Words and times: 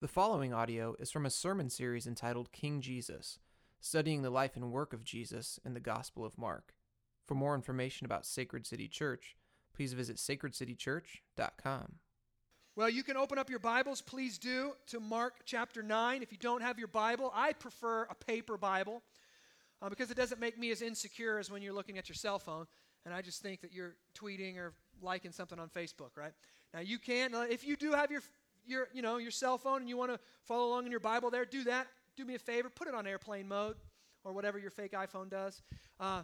The 0.00 0.08
following 0.08 0.54
audio 0.54 0.96
is 0.98 1.10
from 1.10 1.26
a 1.26 1.30
sermon 1.30 1.68
series 1.68 2.06
entitled 2.06 2.52
King 2.52 2.80
Jesus, 2.80 3.38
studying 3.82 4.22
the 4.22 4.30
life 4.30 4.56
and 4.56 4.72
work 4.72 4.94
of 4.94 5.04
Jesus 5.04 5.60
in 5.62 5.74
the 5.74 5.78
Gospel 5.78 6.24
of 6.24 6.38
Mark. 6.38 6.72
For 7.26 7.34
more 7.34 7.54
information 7.54 8.06
about 8.06 8.24
Sacred 8.24 8.66
City 8.66 8.88
Church, 8.88 9.36
please 9.74 9.92
visit 9.92 10.16
sacredcitychurch.com. 10.16 11.96
Well, 12.76 12.88
you 12.88 13.02
can 13.02 13.18
open 13.18 13.36
up 13.36 13.50
your 13.50 13.58
Bibles, 13.58 14.00
please 14.00 14.38
do, 14.38 14.72
to 14.86 15.00
Mark 15.00 15.34
chapter 15.44 15.82
9. 15.82 16.22
If 16.22 16.32
you 16.32 16.38
don't 16.38 16.62
have 16.62 16.78
your 16.78 16.88
Bible, 16.88 17.30
I 17.34 17.52
prefer 17.52 18.04
a 18.04 18.14
paper 18.14 18.56
Bible 18.56 19.02
uh, 19.82 19.90
because 19.90 20.10
it 20.10 20.16
doesn't 20.16 20.40
make 20.40 20.58
me 20.58 20.70
as 20.70 20.80
insecure 20.80 21.38
as 21.38 21.50
when 21.50 21.60
you're 21.60 21.74
looking 21.74 21.98
at 21.98 22.08
your 22.08 22.16
cell 22.16 22.38
phone 22.38 22.66
and 23.04 23.14
I 23.14 23.22
just 23.22 23.42
think 23.42 23.60
that 23.62 23.72
you're 23.72 23.96
tweeting 24.14 24.56
or 24.56 24.72
liking 25.02 25.32
something 25.32 25.58
on 25.58 25.68
Facebook, 25.68 26.16
right? 26.16 26.32
Now, 26.72 26.80
you 26.80 26.98
can, 26.98 27.34
uh, 27.34 27.46
if 27.50 27.66
you 27.66 27.76
do 27.76 27.92
have 27.92 28.10
your 28.10 28.22
your, 28.66 28.88
you 28.92 29.02
know, 29.02 29.18
your 29.18 29.30
cell 29.30 29.58
phone 29.58 29.80
and 29.80 29.88
you 29.88 29.96
want 29.96 30.12
to 30.12 30.18
follow 30.44 30.68
along 30.68 30.84
in 30.84 30.90
your 30.90 31.00
Bible 31.00 31.30
there, 31.30 31.44
do 31.44 31.64
that. 31.64 31.86
Do 32.16 32.24
me 32.24 32.34
a 32.34 32.38
favor, 32.38 32.68
put 32.68 32.88
it 32.88 32.94
on 32.94 33.06
airplane 33.06 33.48
mode 33.48 33.76
or 34.24 34.32
whatever 34.32 34.58
your 34.58 34.70
fake 34.70 34.92
iPhone 34.92 35.30
does. 35.30 35.62
Uh, 35.98 36.22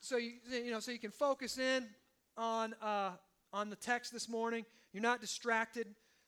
so 0.00 0.16
you, 0.16 0.32
you 0.50 0.70
know, 0.70 0.80
so 0.80 0.92
you 0.92 0.98
can 0.98 1.10
focus 1.10 1.58
in 1.58 1.86
on 2.36 2.74
uh, 2.82 3.12
on 3.52 3.70
the 3.70 3.76
text 3.76 4.12
this 4.12 4.28
morning. 4.28 4.64
You're 4.92 5.02
not 5.02 5.20
distracted. 5.20 5.86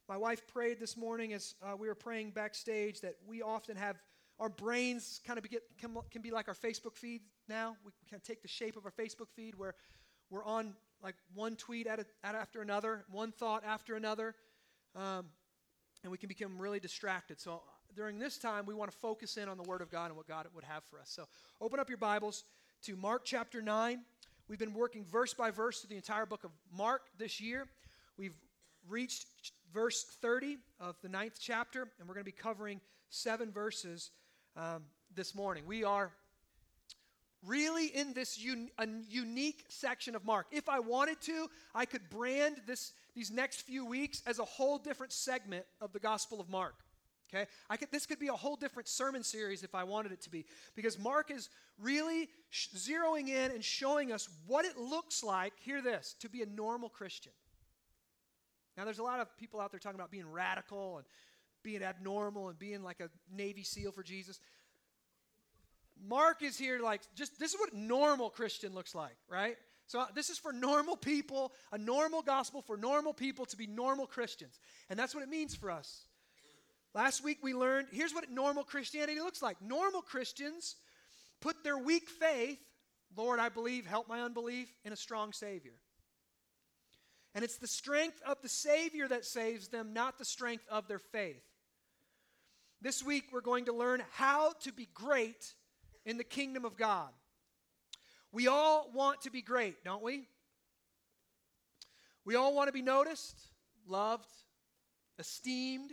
My 0.09 0.17
wife 0.17 0.47
prayed 0.47 0.81
this 0.81 0.97
morning 0.97 1.35
as 1.35 1.55
uh, 1.63 1.77
we 1.77 1.89
were 1.89 1.95
praying 1.95 2.31
backstage 2.31 3.01
that 3.03 3.17
we 3.27 3.43
often 3.43 3.77
have 3.77 3.97
our 4.41 4.49
brains 4.49 5.21
kind 5.27 5.39
of 5.39 5.49
get, 5.51 5.63
can, 5.79 5.97
can 6.11 6.23
be 6.23 6.31
like 6.31 6.49
our 6.49 6.55
Facebook 6.55 6.97
feed 6.97 7.23
now. 7.49 7.77
We 7.85 7.93
can 8.09 8.21
take 8.21 8.41
the 8.41 8.49
shape 8.49 8.77
of 8.77 8.85
our 8.85 8.93
Facebook 8.93 9.29
feed 9.35 9.57
where 9.57 9.75
we're 10.31 10.45
on 10.45 10.75
like 11.03 11.17
one 11.35 11.57
tweet 11.57 11.87
at 11.87 12.01
a, 12.01 12.07
at 12.25 12.35
after 12.35 12.63
another, 12.63 13.05
one 13.11 13.33
thought 13.33 13.65
after 13.65 13.97
another. 13.97 14.35
Um, 14.99 15.27
and 16.03 16.11
we 16.11 16.19
can 16.19 16.29
become 16.29 16.59
really 16.59 16.81
distracted. 16.81 17.41
So 17.41 17.63
during 17.95 18.19
this 18.19 18.37
time, 18.37 18.67
we 18.67 18.75
want 18.75 18.91
to 18.91 18.97
focus 18.97 19.37
in 19.37 19.49
on 19.49 19.57
the 19.57 19.63
Word 19.63 19.81
of 19.81 19.91
God 19.91 20.07
and 20.07 20.17
what 20.17 20.27
God 20.27 20.47
would 20.55 20.65
have 20.65 20.83
for 20.91 20.99
us. 20.99 21.09
So 21.09 21.25
open 21.61 21.79
up 21.79 21.89
your 21.89 21.99
Bibles 21.99 22.45
to 22.83 22.97
Mark 22.97 23.23
chapter 23.25 23.63
9. 23.63 24.01
We've 24.49 24.59
been 24.59 24.75
working 24.75 25.05
verse 25.05 25.35
by 25.35 25.53
verse 25.53 25.81
through 25.81 25.91
the 25.91 25.97
entire 25.97 26.27
book 26.27 26.43
of 26.43 26.51
Mark 26.77 27.03
this 27.17 27.41
year. 27.41 27.69
We've 28.17 28.35
reached 28.89 29.53
verse 29.73 30.05
30 30.21 30.59
of 30.81 30.97
the 31.01 31.09
ninth 31.09 31.39
chapter, 31.41 31.83
and 32.01 32.09
we're 32.09 32.15
going 32.15 32.25
to 32.25 32.31
be 32.31 32.33
covering 32.33 32.81
seven 33.09 33.53
verses 33.53 34.11
um, 34.57 34.83
this 35.15 35.33
morning. 35.33 35.63
We 35.67 35.85
are 35.85 36.11
really 37.47 37.87
in 37.87 38.13
this 38.13 38.39
un- 38.79 39.05
unique 39.09 39.65
section 39.69 40.15
of 40.15 40.25
Mark. 40.25 40.47
If 40.51 40.69
I 40.69 40.81
wanted 40.81 41.21
to, 41.23 41.49
I 41.75 41.85
could 41.85 42.09
brand 42.11 42.61
this, 42.67 42.93
these 43.15 43.31
next 43.31 43.63
few 43.63 43.85
weeks 43.85 44.23
as 44.27 44.39
a 44.39 44.45
whole 44.45 44.79
different 44.79 45.13
segment 45.13 45.65
of 45.81 45.93
the 45.93 46.01
Gospel 46.01 46.41
of 46.41 46.49
Mark. 46.49 46.75
Okay? 47.33 47.47
I 47.69 47.77
could, 47.77 47.91
this 47.93 48.07
could 48.07 48.19
be 48.19 48.29
a 48.29 48.33
whole 48.33 48.57
different 48.57 48.89
sermon 48.89 49.23
series 49.23 49.63
if 49.63 49.75
I 49.75 49.85
wanted 49.85 50.13
it 50.13 50.23
to 50.23 50.31
be, 50.31 50.47
because 50.75 50.99
Mark 50.99 51.31
is 51.31 51.51
really 51.79 52.29
sh- 52.49 52.69
zeroing 52.75 53.29
in 53.29 53.51
and 53.51 53.63
showing 53.63 54.13
us 54.13 54.29
what 54.47 54.65
it 54.65 54.79
looks 54.79 55.23
like, 55.23 55.53
hear 55.61 55.83
this, 55.83 56.15
to 56.21 56.29
be 56.29 56.43
a 56.43 56.47
normal 56.47 56.89
Christian. 56.89 57.33
Now, 58.77 58.85
there's 58.85 58.99
a 58.99 59.03
lot 59.03 59.21
of 59.21 59.37
people 59.37 59.61
out 59.61 59.73
there 59.73 59.81
talking 59.81 59.99
about 59.99 60.11
being 60.11 60.31
radical 60.31 60.99
and 60.99 61.07
being 61.63 61.83
abnormal 61.83 62.49
and 62.49 62.59
being 62.59 62.83
like 62.83 63.01
a 63.01 63.11
Navy 63.31 63.63
SEAL 63.63 63.93
for 63.93 64.03
Jesus. 64.03 64.41
Mark 66.07 66.43
is 66.43 66.59
here 66.59 66.81
like 66.81 67.03
just 67.15 67.39
this 67.39 67.55
is 67.55 67.61
what 67.61 67.75
normal 67.75 68.31
Christian 68.31 68.75
looks 68.75 68.95
like, 68.95 69.17
right? 69.29 69.57
So 69.87 70.01
uh, 70.01 70.07
this 70.15 70.29
is 70.29 70.39
for 70.39 70.53
normal 70.53 70.97
people, 70.97 71.53
a 71.73 71.79
normal 71.79 72.21
gospel 72.21 72.61
for 72.61 72.77
normal 72.77 73.15
people 73.15 73.47
to 73.47 73.57
be 73.57 73.67
normal 73.67 74.07
Christians. 74.07 74.61
And 74.91 74.99
that's 74.99 75.15
what 75.15 75.25
it 75.25 75.31
means 75.31 75.55
for 75.55 75.71
us. 75.71 76.03
Last 76.95 77.25
week 77.25 77.39
we 77.43 77.55
learned 77.55 77.89
here's 77.91 78.15
what 78.15 78.31
normal 78.31 78.65
Christianity 78.65 79.21
looks 79.21 79.43
like. 79.43 79.61
Normal 79.63 80.03
Christians 80.03 80.77
put 81.41 81.65
their 81.65 81.79
weak 81.79 82.09
faith, 82.09 82.59
Lord, 83.17 83.41
I 83.41 83.49
believe, 83.49 83.87
help 83.87 84.09
my 84.09 84.21
unbelief, 84.21 84.69
in 84.85 84.93
a 84.93 84.97
strong 84.97 85.33
Savior. 85.33 85.75
And 87.35 87.45
it's 87.45 87.59
the 87.59 87.67
strength 87.67 88.21
of 88.27 88.43
the 88.43 88.49
Savior 88.49 89.09
that 89.09 89.25
saves 89.25 89.69
them, 89.69 89.93
not 89.93 90.19
the 90.19 90.25
strength 90.25 90.65
of 90.71 90.89
their 90.89 90.99
faith. 90.99 91.43
This 92.81 93.03
week 93.03 93.25
we're 93.33 93.41
going 93.41 93.67
to 93.67 93.73
learn 93.73 94.03
how 94.13 94.53
to 94.63 94.73
be 94.73 94.89
great 94.95 95.55
in 96.05 96.17
the 96.17 96.25
kingdom 96.25 96.65
of 96.65 96.77
God. 96.77 97.11
We 98.33 98.47
all 98.47 98.91
want 98.93 99.23
to 99.23 99.31
be 99.31 99.43
great, 99.43 99.85
don't 99.85 100.03
we? 100.03 100.29
We 102.25 102.35
all 102.35 102.55
want 102.55 102.69
to 102.69 102.73
be 102.73 102.83
noticed, 102.83 103.41
loved, 103.87 104.29
esteemed. 105.19 105.93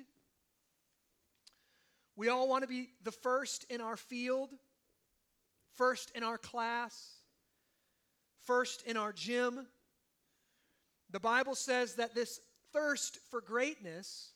We 2.17 2.29
all 2.29 2.47
want 2.47 2.63
to 2.63 2.67
be 2.67 2.89
the 3.03 3.11
first 3.11 3.65
in 3.69 3.81
our 3.81 3.97
field, 3.97 4.49
first 5.75 6.11
in 6.15 6.23
our 6.23 6.37
class, 6.37 7.19
first 8.43 8.83
in 8.83 8.97
our 8.97 9.13
gym. 9.13 9.65
The 11.11 11.19
Bible 11.19 11.55
says 11.55 11.95
that 11.95 12.15
this 12.15 12.39
thirst 12.73 13.19
for 13.29 13.39
greatness 13.39 14.31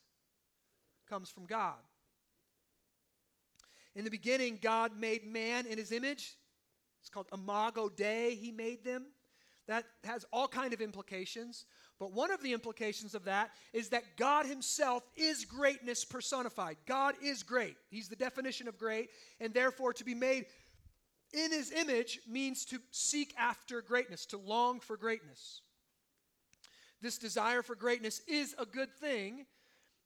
comes 1.10 1.30
from 1.30 1.46
God. 1.46 1.76
In 3.96 4.04
the 4.04 4.12
beginning, 4.12 4.60
God 4.62 4.92
made 4.98 5.26
man 5.26 5.66
in 5.66 5.78
his 5.78 5.92
image. 5.92 6.36
It's 7.02 7.10
called 7.10 7.28
imago 7.34 7.90
Dei. 7.90 8.36
He 8.36 8.52
made 8.52 8.84
them. 8.84 9.06
That 9.68 9.86
has 10.04 10.26
all 10.34 10.48
kind 10.48 10.74
of 10.74 10.82
implications. 10.82 11.66
But 12.00 12.14
one 12.14 12.32
of 12.32 12.42
the 12.42 12.54
implications 12.54 13.14
of 13.14 13.26
that 13.26 13.52
is 13.74 13.90
that 13.90 14.18
God 14.18 14.46
himself 14.46 15.04
is 15.16 15.46
greatness 15.46 16.06
personified. 16.06 16.78
God 16.86 17.16
is 17.22 17.44
great. 17.44 17.76
He's 17.90 18.10
the 18.10 18.16
definition 18.16 18.68
of 18.68 18.78
great, 18.78 19.10
and 19.40 19.54
therefore 19.54 19.94
to 19.94 20.04
be 20.04 20.16
made 20.16 20.46
in 21.34 21.52
his 21.52 21.72
image 21.72 22.20
means 22.28 22.66
to 22.66 22.80
seek 22.92 23.34
after 23.38 23.82
greatness, 23.82 24.26
to 24.28 24.38
long 24.38 24.80
for 24.80 24.98
greatness. 24.98 25.62
This 27.02 27.18
desire 27.18 27.62
for 27.62 27.76
greatness 27.76 28.22
is 28.28 28.56
a 28.58 28.66
good 28.66 28.94
thing 28.96 29.46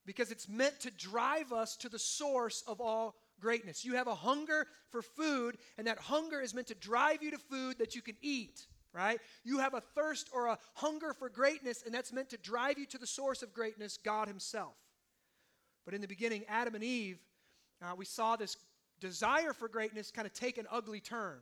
because 0.06 0.32
it's 0.32 0.50
meant 0.50 0.80
to 0.82 0.92
drive 0.92 1.54
us 1.54 1.78
to 1.78 1.90
the 1.90 2.00
source 2.00 2.64
of 2.68 2.82
all 2.82 3.16
greatness. 3.40 3.84
You 3.84 3.96
have 3.96 4.08
a 4.08 4.16
hunger 4.16 4.68
for 4.90 5.02
food, 5.02 5.58
and 5.78 5.88
that 5.88 6.00
hunger 6.00 6.42
is 6.42 6.54
meant 6.54 6.68
to 6.68 6.76
drive 6.76 7.22
you 7.22 7.32
to 7.32 7.38
food 7.38 7.80
that 7.80 7.96
you 7.96 8.02
can 8.02 8.16
eat, 8.22 8.66
right? 8.94 9.20
You 9.44 9.60
have 9.60 9.74
a 9.74 9.82
thirst 9.82 10.30
or 10.34 10.48
a 10.48 10.58
hunger 10.76 11.14
for 11.14 11.30
greatness, 11.30 11.84
and 11.86 11.94
that's 11.94 12.14
meant 12.14 12.30
to 12.30 12.38
drive 12.38 12.78
you 12.78 12.86
to 12.88 12.98
the 12.98 13.08
source 13.08 13.44
of 13.44 13.54
greatness, 13.54 13.98
God 13.98 14.28
Himself. 14.28 14.76
But 15.86 15.94
in 15.94 16.02
the 16.02 16.08
beginning, 16.08 16.46
Adam 16.48 16.76
and 16.76 16.84
Eve, 16.84 17.20
uh, 17.82 17.94
we 17.98 18.06
saw 18.06 18.36
this 18.36 18.56
desire 19.00 19.52
for 19.52 19.68
greatness 19.68 20.12
kind 20.12 20.26
of 20.26 20.34
take 20.34 20.58
an 20.58 20.66
ugly 20.72 21.02
turn, 21.02 21.40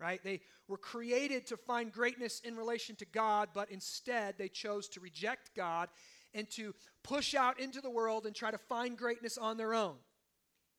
right? 0.00 0.22
They 0.24 0.40
were 0.68 0.78
created 0.78 1.46
to 1.48 1.56
find 1.56 1.92
greatness 1.92 2.40
in 2.40 2.56
relation 2.56 2.96
to 2.96 3.04
God, 3.04 3.50
but 3.52 3.70
instead 3.70 4.36
they 4.38 4.48
chose 4.48 4.88
to 4.88 5.00
reject 5.00 5.50
God 5.54 5.90
and 6.32 6.48
to 6.52 6.74
push 7.02 7.34
out 7.34 7.60
into 7.60 7.80
the 7.80 7.90
world 7.90 8.26
and 8.26 8.34
try 8.34 8.50
to 8.50 8.58
find 8.58 8.96
greatness 8.96 9.36
on 9.36 9.56
their 9.56 9.74
own 9.74 9.96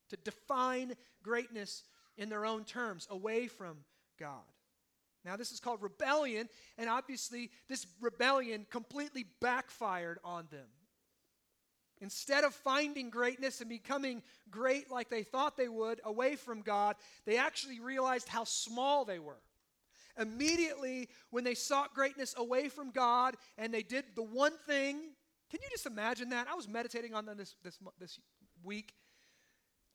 to 0.09 0.17
define 0.17 0.93
greatness 1.23 1.83
in 2.17 2.29
their 2.29 2.45
own 2.45 2.63
terms, 2.63 3.07
away 3.09 3.47
from 3.47 3.77
God. 4.19 4.43
Now, 5.23 5.35
this 5.35 5.51
is 5.51 5.59
called 5.59 5.81
rebellion, 5.81 6.47
and 6.77 6.89
obviously, 6.89 7.51
this 7.67 7.85
rebellion 7.99 8.65
completely 8.69 9.25
backfired 9.41 10.19
on 10.23 10.47
them. 10.51 10.67
Instead 11.99 12.43
of 12.43 12.53
finding 12.53 13.09
greatness 13.09 13.59
and 13.59 13.69
becoming 13.69 14.21
great 14.51 14.91
like 14.91 15.09
they 15.09 15.23
thought 15.23 15.57
they 15.57 15.67
would 15.67 15.99
away 16.05 16.35
from 16.35 16.61
God, 16.61 16.95
they 17.25 17.37
actually 17.37 17.79
realized 17.79 18.29
how 18.29 18.43
small 18.43 19.03
they 19.03 19.19
were. 19.19 19.41
Immediately, 20.19 21.09
when 21.29 21.43
they 21.43 21.55
sought 21.55 21.93
greatness 21.93 22.33
away 22.37 22.69
from 22.69 22.91
God 22.91 23.35
and 23.57 23.73
they 23.73 23.83
did 23.83 24.05
the 24.15 24.23
one 24.23 24.53
thing, 24.67 24.95
can 25.49 25.59
you 25.61 25.69
just 25.71 25.85
imagine 25.85 26.29
that? 26.29 26.47
I 26.49 26.55
was 26.55 26.67
meditating 26.67 27.13
on 27.13 27.25
this 27.25 27.55
this, 27.63 27.77
this 27.99 28.19
week 28.63 28.93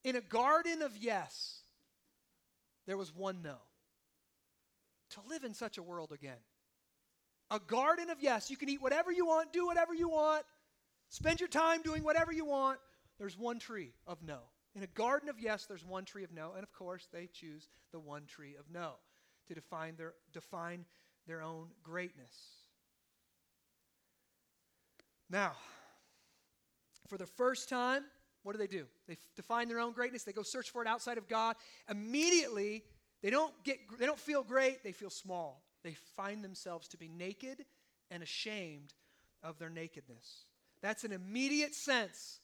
in 0.04 0.16
a 0.16 0.20
garden 0.20 0.82
of 0.82 0.96
yes, 0.96 1.60
there 2.86 2.96
was 2.96 3.14
one 3.14 3.42
no. 3.42 3.56
To 5.10 5.20
live 5.28 5.44
in 5.44 5.54
such 5.54 5.78
a 5.78 5.82
world 5.82 6.10
again. 6.12 6.38
A 7.50 7.60
garden 7.60 8.08
of 8.08 8.22
yes. 8.22 8.50
You 8.50 8.56
can 8.56 8.70
eat 8.70 8.80
whatever 8.80 9.12
you 9.12 9.26
want, 9.26 9.52
do 9.52 9.66
whatever 9.66 9.94
you 9.94 10.08
want, 10.08 10.44
spend 11.10 11.38
your 11.38 11.50
time 11.50 11.82
doing 11.82 12.02
whatever 12.02 12.32
you 12.32 12.46
want. 12.46 12.78
There's 13.18 13.38
one 13.38 13.58
tree 13.58 13.92
of 14.06 14.22
no. 14.22 14.38
In 14.74 14.82
a 14.82 14.86
garden 14.86 15.28
of 15.28 15.38
yes, 15.38 15.66
there's 15.66 15.84
one 15.84 16.06
tree 16.06 16.24
of 16.24 16.32
no. 16.32 16.52
And 16.54 16.62
of 16.62 16.72
course, 16.72 17.08
they 17.12 17.28
choose 17.30 17.68
the 17.92 18.00
one 18.00 18.24
tree 18.24 18.56
of 18.58 18.70
no 18.72 18.94
to 19.48 19.54
define 19.54 19.96
their, 19.96 20.14
define 20.32 20.86
their 21.26 21.42
own 21.42 21.68
greatness. 21.82 22.34
Now, 25.28 25.52
for 27.06 27.18
the 27.18 27.26
first 27.26 27.68
time, 27.68 28.04
what 28.42 28.52
do 28.52 28.58
they 28.58 28.66
do? 28.66 28.86
They 29.06 29.18
define 29.36 29.68
their 29.68 29.80
own 29.80 29.92
greatness. 29.92 30.24
They 30.24 30.32
go 30.32 30.42
search 30.42 30.70
for 30.70 30.82
it 30.82 30.88
outside 30.88 31.18
of 31.18 31.28
God. 31.28 31.56
Immediately, 31.88 32.84
they 33.22 33.30
don't 33.30 33.52
get 33.64 33.78
they 33.98 34.06
don't 34.06 34.18
feel 34.18 34.42
great, 34.42 34.82
they 34.82 34.92
feel 34.92 35.10
small. 35.10 35.62
They 35.82 35.94
find 36.16 36.44
themselves 36.44 36.88
to 36.88 36.96
be 36.96 37.08
naked 37.08 37.64
and 38.10 38.22
ashamed 38.22 38.94
of 39.42 39.58
their 39.58 39.70
nakedness. 39.70 40.44
That's 40.80 41.04
an 41.04 41.12
immediate 41.12 41.74
sense 41.74 42.40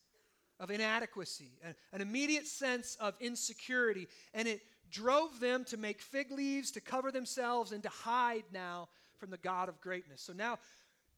of 0.61 0.71
inadequacy, 0.71 1.53
an, 1.63 1.75
an 1.93 2.01
immediate 2.01 2.47
sense 2.47 2.97
of 3.01 3.15
insecurity, 3.21 4.09
and 4.35 4.49
it 4.49 4.61
drove 4.91 5.39
them 5.41 5.65
to 5.65 5.77
make 5.77 6.01
fig 6.01 6.31
leaves 6.31 6.71
to 6.73 6.81
cover 6.81 7.13
themselves 7.13 7.73
and 7.73 7.83
to 7.83 7.89
hide 7.89 8.45
now 8.53 8.89
from 9.19 9.31
the 9.31 9.37
God 9.37 9.69
of 9.69 9.81
greatness. 9.81 10.23
So 10.23 10.33
now 10.33 10.59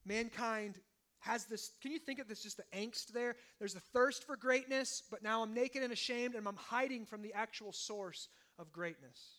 mankind 0.05 0.79
has 1.21 1.45
this 1.45 1.73
can 1.83 1.93
you 1.93 1.99
think 1.99 2.19
of 2.19 2.29
this 2.29 2.43
just 2.43 2.57
the 2.57 2.65
angst 2.77 3.09
there? 3.09 3.37
There's 3.59 3.75
a 3.75 3.81
thirst 3.81 4.25
for 4.25 4.37
greatness 4.37 5.03
but 5.11 5.23
now 5.23 5.43
i'm 5.43 5.55
naked 5.55 5.83
and 5.83 5.93
ashamed 5.93 6.35
and 6.35 6.47
i'm 6.47 6.57
hiding 6.57 7.07
from 7.07 7.23
the 7.23 7.33
actual 7.35 7.73
source 7.73 8.29
of 8.59 8.73
greatness. 8.73 9.37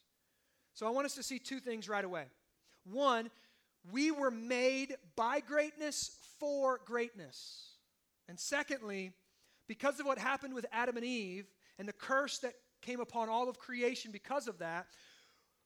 So 0.73 0.87
i 0.87 0.89
want 0.89 1.05
us 1.05 1.15
to 1.15 1.23
see 1.23 1.39
two 1.39 1.59
things 1.59 1.89
right 1.89 2.05
away. 2.05 2.25
One 2.85 3.29
we 3.91 4.11
were 4.11 4.31
made 4.31 4.95
by 5.15 5.39
greatness 5.39 6.11
for 6.39 6.79
greatness. 6.85 7.71
And 8.29 8.39
secondly 8.39 9.11
because 9.67 9.99
of 9.99 10.05
what 10.05 10.17
happened 10.17 10.53
with 10.53 10.65
adam 10.71 10.97
and 10.97 11.05
eve 11.05 11.47
and 11.79 11.87
the 11.87 11.93
curse 11.93 12.39
that 12.39 12.53
came 12.81 12.99
upon 12.99 13.29
all 13.29 13.49
of 13.49 13.57
creation 13.59 14.11
because 14.11 14.47
of 14.47 14.59
that 14.59 14.87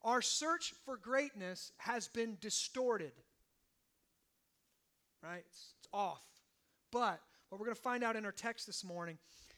our 0.05 0.21
search 0.21 0.73
for 0.85 0.97
greatness 0.97 1.71
has 1.77 2.07
been 2.07 2.37
distorted. 2.39 3.11
Right? 5.23 5.43
it's, 5.49 5.73
off. 5.93 6.23
But 6.91 7.19
what 7.49 7.59
we're 7.59 7.65
going 7.65 7.75
to 7.75 7.81
find 7.81 8.03
out 8.03 8.15
in 8.15 8.25
our 8.25 8.31
text 8.31 8.67
this 8.67 8.83
morning 8.83 9.17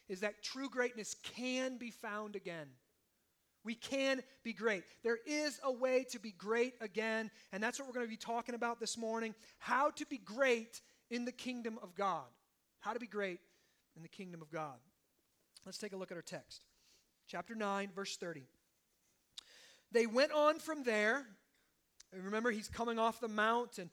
is 0.10 0.22
that 0.22 0.42
true 0.42 0.70
greatness 0.70 1.16
can 1.24 1.78
be 1.78 1.92
found 1.92 2.36
again. 2.36 2.68
We 3.64 3.76
can 3.76 4.22
be 4.44 4.54
great. 4.54 4.84
There 5.04 5.20
is 5.26 5.60
a 5.64 5.72
way 5.72 6.06
to 6.12 6.20
be 6.20 6.32
great 6.32 6.74
again, 6.80 7.30
and 7.52 7.62
that's 7.62 7.80
what 7.80 7.88
we're 7.88 7.96
going 7.96 8.06
to 8.06 8.10
be 8.10 8.16
talking 8.16 8.56
about 8.56 8.80
this 8.80 8.98
morning 8.98 9.36
how 9.58 9.90
to 9.92 10.06
be 10.06 10.18
great 10.18 10.82
in 11.10 11.26
the 11.26 11.32
kingdom 11.32 11.78
of 11.84 11.94
God. 11.96 12.26
How 12.80 12.94
to 12.94 13.00
be 13.00 13.08
great 13.08 13.40
in 13.96 14.04
the 14.04 14.08
kingdom 14.08 14.42
of 14.42 14.50
God. 14.50 14.78
Let's 15.66 15.78
take 15.78 15.92
a 15.92 15.98
look 15.98 16.12
at 16.12 16.16
our 16.16 16.24
text. 16.24 16.64
Chapter 17.28 17.56
9, 17.56 17.90
verse 17.94 18.16
30. 18.16 18.44
They 19.92 20.06
went 20.06 20.32
on 20.32 20.60
from 20.60 20.84
there. 20.84 21.26
Remember, 22.14 22.52
he's 22.52 22.70
coming 22.70 23.00
off 23.00 23.20
the 23.20 23.28
mount, 23.28 23.80
and 23.80 23.90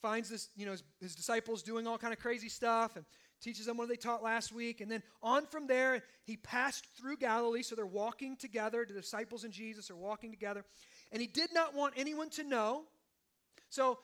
finds 0.00 0.28
this, 0.28 0.48
you 0.56 0.66
know, 0.66 0.72
his, 0.72 0.82
his, 1.00 1.14
disciples 1.14 1.62
doing 1.62 1.86
all 1.86 1.98
kind 1.98 2.12
of 2.12 2.18
crazy 2.18 2.48
stuff 2.48 2.96
and 2.96 3.04
teaches 3.40 3.66
them 3.66 3.76
what 3.76 3.88
they 3.88 3.96
taught 3.96 4.22
last 4.22 4.52
week. 4.52 4.80
And 4.80 4.90
then 4.90 5.02
on 5.22 5.46
from 5.46 5.66
there, 5.66 6.02
he 6.24 6.36
passed 6.36 6.86
through 6.98 7.16
Galilee. 7.16 7.62
So 7.62 7.74
they're 7.74 7.86
walking 7.86 8.36
together. 8.36 8.84
The 8.86 9.00
disciples 9.00 9.44
and 9.44 9.52
Jesus 9.52 9.90
are 9.90 9.96
walking 9.96 10.30
together. 10.30 10.64
And 11.12 11.20
he 11.20 11.26
did 11.26 11.52
not 11.52 11.74
want 11.74 11.94
anyone 11.96 12.30
to 12.30 12.44
know. 12.44 12.82
So 13.70 13.98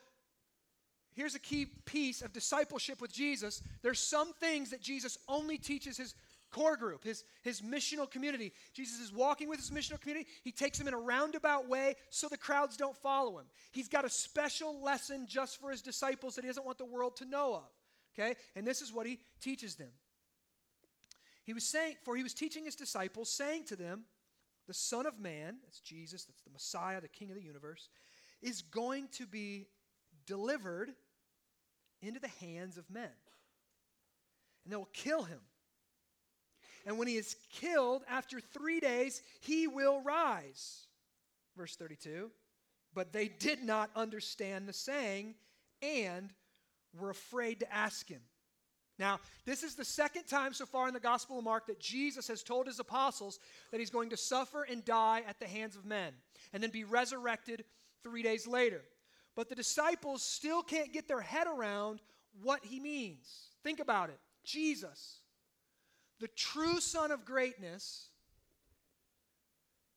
here's 1.13 1.35
a 1.35 1.39
key 1.39 1.67
piece 1.85 2.21
of 2.21 2.33
discipleship 2.33 3.01
with 3.01 3.11
Jesus. 3.11 3.61
There's 3.81 3.99
some 3.99 4.33
things 4.33 4.69
that 4.71 4.81
Jesus 4.81 5.17
only 5.27 5.57
teaches 5.57 5.97
his 5.97 6.15
core 6.51 6.77
group, 6.77 7.03
his, 7.03 7.23
his 7.43 7.61
missional 7.61 8.09
community. 8.09 8.53
Jesus 8.73 8.99
is 8.99 9.13
walking 9.13 9.49
with 9.49 9.59
his 9.59 9.71
missional 9.71 9.99
community. 9.99 10.27
He 10.43 10.51
takes 10.51 10.77
them 10.77 10.87
in 10.87 10.93
a 10.93 10.99
roundabout 10.99 11.67
way 11.67 11.95
so 12.09 12.27
the 12.27 12.37
crowds 12.37 12.77
don't 12.77 12.95
follow 12.95 13.37
him. 13.37 13.45
He's 13.71 13.87
got 13.87 14.05
a 14.05 14.09
special 14.09 14.81
lesson 14.81 15.25
just 15.27 15.59
for 15.59 15.71
his 15.71 15.81
disciples 15.81 16.35
that 16.35 16.43
he 16.43 16.47
doesn't 16.47 16.65
want 16.65 16.77
the 16.77 16.85
world 16.85 17.17
to 17.17 17.25
know 17.25 17.55
of. 17.55 17.69
Okay? 18.17 18.35
And 18.55 18.65
this 18.65 18.81
is 18.81 18.93
what 18.93 19.05
he 19.05 19.19
teaches 19.41 19.75
them. 19.75 19.89
He 21.43 21.53
was 21.53 21.63
saying, 21.63 21.95
for 22.03 22.15
he 22.15 22.23
was 22.23 22.33
teaching 22.33 22.65
his 22.65 22.75
disciples, 22.75 23.29
saying 23.29 23.65
to 23.65 23.75
them, 23.75 24.03
the 24.67 24.73
Son 24.73 25.05
of 25.05 25.19
Man, 25.19 25.57
that's 25.63 25.79
Jesus, 25.79 26.25
that's 26.25 26.41
the 26.41 26.49
Messiah, 26.49 26.99
the 26.99 27.07
King 27.07 27.29
of 27.29 27.37
the 27.37 27.43
universe, 27.43 27.89
is 28.41 28.61
going 28.61 29.07
to 29.13 29.25
be 29.25 29.67
delivered 30.25 30.91
into 32.01 32.19
the 32.19 32.27
hands 32.45 32.77
of 32.77 32.89
men. 32.89 33.09
And 34.65 34.73
they 34.73 34.75
will 34.75 34.89
kill 34.91 35.23
him 35.23 35.39
and 36.87 36.97
when 36.97 37.09
he 37.09 37.17
is 37.17 37.35
killed, 37.51 38.03
after 38.09 38.39
three 38.39 38.79
days, 38.79 39.21
he 39.41 39.67
will 39.67 40.01
rise. 40.01 40.87
Verse 41.57 41.75
32. 41.75 42.31
But 42.95 43.11
they 43.11 43.27
did 43.27 43.61
not 43.61 43.91
understand 43.93 44.67
the 44.67 44.73
saying 44.73 45.35
and 45.81 46.31
were 46.97 47.09
afraid 47.09 47.59
to 47.59 47.71
ask 47.71 48.07
him. 48.07 48.21
Now, 48.97 49.19
this 49.45 49.63
is 49.63 49.75
the 49.75 49.85
second 49.85 50.23
time 50.23 50.53
so 50.53 50.65
far 50.65 50.87
in 50.87 50.93
the 50.93 50.99
Gospel 51.01 51.37
of 51.37 51.43
Mark 51.43 51.67
that 51.67 51.81
Jesus 51.81 52.27
has 52.29 52.41
told 52.41 52.67
his 52.67 52.79
apostles 52.79 53.39
that 53.71 53.81
he's 53.81 53.89
going 53.89 54.09
to 54.11 54.17
suffer 54.17 54.63
and 54.63 54.83
die 54.85 55.23
at 55.27 55.41
the 55.41 55.45
hands 55.45 55.75
of 55.75 55.85
men 55.85 56.13
and 56.53 56.63
then 56.63 56.71
be 56.71 56.85
resurrected 56.85 57.65
three 58.01 58.23
days 58.23 58.47
later. 58.47 58.81
But 59.35 59.49
the 59.49 59.55
disciples 59.55 60.23
still 60.23 60.63
can't 60.63 60.93
get 60.93 61.09
their 61.09 61.21
head 61.21 61.47
around 61.47 61.99
what 62.41 62.63
he 62.63 62.79
means. 62.79 63.49
Think 63.61 63.81
about 63.81 64.09
it 64.09 64.19
Jesus, 64.45 65.19
the 66.19 66.27
true 66.29 66.79
Son 66.79 67.11
of 67.11 67.25
greatness, 67.25 68.07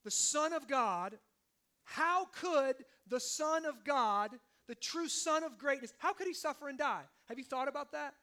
the 0.04 0.10
Son 0.10 0.52
of 0.52 0.68
God, 0.68 1.18
how 1.84 2.26
could 2.26 2.76
the 3.06 3.20
Son 3.20 3.64
of 3.64 3.84
God, 3.84 4.30
the 4.66 4.74
true 4.74 5.08
Son 5.08 5.42
of 5.42 5.58
greatness, 5.58 5.92
how 5.98 6.12
could 6.12 6.26
he 6.26 6.34
suffer 6.34 6.68
and 6.68 6.78
die? 6.78 7.02
Have 7.28 7.38
you 7.38 7.44
thought 7.44 7.68
about 7.68 7.92
that? 7.92 8.14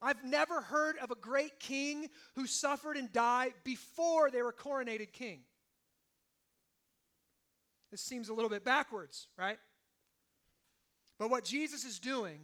I've 0.00 0.24
never 0.24 0.60
heard 0.60 0.96
of 0.98 1.10
a 1.10 1.16
great 1.16 1.58
king 1.58 2.08
who 2.36 2.46
suffered 2.46 2.96
and 2.96 3.12
died 3.12 3.52
before 3.64 4.30
they 4.30 4.42
were 4.42 4.52
coronated 4.52 5.12
king. 5.12 5.40
This 7.90 8.00
seems 8.00 8.28
a 8.28 8.34
little 8.34 8.50
bit 8.50 8.64
backwards, 8.64 9.26
right? 9.36 9.58
But 11.18 11.30
what 11.30 11.44
Jesus 11.44 11.84
is 11.84 11.98
doing 11.98 12.38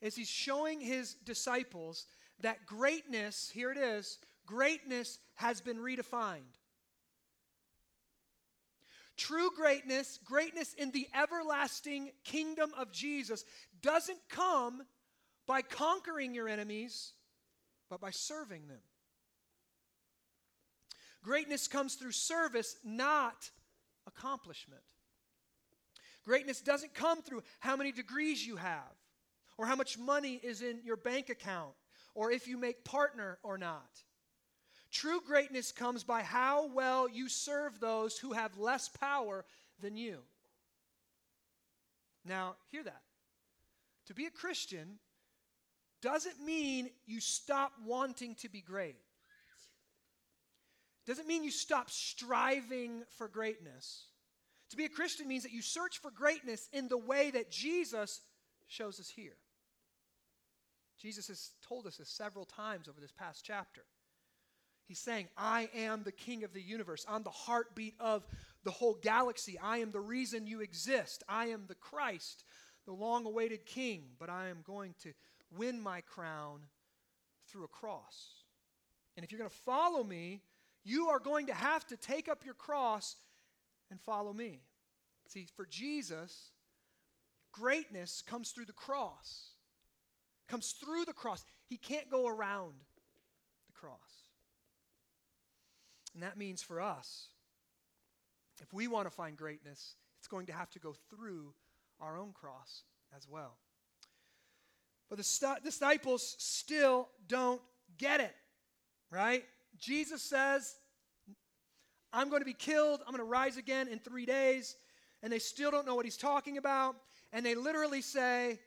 is 0.00 0.14
he's 0.14 0.28
showing 0.28 0.80
his 0.80 1.14
disciples 1.14 2.06
that 2.42 2.66
greatness, 2.66 3.50
here 3.52 3.70
it 3.70 3.78
is, 3.78 4.18
greatness 4.46 5.18
has 5.34 5.60
been 5.60 5.78
redefined. 5.78 6.56
True 9.16 9.50
greatness, 9.54 10.18
greatness 10.24 10.72
in 10.74 10.90
the 10.92 11.06
everlasting 11.14 12.10
kingdom 12.24 12.72
of 12.78 12.90
Jesus, 12.90 13.44
doesn't 13.82 14.20
come 14.30 14.82
by 15.46 15.60
conquering 15.62 16.34
your 16.34 16.48
enemies, 16.48 17.12
but 17.90 18.00
by 18.00 18.10
serving 18.10 18.66
them. 18.68 18.80
Greatness 21.22 21.68
comes 21.68 21.96
through 21.96 22.12
service, 22.12 22.76
not 22.82 23.50
accomplishment. 24.06 24.82
Greatness 26.24 26.60
doesn't 26.60 26.94
come 26.94 27.22
through 27.22 27.42
how 27.58 27.76
many 27.76 27.92
degrees 27.92 28.46
you 28.46 28.56
have 28.56 28.96
or 29.58 29.66
how 29.66 29.76
much 29.76 29.98
money 29.98 30.40
is 30.42 30.62
in 30.62 30.80
your 30.82 30.96
bank 30.96 31.28
account 31.28 31.74
or 32.14 32.30
if 32.30 32.48
you 32.48 32.56
make 32.56 32.84
partner 32.84 33.38
or 33.42 33.58
not. 33.58 34.02
True 34.90 35.20
greatness 35.24 35.70
comes 35.72 36.02
by 36.02 36.22
how 36.22 36.66
well 36.68 37.08
you 37.08 37.28
serve 37.28 37.78
those 37.78 38.18
who 38.18 38.32
have 38.32 38.58
less 38.58 38.88
power 38.88 39.44
than 39.80 39.96
you. 39.96 40.18
Now, 42.24 42.56
hear 42.70 42.82
that. 42.82 43.02
To 44.06 44.14
be 44.14 44.26
a 44.26 44.30
Christian 44.30 44.98
doesn't 46.02 46.40
mean 46.44 46.90
you 47.06 47.20
stop 47.20 47.72
wanting 47.84 48.34
to 48.36 48.48
be 48.48 48.60
great. 48.60 48.96
Doesn't 51.06 51.28
mean 51.28 51.44
you 51.44 51.50
stop 51.50 51.90
striving 51.90 53.02
for 53.16 53.28
greatness. 53.28 54.06
To 54.70 54.76
be 54.76 54.84
a 54.84 54.88
Christian 54.88 55.28
means 55.28 55.42
that 55.42 55.52
you 55.52 55.62
search 55.62 55.98
for 55.98 56.10
greatness 56.10 56.68
in 56.72 56.88
the 56.88 56.98
way 56.98 57.30
that 57.30 57.50
Jesus 57.50 58.20
shows 58.68 59.00
us 59.00 59.08
here. 59.08 59.36
Jesus 61.00 61.28
has 61.28 61.52
told 61.66 61.86
us 61.86 61.96
this 61.96 62.10
several 62.10 62.44
times 62.44 62.88
over 62.88 63.00
this 63.00 63.12
past 63.12 63.44
chapter. 63.44 63.82
He's 64.86 64.98
saying, 64.98 65.28
I 65.36 65.70
am 65.74 66.02
the 66.02 66.12
king 66.12 66.44
of 66.44 66.52
the 66.52 66.60
universe. 66.60 67.06
I'm 67.08 67.22
the 67.22 67.30
heartbeat 67.30 67.94
of 68.00 68.26
the 68.64 68.70
whole 68.70 68.98
galaxy. 69.00 69.58
I 69.58 69.78
am 69.78 69.92
the 69.92 70.00
reason 70.00 70.46
you 70.46 70.60
exist. 70.60 71.22
I 71.28 71.46
am 71.46 71.64
the 71.68 71.76
Christ, 71.76 72.44
the 72.86 72.92
long 72.92 73.24
awaited 73.24 73.64
king, 73.64 74.02
but 74.18 74.28
I 74.28 74.48
am 74.48 74.58
going 74.64 74.94
to 75.02 75.12
win 75.56 75.80
my 75.80 76.00
crown 76.02 76.60
through 77.48 77.64
a 77.64 77.68
cross. 77.68 78.44
And 79.16 79.24
if 79.24 79.30
you're 79.30 79.38
going 79.38 79.50
to 79.50 79.56
follow 79.64 80.02
me, 80.02 80.42
you 80.84 81.08
are 81.08 81.20
going 81.20 81.46
to 81.46 81.54
have 81.54 81.86
to 81.86 81.96
take 81.96 82.28
up 82.28 82.44
your 82.44 82.54
cross 82.54 83.16
and 83.90 84.00
follow 84.00 84.32
me. 84.32 84.60
See, 85.28 85.46
for 85.54 85.66
Jesus, 85.66 86.50
greatness 87.52 88.22
comes 88.22 88.50
through 88.50 88.64
the 88.64 88.72
cross 88.72 89.49
comes 90.50 90.72
through 90.72 91.04
the 91.04 91.12
cross. 91.12 91.44
He 91.68 91.76
can't 91.76 92.10
go 92.10 92.26
around 92.26 92.74
the 93.66 93.72
cross. 93.72 93.98
And 96.14 96.22
that 96.22 96.36
means 96.36 96.60
for 96.60 96.80
us, 96.80 97.28
if 98.60 98.72
we 98.72 98.88
want 98.88 99.06
to 99.06 99.10
find 99.10 99.36
greatness, 99.36 99.94
it's 100.18 100.26
going 100.28 100.46
to 100.46 100.52
have 100.52 100.70
to 100.70 100.78
go 100.78 100.94
through 101.08 101.54
our 102.00 102.18
own 102.18 102.32
cross 102.32 102.82
as 103.16 103.28
well. 103.28 103.56
But 105.08 105.18
the 105.18 105.24
st- 105.24 105.62
disciples 105.64 106.36
still 106.38 107.08
don't 107.26 107.60
get 107.96 108.20
it, 108.20 108.34
right? 109.10 109.44
Jesus 109.78 110.22
says, 110.22 110.74
I'm 112.12 112.28
going 112.28 112.42
to 112.42 112.46
be 112.46 112.54
killed. 112.54 113.00
I'm 113.06 113.12
going 113.12 113.18
to 113.18 113.24
rise 113.24 113.56
again 113.56 113.88
in 113.88 113.98
three 113.98 114.26
days. 114.26 114.76
And 115.22 115.32
they 115.32 115.38
still 115.38 115.70
don't 115.70 115.86
know 115.86 115.94
what 115.94 116.04
he's 116.04 116.16
talking 116.16 116.58
about. 116.58 116.96
And 117.32 117.46
they 117.46 117.54
literally 117.54 118.02
say, 118.02 118.58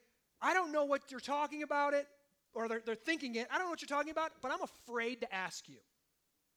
I 0.44 0.54
don't 0.54 0.72
know 0.72 0.84
what 0.84 1.10
you're 1.10 1.20
talking 1.20 1.64
about 1.64 1.94
it. 1.94 2.06
or 2.54 2.68
they're, 2.68 2.82
they're 2.86 2.96
thinking 2.96 3.36
it. 3.36 3.48
I 3.50 3.58
don't 3.58 3.66
know 3.66 3.72
what 3.72 3.82
you're 3.82 3.88
talking 3.88 4.12
about, 4.12 4.32
but 4.42 4.52
I'm 4.52 4.62
afraid 4.62 5.22
to 5.22 5.34
ask 5.34 5.68
you, 5.68 5.80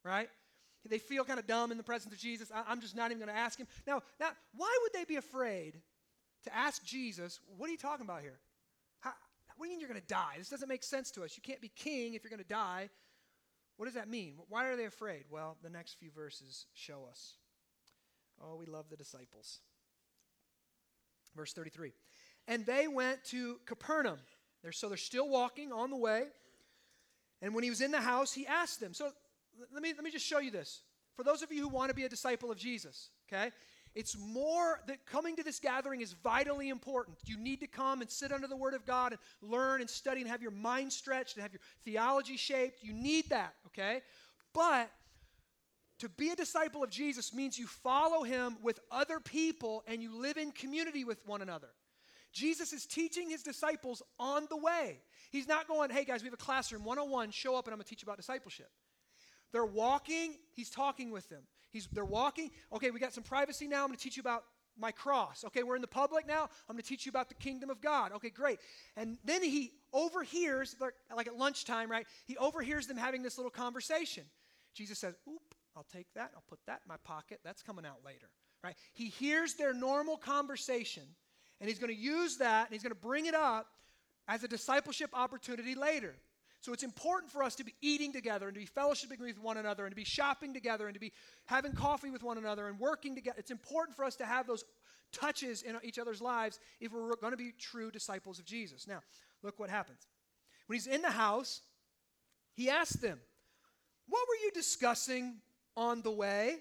right? 0.04 0.28
They 0.88 0.98
feel 0.98 1.24
kind 1.24 1.38
of 1.38 1.46
dumb 1.46 1.70
in 1.70 1.78
the 1.78 1.82
presence 1.82 2.12
of 2.12 2.20
Jesus. 2.20 2.50
I, 2.54 2.70
am 2.70 2.80
just 2.80 2.94
not 2.94 3.10
even 3.10 3.18
going 3.24 3.34
to 3.34 3.40
ask 3.40 3.58
him. 3.58 3.66
Now, 3.86 4.02
now, 4.20 4.28
why 4.54 4.76
would 4.82 4.92
they 4.92 5.04
be 5.04 5.16
afraid 5.16 5.80
to 6.44 6.54
ask 6.54 6.84
Jesus, 6.84 7.40
what 7.56 7.68
are 7.68 7.72
you 7.72 7.78
talking 7.78 8.04
about 8.04 8.20
here? 8.20 8.38
How, 9.00 9.12
what 9.56 9.66
do 9.66 9.70
you 9.70 9.74
mean 9.74 9.80
you're 9.80 9.88
going 9.88 10.00
to 10.00 10.06
die? 10.06 10.34
This 10.38 10.48
doesn't 10.48 10.68
make 10.68 10.82
sense 10.82 11.10
to 11.12 11.24
us. 11.24 11.36
You 11.36 11.42
can't 11.42 11.60
be 11.60 11.70
king 11.74 12.14
if 12.14 12.22
you're 12.22 12.30
going 12.30 12.42
to 12.42 12.48
die. 12.48 12.88
What 13.76 13.86
does 13.86 13.94
that 13.94 14.08
mean? 14.08 14.34
Why 14.48 14.66
are 14.66 14.76
they 14.76 14.84
afraid? 14.84 15.24
Well, 15.30 15.56
the 15.62 15.70
next 15.70 15.94
few 15.94 16.10
verses 16.10 16.66
show 16.74 17.06
us. 17.10 17.34
Oh, 18.42 18.56
we 18.56 18.66
love 18.66 18.86
the 18.90 18.96
disciples. 18.96 19.60
Verse 21.34 21.52
33. 21.52 21.92
And 22.48 22.64
they 22.64 22.86
went 22.88 23.24
to 23.26 23.58
Capernaum. 23.66 24.18
They're, 24.62 24.72
so 24.72 24.88
they're 24.88 24.96
still 24.96 25.28
walking 25.28 25.72
on 25.72 25.90
the 25.90 25.96
way. 25.96 26.24
And 27.42 27.54
when 27.54 27.64
he 27.64 27.70
was 27.70 27.80
in 27.80 27.90
the 27.90 28.00
house, 28.00 28.32
he 28.32 28.46
asked 28.46 28.80
them. 28.80 28.94
So 28.94 29.10
let 29.72 29.82
me, 29.82 29.92
let 29.94 30.04
me 30.04 30.10
just 30.10 30.26
show 30.26 30.38
you 30.38 30.50
this. 30.50 30.82
For 31.16 31.22
those 31.22 31.42
of 31.42 31.52
you 31.52 31.62
who 31.62 31.68
want 31.68 31.88
to 31.88 31.94
be 31.94 32.04
a 32.04 32.08
disciple 32.08 32.50
of 32.50 32.58
Jesus, 32.58 33.10
okay? 33.28 33.50
It's 33.94 34.16
more 34.18 34.80
that 34.88 35.06
coming 35.06 35.36
to 35.36 35.42
this 35.42 35.58
gathering 35.58 36.02
is 36.02 36.12
vitally 36.12 36.68
important. 36.68 37.16
You 37.24 37.38
need 37.38 37.60
to 37.60 37.66
come 37.66 38.02
and 38.02 38.10
sit 38.10 38.30
under 38.30 38.46
the 38.46 38.56
Word 38.56 38.74
of 38.74 38.84
God 38.84 39.12
and 39.12 39.20
learn 39.40 39.80
and 39.80 39.88
study 39.88 40.20
and 40.20 40.28
have 40.28 40.42
your 40.42 40.50
mind 40.50 40.92
stretched 40.92 41.34
and 41.36 41.42
have 41.42 41.52
your 41.52 41.62
theology 41.84 42.36
shaped. 42.36 42.82
You 42.82 42.92
need 42.92 43.30
that, 43.30 43.54
okay? 43.68 44.02
But 44.52 44.90
to 46.00 46.10
be 46.10 46.28
a 46.28 46.36
disciple 46.36 46.84
of 46.84 46.90
Jesus 46.90 47.32
means 47.32 47.58
you 47.58 47.66
follow 47.66 48.22
Him 48.22 48.58
with 48.62 48.80
other 48.90 49.18
people 49.18 49.82
and 49.86 50.02
you 50.02 50.14
live 50.14 50.36
in 50.36 50.52
community 50.52 51.04
with 51.04 51.26
one 51.26 51.40
another. 51.40 51.68
Jesus 52.36 52.74
is 52.74 52.84
teaching 52.84 53.30
his 53.30 53.42
disciples 53.42 54.02
on 54.20 54.46
the 54.50 54.58
way. 54.58 55.00
He's 55.30 55.48
not 55.48 55.66
going, 55.66 55.88
hey 55.88 56.04
guys, 56.04 56.20
we 56.22 56.26
have 56.26 56.34
a 56.34 56.36
classroom 56.36 56.84
101, 56.84 57.30
show 57.30 57.56
up 57.56 57.66
and 57.66 57.72
I'm 57.72 57.78
going 57.78 57.84
to 57.84 57.88
teach 57.88 58.02
you 58.02 58.06
about 58.06 58.18
discipleship. 58.18 58.68
They're 59.52 59.64
walking, 59.64 60.34
he's 60.52 60.68
talking 60.68 61.10
with 61.10 61.26
them. 61.30 61.42
He's, 61.70 61.86
they're 61.92 62.04
walking. 62.04 62.50
Okay, 62.74 62.90
we 62.90 63.00
got 63.00 63.14
some 63.14 63.24
privacy 63.24 63.66
now. 63.66 63.82
I'm 63.82 63.88
going 63.88 63.96
to 63.96 64.02
teach 64.02 64.18
you 64.18 64.20
about 64.20 64.44
my 64.78 64.92
cross. 64.92 65.44
Okay, 65.46 65.62
we're 65.62 65.76
in 65.76 65.80
the 65.80 65.88
public 65.88 66.26
now. 66.26 66.48
I'm 66.68 66.74
going 66.74 66.82
to 66.82 66.88
teach 66.88 67.06
you 67.06 67.10
about 67.10 67.28
the 67.28 67.34
kingdom 67.34 67.70
of 67.70 67.80
God. 67.80 68.12
Okay, 68.12 68.28
great. 68.28 68.58
And 68.96 69.16
then 69.24 69.42
he 69.42 69.72
overhears, 69.94 70.76
like 71.14 71.26
at 71.26 71.36
lunchtime, 71.36 71.90
right? 71.90 72.06
He 72.26 72.36
overhears 72.36 72.86
them 72.86 72.98
having 72.98 73.22
this 73.22 73.38
little 73.38 73.50
conversation. 73.50 74.24
Jesus 74.74 74.98
says, 74.98 75.14
Oop, 75.26 75.54
I'll 75.74 75.86
take 75.90 76.06
that. 76.14 76.32
I'll 76.34 76.44
put 76.48 76.60
that 76.66 76.80
in 76.84 76.88
my 76.88 76.98
pocket. 77.04 77.40
That's 77.44 77.62
coming 77.62 77.86
out 77.86 78.00
later, 78.04 78.28
right? 78.62 78.74
He 78.92 79.08
hears 79.08 79.54
their 79.54 79.72
normal 79.72 80.18
conversation, 80.18 81.04
and 81.60 81.68
he's 81.68 81.78
going 81.78 81.94
to 81.94 82.00
use 82.00 82.36
that, 82.38 82.66
and 82.66 82.72
he's 82.72 82.82
going 82.82 82.94
to 82.94 83.00
bring 83.00 83.26
it 83.26 83.34
up 83.34 83.66
as 84.28 84.44
a 84.44 84.48
discipleship 84.48 85.10
opportunity 85.12 85.74
later. 85.74 86.14
So 86.60 86.72
it's 86.72 86.82
important 86.82 87.30
for 87.30 87.42
us 87.42 87.54
to 87.56 87.64
be 87.64 87.74
eating 87.80 88.12
together 88.12 88.48
and 88.48 88.54
to 88.54 88.60
be 88.60 88.66
fellowshipping 88.66 89.20
with 89.20 89.40
one 89.40 89.56
another 89.56 89.84
and 89.84 89.92
to 89.92 89.96
be 89.96 90.04
shopping 90.04 90.52
together 90.52 90.86
and 90.86 90.94
to 90.94 91.00
be 91.00 91.12
having 91.44 91.72
coffee 91.72 92.10
with 92.10 92.22
one 92.22 92.38
another 92.38 92.66
and 92.66 92.78
working 92.80 93.14
together. 93.14 93.36
It's 93.38 93.52
important 93.52 93.96
for 93.96 94.04
us 94.04 94.16
to 94.16 94.26
have 94.26 94.46
those 94.46 94.64
touches 95.12 95.62
in 95.62 95.76
each 95.84 95.98
other's 95.98 96.20
lives 96.20 96.58
if 96.80 96.92
we're 96.92 97.14
going 97.16 97.32
to 97.32 97.36
be 97.36 97.52
true 97.58 97.90
disciples 97.90 98.38
of 98.38 98.44
Jesus. 98.46 98.88
Now, 98.88 99.00
look 99.42 99.58
what 99.58 99.70
happens. 99.70 100.08
When 100.66 100.76
he's 100.76 100.88
in 100.88 101.02
the 101.02 101.10
house, 101.10 101.60
he 102.54 102.70
asks 102.70 102.96
them, 102.96 103.20
What 104.08 104.26
were 104.28 104.44
you 104.44 104.50
discussing 104.50 105.36
on 105.76 106.02
the 106.02 106.10
way? 106.10 106.56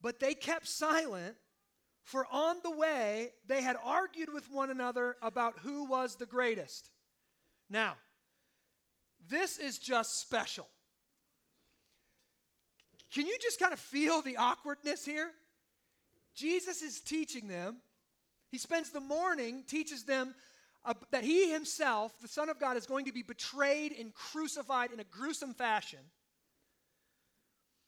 But 0.00 0.20
they 0.20 0.34
kept 0.34 0.68
silent, 0.68 1.36
for 2.06 2.24
on 2.30 2.56
the 2.62 2.70
way 2.70 3.32
they 3.48 3.60
had 3.60 3.76
argued 3.84 4.32
with 4.32 4.48
one 4.50 4.70
another 4.70 5.16
about 5.22 5.58
who 5.58 5.84
was 5.86 6.14
the 6.14 6.24
greatest. 6.24 6.88
Now, 7.68 7.94
this 9.28 9.58
is 9.58 9.76
just 9.76 10.20
special. 10.20 10.68
Can 13.12 13.26
you 13.26 13.36
just 13.42 13.58
kind 13.58 13.72
of 13.72 13.80
feel 13.80 14.22
the 14.22 14.36
awkwardness 14.36 15.04
here? 15.04 15.32
Jesus 16.36 16.80
is 16.80 17.00
teaching 17.00 17.48
them. 17.48 17.78
He 18.52 18.58
spends 18.58 18.90
the 18.90 19.00
morning, 19.00 19.64
teaches 19.66 20.04
them 20.04 20.32
uh, 20.84 20.94
that 21.10 21.24
he 21.24 21.50
himself, 21.50 22.12
the 22.22 22.28
Son 22.28 22.48
of 22.48 22.60
God, 22.60 22.76
is 22.76 22.86
going 22.86 23.06
to 23.06 23.12
be 23.12 23.22
betrayed 23.22 23.92
and 23.98 24.14
crucified 24.14 24.92
in 24.92 25.00
a 25.00 25.04
gruesome 25.04 25.54
fashion. 25.54 25.98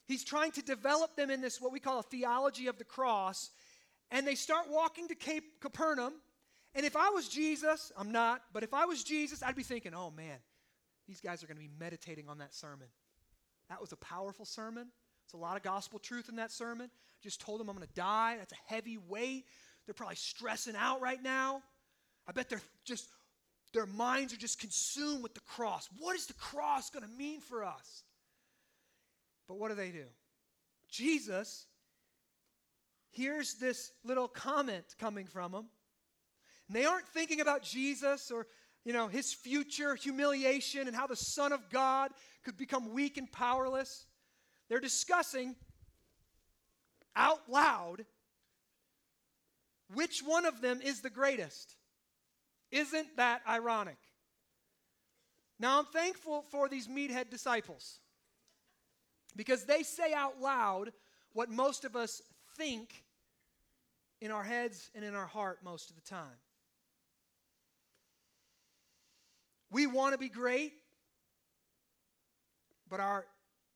He's 0.06 0.24
trying 0.24 0.50
to 0.52 0.62
develop 0.62 1.14
them 1.14 1.30
in 1.30 1.40
this, 1.40 1.60
what 1.60 1.72
we 1.72 1.78
call 1.78 2.00
a 2.00 2.02
theology 2.02 2.66
of 2.66 2.78
the 2.78 2.84
cross. 2.84 3.50
And 4.10 4.26
they 4.26 4.34
start 4.34 4.66
walking 4.70 5.08
to 5.08 5.14
Cape 5.14 5.60
Capernaum. 5.60 6.14
And 6.74 6.86
if 6.86 6.96
I 6.96 7.10
was 7.10 7.28
Jesus, 7.28 7.92
I'm 7.96 8.12
not, 8.12 8.42
but 8.52 8.62
if 8.62 8.72
I 8.72 8.84
was 8.84 9.02
Jesus, 9.04 9.42
I'd 9.42 9.56
be 9.56 9.62
thinking, 9.62 9.94
oh 9.94 10.10
man, 10.10 10.38
these 11.06 11.20
guys 11.20 11.42
are 11.42 11.46
going 11.46 11.56
to 11.56 11.62
be 11.62 11.70
meditating 11.78 12.28
on 12.28 12.38
that 12.38 12.54
sermon. 12.54 12.88
That 13.68 13.80
was 13.80 13.92
a 13.92 13.96
powerful 13.96 14.44
sermon. 14.44 14.88
It's 15.24 15.34
a 15.34 15.38
lot 15.38 15.56
of 15.56 15.62
gospel 15.62 15.98
truth 15.98 16.28
in 16.28 16.36
that 16.36 16.50
sermon. 16.50 16.90
Just 17.22 17.40
told 17.40 17.60
them 17.60 17.68
I'm 17.68 17.76
going 17.76 17.86
to 17.86 17.94
die. 17.94 18.36
That's 18.38 18.52
a 18.52 18.74
heavy 18.74 18.96
weight. 18.96 19.44
They're 19.84 19.94
probably 19.94 20.16
stressing 20.16 20.76
out 20.76 21.00
right 21.00 21.22
now. 21.22 21.62
I 22.26 22.32
bet 22.32 22.48
they're 22.48 22.62
just, 22.84 23.08
their 23.72 23.86
minds 23.86 24.32
are 24.32 24.38
just 24.38 24.60
consumed 24.60 25.22
with 25.22 25.34
the 25.34 25.40
cross. 25.40 25.88
What 25.98 26.16
is 26.16 26.26
the 26.26 26.34
cross 26.34 26.90
going 26.90 27.04
to 27.04 27.10
mean 27.10 27.40
for 27.40 27.64
us? 27.64 28.04
But 29.48 29.58
what 29.58 29.70
do 29.70 29.74
they 29.74 29.90
do? 29.90 30.04
Jesus 30.90 31.66
hears 33.10 33.54
this 33.54 33.92
little 34.04 34.28
comment 34.28 34.84
coming 34.98 35.26
from 35.26 35.52
them. 35.52 35.66
And 36.68 36.76
they 36.76 36.84
aren't 36.84 37.08
thinking 37.08 37.40
about 37.40 37.62
Jesus 37.62 38.30
or 38.30 38.46
you 38.84 38.94
know, 38.94 39.08
his 39.08 39.34
future 39.34 39.94
humiliation 39.94 40.86
and 40.86 40.96
how 40.96 41.06
the 41.06 41.14
Son 41.14 41.52
of 41.52 41.68
God 41.68 42.10
could 42.42 42.56
become 42.56 42.94
weak 42.94 43.18
and 43.18 43.30
powerless. 43.30 44.06
They're 44.68 44.80
discussing 44.80 45.56
out 47.14 47.40
loud 47.50 48.06
which 49.92 50.20
one 50.20 50.46
of 50.46 50.60
them 50.60 50.80
is 50.82 51.00
the 51.00 51.10
greatest. 51.10 51.76
Isn't 52.70 53.16
that 53.16 53.42
ironic? 53.46 53.98
Now, 55.58 55.78
I'm 55.78 55.86
thankful 55.86 56.44
for 56.50 56.68
these 56.68 56.88
meathead 56.88 57.30
disciples 57.30 57.98
because 59.34 59.64
they 59.64 59.82
say 59.82 60.12
out 60.14 60.40
loud 60.40 60.92
what 61.32 61.50
most 61.50 61.84
of 61.84 61.96
us 61.96 62.22
think 62.58 63.04
in 64.20 64.30
our 64.30 64.42
heads 64.42 64.90
and 64.94 65.04
in 65.04 65.14
our 65.14 65.26
heart 65.26 65.60
most 65.64 65.90
of 65.90 65.96
the 65.96 66.02
time. 66.02 66.36
We 69.70 69.86
want 69.86 70.12
to 70.12 70.18
be 70.18 70.28
great, 70.28 70.72
but 72.88 73.00
our 73.00 73.26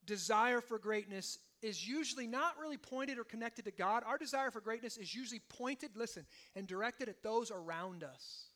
desire 0.05 0.59
for 0.59 0.77
greatness 0.77 1.37
is 1.61 1.87
usually 1.87 2.27
not 2.27 2.55
really 2.59 2.77
pointed 2.77 3.17
or 3.17 3.23
connected 3.23 3.65
to 3.65 3.71
God. 3.71 4.03
Our 4.05 4.17
desire 4.17 4.51
for 4.51 4.59
greatness 4.59 4.97
is 4.97 5.15
usually 5.15 5.41
pointed, 5.49 5.91
listen, 5.95 6.25
and 6.55 6.67
directed 6.67 7.07
at 7.09 7.23
those 7.23 7.51
around 7.51 8.03
us. 8.03 8.47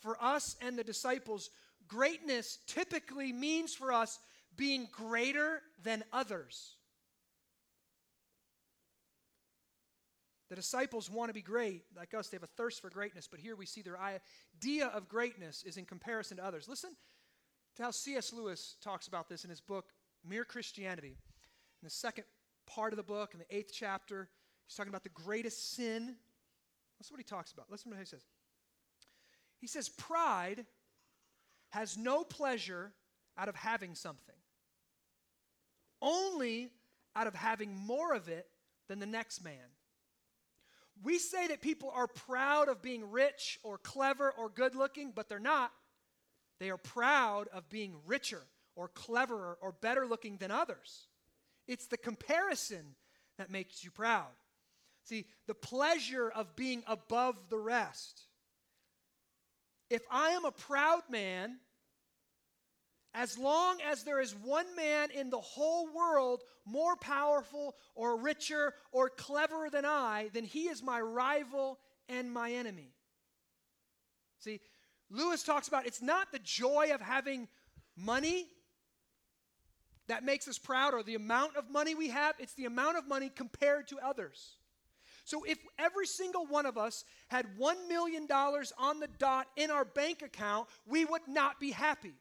For 0.00 0.16
us 0.22 0.56
and 0.62 0.78
the 0.78 0.84
disciples, 0.84 1.50
greatness 1.86 2.58
typically 2.66 3.32
means 3.32 3.74
for 3.74 3.92
us 3.92 4.18
being 4.56 4.88
greater 4.92 5.60
than 5.82 6.04
others. 6.12 6.76
The 10.54 10.60
disciples 10.60 11.10
want 11.10 11.30
to 11.30 11.34
be 11.34 11.42
great. 11.42 11.82
Like 11.96 12.14
us, 12.14 12.28
they 12.28 12.36
have 12.36 12.44
a 12.44 12.46
thirst 12.46 12.80
for 12.80 12.88
greatness, 12.88 13.26
but 13.28 13.40
here 13.40 13.56
we 13.56 13.66
see 13.66 13.82
their 13.82 13.98
idea 13.98 14.86
of 14.86 15.08
greatness 15.08 15.64
is 15.64 15.76
in 15.76 15.84
comparison 15.84 16.36
to 16.36 16.44
others. 16.44 16.68
Listen 16.68 16.90
to 17.74 17.82
how 17.82 17.90
C.S. 17.90 18.32
Lewis 18.32 18.76
talks 18.80 19.08
about 19.08 19.28
this 19.28 19.42
in 19.42 19.50
his 19.50 19.60
book, 19.60 19.86
Mere 20.24 20.44
Christianity. 20.44 21.16
In 21.82 21.84
the 21.84 21.90
second 21.90 22.22
part 22.68 22.92
of 22.92 22.98
the 22.98 23.02
book, 23.02 23.34
in 23.34 23.40
the 23.40 23.52
eighth 23.52 23.72
chapter, 23.74 24.28
he's 24.68 24.76
talking 24.76 24.90
about 24.90 25.02
the 25.02 25.08
greatest 25.08 25.74
sin. 25.74 26.14
That's 27.00 27.10
what 27.10 27.18
he 27.18 27.24
talks 27.24 27.50
about. 27.50 27.68
Listen 27.68 27.90
to 27.90 27.96
what 27.96 28.04
he 28.04 28.06
says. 28.06 28.22
He 29.60 29.66
says, 29.66 29.88
Pride 29.88 30.66
has 31.70 31.98
no 31.98 32.22
pleasure 32.22 32.92
out 33.36 33.48
of 33.48 33.56
having 33.56 33.96
something, 33.96 34.36
only 36.00 36.70
out 37.16 37.26
of 37.26 37.34
having 37.34 37.74
more 37.74 38.14
of 38.14 38.28
it 38.28 38.46
than 38.86 39.00
the 39.00 39.06
next 39.06 39.42
man. 39.42 39.73
We 41.02 41.18
say 41.18 41.48
that 41.48 41.60
people 41.60 41.90
are 41.94 42.06
proud 42.06 42.68
of 42.68 42.80
being 42.82 43.10
rich 43.10 43.58
or 43.62 43.78
clever 43.78 44.30
or 44.30 44.48
good 44.48 44.74
looking, 44.74 45.12
but 45.14 45.28
they're 45.28 45.38
not. 45.38 45.72
They 46.60 46.70
are 46.70 46.76
proud 46.76 47.48
of 47.48 47.68
being 47.68 47.96
richer 48.06 48.42
or 48.76 48.88
cleverer 48.88 49.58
or 49.60 49.72
better 49.72 50.06
looking 50.06 50.36
than 50.38 50.50
others. 50.50 51.08
It's 51.66 51.86
the 51.86 51.96
comparison 51.96 52.94
that 53.38 53.50
makes 53.50 53.82
you 53.82 53.90
proud. 53.90 54.30
See, 55.04 55.26
the 55.46 55.54
pleasure 55.54 56.30
of 56.30 56.56
being 56.56 56.82
above 56.86 57.36
the 57.50 57.58
rest. 57.58 58.22
If 59.90 60.02
I 60.10 60.30
am 60.30 60.44
a 60.44 60.52
proud 60.52 61.02
man, 61.10 61.58
as 63.14 63.38
long 63.38 63.78
as 63.88 64.02
there 64.02 64.20
is 64.20 64.34
one 64.34 64.66
man 64.76 65.10
in 65.12 65.30
the 65.30 65.40
whole 65.40 65.88
world 65.94 66.42
more 66.66 66.96
powerful 66.96 67.76
or 67.94 68.16
richer 68.16 68.74
or 68.90 69.08
cleverer 69.08 69.70
than 69.70 69.84
I, 69.84 70.30
then 70.32 70.44
he 70.44 70.64
is 70.64 70.82
my 70.82 71.00
rival 71.00 71.78
and 72.08 72.32
my 72.32 72.52
enemy. 72.52 72.92
See, 74.40 74.60
Lewis 75.10 75.44
talks 75.44 75.68
about 75.68 75.86
it's 75.86 76.02
not 76.02 76.32
the 76.32 76.40
joy 76.40 76.90
of 76.92 77.00
having 77.00 77.48
money 77.96 78.46
that 80.08 80.24
makes 80.24 80.48
us 80.48 80.58
proud 80.58 80.92
or 80.92 81.02
the 81.02 81.14
amount 81.14 81.56
of 81.56 81.70
money 81.70 81.94
we 81.94 82.08
have, 82.08 82.34
it's 82.38 82.54
the 82.54 82.66
amount 82.66 82.98
of 82.98 83.06
money 83.06 83.30
compared 83.34 83.88
to 83.88 83.98
others. 84.04 84.56
So 85.24 85.44
if 85.44 85.58
every 85.78 86.06
single 86.06 86.44
one 86.44 86.66
of 86.66 86.76
us 86.76 87.04
had 87.28 87.46
$1 87.58 87.88
million 87.88 88.26
on 88.30 89.00
the 89.00 89.08
dot 89.18 89.46
in 89.56 89.70
our 89.70 89.84
bank 89.84 90.20
account, 90.20 90.68
we 90.86 91.06
would 91.06 91.22
not 91.26 91.58
be 91.58 91.70
happy. 91.70 92.12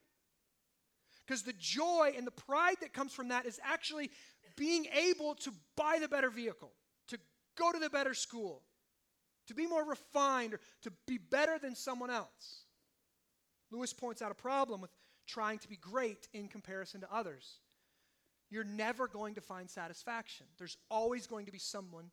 Because 1.25 1.43
the 1.43 1.53
joy 1.53 2.13
and 2.17 2.27
the 2.27 2.31
pride 2.31 2.77
that 2.81 2.93
comes 2.93 3.13
from 3.13 3.29
that 3.29 3.45
is 3.45 3.59
actually 3.63 4.11
being 4.57 4.87
able 4.93 5.35
to 5.35 5.51
buy 5.75 5.97
the 5.99 6.07
better 6.07 6.29
vehicle, 6.29 6.71
to 7.07 7.17
go 7.57 7.71
to 7.71 7.79
the 7.79 7.89
better 7.89 8.13
school, 8.13 8.61
to 9.47 9.53
be 9.53 9.67
more 9.67 9.85
refined, 9.85 10.53
or 10.53 10.59
to 10.81 10.91
be 11.07 11.17
better 11.17 11.57
than 11.57 11.75
someone 11.75 12.09
else. 12.09 12.65
Lewis 13.71 13.93
points 13.93 14.21
out 14.21 14.31
a 14.31 14.35
problem 14.35 14.81
with 14.81 14.91
trying 15.27 15.59
to 15.59 15.67
be 15.67 15.77
great 15.77 16.27
in 16.33 16.47
comparison 16.47 17.01
to 17.01 17.13
others. 17.13 17.59
You're 18.49 18.63
never 18.63 19.07
going 19.07 19.35
to 19.35 19.41
find 19.41 19.69
satisfaction. 19.69 20.45
There's 20.57 20.77
always 20.91 21.25
going 21.25 21.47
to 21.47 21.51
be 21.51 21.59
someone 21.59 22.11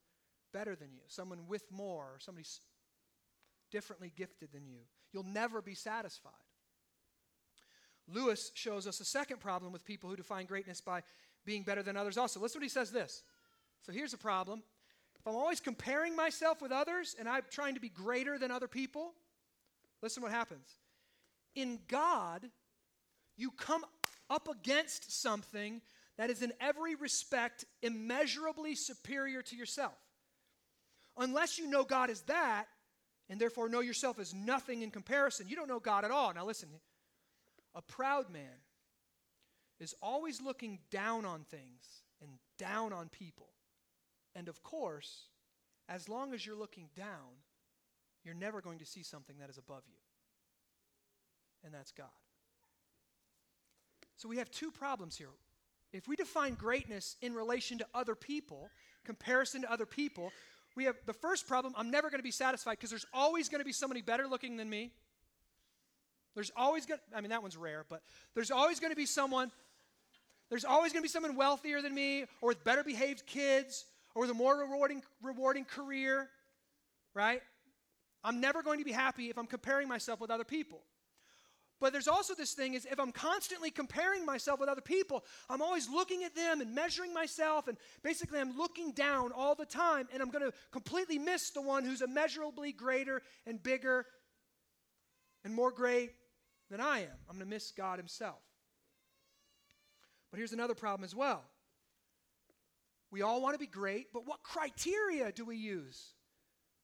better 0.52 0.74
than 0.74 0.92
you, 0.92 1.02
someone 1.08 1.46
with 1.48 1.70
more, 1.70 2.04
or 2.04 2.18
somebody 2.18 2.46
differently 3.70 4.12
gifted 4.16 4.50
than 4.52 4.66
you. 4.66 4.80
You'll 5.12 5.24
never 5.24 5.60
be 5.60 5.74
satisfied. 5.74 6.32
Lewis 8.12 8.50
shows 8.54 8.86
us 8.86 9.00
a 9.00 9.04
second 9.04 9.40
problem 9.40 9.72
with 9.72 9.84
people 9.84 10.10
who 10.10 10.16
define 10.16 10.46
greatness 10.46 10.80
by 10.80 11.02
being 11.44 11.62
better 11.62 11.82
than 11.82 11.96
others 11.96 12.18
also. 12.18 12.40
Listen 12.40 12.60
what 12.60 12.64
he 12.64 12.68
says 12.68 12.90
this. 12.90 13.22
So 13.82 13.92
here's 13.92 14.12
a 14.12 14.18
problem. 14.18 14.62
If 15.18 15.26
I'm 15.26 15.36
always 15.36 15.60
comparing 15.60 16.16
myself 16.16 16.62
with 16.62 16.72
others 16.72 17.14
and 17.18 17.28
I'm 17.28 17.42
trying 17.50 17.74
to 17.74 17.80
be 17.80 17.88
greater 17.88 18.38
than 18.38 18.50
other 18.50 18.68
people, 18.68 19.12
listen 20.02 20.22
what 20.22 20.32
happens. 20.32 20.66
In 21.54 21.78
God, 21.88 22.46
you 23.36 23.50
come 23.50 23.84
up 24.28 24.48
against 24.48 25.20
something 25.20 25.80
that 26.16 26.30
is 26.30 26.42
in 26.42 26.52
every 26.60 26.94
respect 26.94 27.64
immeasurably 27.82 28.74
superior 28.74 29.42
to 29.42 29.56
yourself. 29.56 29.98
Unless 31.16 31.58
you 31.58 31.68
know 31.68 31.84
God 31.84 32.10
as 32.10 32.22
that, 32.22 32.66
and 33.28 33.40
therefore 33.40 33.68
know 33.68 33.80
yourself 33.80 34.18
as 34.18 34.34
nothing 34.34 34.82
in 34.82 34.90
comparison, 34.90 35.48
you 35.48 35.56
don't 35.56 35.68
know 35.68 35.78
God 35.78 36.04
at 36.04 36.10
all. 36.10 36.34
Now, 36.34 36.44
listen 36.44 36.68
a 37.74 37.82
proud 37.82 38.30
man 38.30 38.64
is 39.78 39.94
always 40.02 40.40
looking 40.40 40.78
down 40.90 41.24
on 41.24 41.44
things 41.44 42.02
and 42.20 42.30
down 42.58 42.92
on 42.92 43.08
people. 43.08 43.48
And 44.34 44.48
of 44.48 44.62
course, 44.62 45.28
as 45.88 46.08
long 46.08 46.34
as 46.34 46.44
you're 46.44 46.56
looking 46.56 46.88
down, 46.94 47.40
you're 48.24 48.34
never 48.34 48.60
going 48.60 48.78
to 48.78 48.86
see 48.86 49.02
something 49.02 49.36
that 49.40 49.50
is 49.50 49.58
above 49.58 49.82
you. 49.88 49.96
And 51.64 51.74
that's 51.74 51.92
God. 51.92 52.06
So 54.16 54.28
we 54.28 54.36
have 54.36 54.50
two 54.50 54.70
problems 54.70 55.16
here. 55.16 55.28
If 55.92 56.06
we 56.06 56.14
define 56.14 56.54
greatness 56.54 57.16
in 57.22 57.34
relation 57.34 57.78
to 57.78 57.86
other 57.94 58.14
people, 58.14 58.70
comparison 59.04 59.62
to 59.62 59.72
other 59.72 59.86
people, 59.86 60.30
we 60.76 60.84
have 60.84 60.96
the 61.06 61.12
first 61.12 61.48
problem 61.48 61.74
I'm 61.76 61.90
never 61.90 62.10
going 62.10 62.20
to 62.20 62.24
be 62.24 62.30
satisfied 62.30 62.72
because 62.72 62.90
there's 62.90 63.06
always 63.12 63.48
going 63.48 63.60
to 63.60 63.64
be 63.64 63.72
somebody 63.72 64.02
better 64.02 64.26
looking 64.28 64.56
than 64.56 64.70
me. 64.70 64.92
There's 66.34 66.52
always 66.56 66.86
going 66.86 67.00
to, 67.00 67.16
I 67.16 67.20
mean, 67.20 67.30
that 67.30 67.42
one's 67.42 67.56
rare, 67.56 67.84
but 67.88 68.02
there's 68.34 68.50
always 68.50 68.80
going 68.80 68.92
to 68.92 68.96
be 68.96 69.06
someone, 69.06 69.50
there's 70.48 70.64
always 70.64 70.92
going 70.92 71.02
to 71.02 71.06
be 71.06 71.08
someone 71.08 71.36
wealthier 71.36 71.82
than 71.82 71.94
me 71.94 72.26
or 72.40 72.48
with 72.48 72.64
better 72.64 72.84
behaved 72.84 73.26
kids 73.26 73.84
or 74.14 74.22
with 74.22 74.30
a 74.30 74.34
more 74.34 74.56
rewarding, 74.56 75.02
rewarding 75.22 75.64
career, 75.64 76.28
right? 77.14 77.42
I'm 78.22 78.40
never 78.40 78.62
going 78.62 78.78
to 78.78 78.84
be 78.84 78.92
happy 78.92 79.30
if 79.30 79.38
I'm 79.38 79.46
comparing 79.46 79.88
myself 79.88 80.20
with 80.20 80.30
other 80.30 80.44
people. 80.44 80.82
But 81.80 81.92
there's 81.92 82.08
also 82.08 82.34
this 82.34 82.52
thing 82.52 82.74
is 82.74 82.84
if 82.84 83.00
I'm 83.00 83.10
constantly 83.10 83.70
comparing 83.70 84.26
myself 84.26 84.60
with 84.60 84.68
other 84.68 84.82
people, 84.82 85.24
I'm 85.48 85.62
always 85.62 85.88
looking 85.88 86.24
at 86.24 86.36
them 86.36 86.60
and 86.60 86.74
measuring 86.74 87.14
myself 87.14 87.68
and 87.68 87.78
basically 88.02 88.38
I'm 88.38 88.56
looking 88.58 88.92
down 88.92 89.32
all 89.32 89.54
the 89.54 89.64
time 89.64 90.06
and 90.12 90.22
I'm 90.22 90.28
going 90.28 90.44
to 90.44 90.52
completely 90.72 91.18
miss 91.18 91.50
the 91.50 91.62
one 91.62 91.84
who's 91.84 92.02
immeasurably 92.02 92.72
greater 92.72 93.22
and 93.46 93.62
bigger 93.62 94.04
and 95.42 95.54
more 95.54 95.70
great 95.70 96.10
than 96.70 96.80
I 96.80 97.00
am. 97.00 97.18
I'm 97.28 97.36
going 97.36 97.46
to 97.46 97.50
miss 97.50 97.72
God 97.72 97.98
himself. 97.98 98.40
But 100.30 100.38
here's 100.38 100.52
another 100.52 100.74
problem 100.74 101.04
as 101.04 101.14
well. 101.14 101.42
We 103.10 103.22
all 103.22 103.42
want 103.42 103.54
to 103.54 103.58
be 103.58 103.66
great, 103.66 104.12
but 104.12 104.26
what 104.26 104.42
criteria 104.42 105.32
do 105.32 105.44
we 105.44 105.56
use 105.56 106.12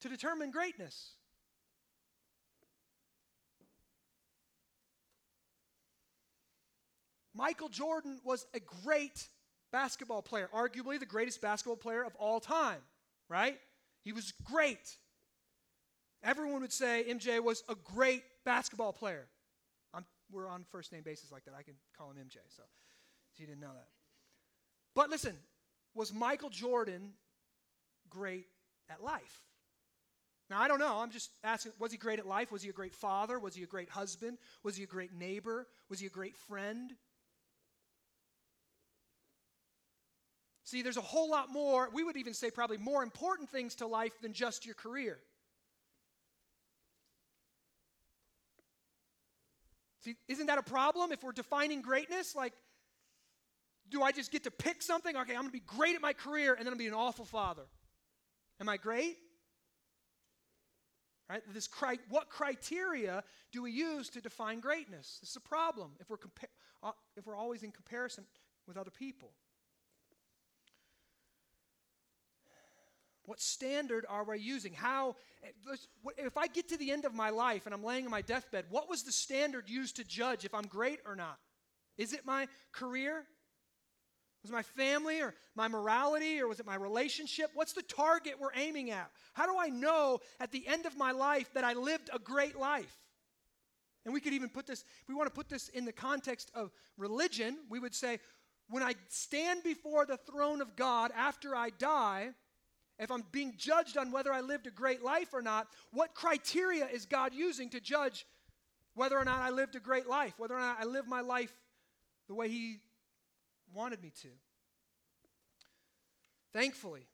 to 0.00 0.08
determine 0.08 0.50
greatness? 0.50 1.12
Michael 7.32 7.68
Jordan 7.68 8.18
was 8.24 8.46
a 8.54 8.60
great 8.84 9.28
basketball 9.70 10.22
player, 10.22 10.48
arguably 10.54 10.98
the 10.98 11.06
greatest 11.06 11.40
basketball 11.40 11.76
player 11.76 12.02
of 12.02 12.14
all 12.16 12.40
time, 12.40 12.80
right? 13.28 13.58
He 14.02 14.12
was 14.12 14.32
great. 14.44 14.96
Everyone 16.24 16.62
would 16.62 16.72
say 16.72 17.04
MJ 17.08 17.40
was 17.40 17.62
a 17.68 17.74
great 17.74 18.22
basketball 18.44 18.92
player. 18.92 19.28
We're 20.30 20.48
on 20.48 20.64
first 20.70 20.92
name 20.92 21.02
basis 21.02 21.30
like 21.30 21.44
that. 21.44 21.54
I 21.58 21.62
can 21.62 21.74
call 21.96 22.10
him 22.10 22.16
MJ, 22.16 22.38
so, 22.48 22.62
so 22.62 23.40
you 23.40 23.46
didn't 23.46 23.60
know 23.60 23.72
that. 23.74 23.88
But 24.94 25.10
listen, 25.10 25.36
was 25.94 26.12
Michael 26.12 26.50
Jordan 26.50 27.12
great 28.10 28.46
at 28.90 29.02
life? 29.02 29.42
Now, 30.48 30.60
I 30.60 30.68
don't 30.68 30.78
know. 30.78 30.98
I'm 30.98 31.10
just 31.10 31.30
asking 31.42 31.72
was 31.78 31.92
he 31.92 31.98
great 31.98 32.18
at 32.18 32.26
life? 32.26 32.52
Was 32.52 32.62
he 32.62 32.68
a 32.68 32.72
great 32.72 32.94
father? 32.94 33.38
Was 33.38 33.54
he 33.54 33.62
a 33.62 33.66
great 33.66 33.90
husband? 33.90 34.38
Was 34.62 34.76
he 34.76 34.84
a 34.84 34.86
great 34.86 35.12
neighbor? 35.12 35.66
Was 35.88 35.98
he 36.00 36.06
a 36.06 36.10
great 36.10 36.36
friend? 36.36 36.92
See, 40.66 40.82
there's 40.82 40.96
a 40.96 41.00
whole 41.00 41.30
lot 41.30 41.52
more, 41.52 41.88
we 41.92 42.02
would 42.02 42.16
even 42.16 42.34
say 42.34 42.50
probably 42.50 42.76
more 42.76 43.04
important 43.04 43.48
things 43.50 43.76
to 43.76 43.86
life 43.86 44.20
than 44.20 44.32
just 44.32 44.66
your 44.66 44.74
career. 44.74 45.20
See, 50.06 50.16
isn't 50.28 50.46
that 50.46 50.56
a 50.56 50.62
problem 50.62 51.10
if 51.10 51.24
we're 51.24 51.32
defining 51.32 51.82
greatness? 51.82 52.36
Like, 52.36 52.52
do 53.90 54.02
I 54.02 54.12
just 54.12 54.30
get 54.30 54.44
to 54.44 54.52
pick 54.52 54.80
something? 54.80 55.16
Okay, 55.16 55.32
I'm 55.32 55.40
going 55.40 55.48
to 55.48 55.52
be 55.52 55.64
great 55.66 55.96
at 55.96 56.00
my 56.00 56.12
career 56.12 56.54
and 56.54 56.64
then 56.64 56.72
to 56.72 56.78
be 56.78 56.86
an 56.86 56.94
awful 56.94 57.24
father. 57.24 57.64
Am 58.60 58.68
I 58.68 58.76
great? 58.76 59.16
Right? 61.28 61.42
This 61.52 61.66
cri- 61.66 61.98
what 62.08 62.28
criteria 62.28 63.24
do 63.50 63.62
we 63.62 63.72
use 63.72 64.08
to 64.10 64.20
define 64.20 64.60
greatness? 64.60 65.18
This 65.20 65.30
is 65.30 65.36
a 65.36 65.40
problem 65.40 65.90
if 65.98 66.08
we're, 66.08 66.18
compa- 66.18 66.54
uh, 66.84 66.92
if 67.16 67.26
we're 67.26 67.34
always 67.34 67.64
in 67.64 67.72
comparison 67.72 68.26
with 68.68 68.76
other 68.76 68.92
people. 68.92 69.32
What 73.26 73.40
standard 73.40 74.06
are 74.08 74.24
we 74.24 74.38
using? 74.38 74.72
How, 74.72 75.16
eh, 75.42 75.76
if 76.18 76.36
I 76.36 76.46
get 76.46 76.68
to 76.70 76.76
the 76.76 76.90
end 76.90 77.04
of 77.04 77.14
my 77.14 77.30
life 77.30 77.66
and 77.66 77.74
I'm 77.74 77.84
laying 77.84 78.04
on 78.04 78.10
my 78.10 78.22
deathbed, 78.22 78.66
what 78.70 78.88
was 78.88 79.02
the 79.02 79.12
standard 79.12 79.68
used 79.68 79.96
to 79.96 80.04
judge 80.04 80.44
if 80.44 80.54
I'm 80.54 80.66
great 80.66 81.00
or 81.04 81.16
not? 81.16 81.38
Is 81.98 82.12
it 82.12 82.24
my 82.24 82.46
career? 82.72 83.26
Was 84.42 84.50
it 84.50 84.54
my 84.54 84.62
family 84.62 85.20
or 85.20 85.34
my 85.56 85.66
morality 85.66 86.40
or 86.40 86.46
was 86.46 86.60
it 86.60 86.66
my 86.66 86.76
relationship? 86.76 87.50
What's 87.54 87.72
the 87.72 87.82
target 87.82 88.34
we're 88.38 88.54
aiming 88.54 88.90
at? 88.92 89.10
How 89.34 89.46
do 89.46 89.58
I 89.58 89.68
know 89.68 90.20
at 90.38 90.52
the 90.52 90.66
end 90.68 90.86
of 90.86 90.96
my 90.96 91.10
life 91.10 91.52
that 91.54 91.64
I 91.64 91.72
lived 91.72 92.10
a 92.12 92.20
great 92.20 92.56
life? 92.56 92.96
And 94.04 94.14
we 94.14 94.20
could 94.20 94.34
even 94.34 94.48
put 94.48 94.68
this, 94.68 94.84
if 95.02 95.08
we 95.08 95.16
want 95.16 95.26
to 95.28 95.34
put 95.34 95.48
this 95.48 95.68
in 95.70 95.84
the 95.84 95.92
context 95.92 96.52
of 96.54 96.70
religion, 96.96 97.56
we 97.68 97.80
would 97.80 97.94
say, 97.94 98.20
when 98.68 98.84
I 98.84 98.94
stand 99.08 99.64
before 99.64 100.06
the 100.06 100.16
throne 100.16 100.60
of 100.60 100.76
God 100.76 101.10
after 101.16 101.56
I 101.56 101.70
die, 101.70 102.30
if 102.98 103.10
I'm 103.10 103.24
being 103.30 103.54
judged 103.56 103.96
on 103.98 104.10
whether 104.10 104.32
I 104.32 104.40
lived 104.40 104.66
a 104.66 104.70
great 104.70 105.02
life 105.02 105.34
or 105.34 105.42
not, 105.42 105.68
what 105.92 106.14
criteria 106.14 106.86
is 106.86 107.04
God 107.06 107.34
using 107.34 107.68
to 107.70 107.80
judge 107.80 108.26
whether 108.94 109.18
or 109.18 109.24
not 109.24 109.40
I 109.40 109.50
lived 109.50 109.76
a 109.76 109.80
great 109.80 110.06
life, 110.06 110.34
whether 110.38 110.54
or 110.54 110.60
not 110.60 110.78
I 110.80 110.84
lived 110.84 111.08
my 111.08 111.20
life 111.20 111.52
the 112.28 112.34
way 112.34 112.48
He 112.48 112.78
wanted 113.74 114.02
me 114.02 114.12
to? 114.22 114.28
Thankfully, 116.54 117.06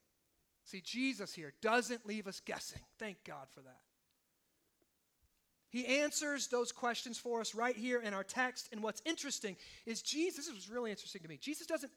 see, 0.65 0.81
Jesus 0.81 1.35
here 1.35 1.53
doesn't 1.61 2.07
leave 2.07 2.29
us 2.29 2.41
guessing. 2.41 2.81
Thank 2.99 3.25
God 3.25 3.49
for 3.53 3.61
that. 3.63 3.81
He 5.69 5.87
answers 5.87 6.49
those 6.49 6.71
questions 6.71 7.19
for 7.19 7.41
us 7.41 7.55
right 7.55 7.75
here 7.75 8.01
in 8.01 8.13
our 8.13 8.23
text. 8.23 8.69
And 8.73 8.83
what's 8.83 9.01
interesting 9.07 9.57
is 9.87 10.03
Jesus, 10.03 10.47
this 10.47 10.55
was 10.55 10.69
really 10.71 10.91
interesting 10.91 11.23
to 11.23 11.29
me. 11.29 11.39
Jesus 11.39 11.67
doesn't 11.67 11.91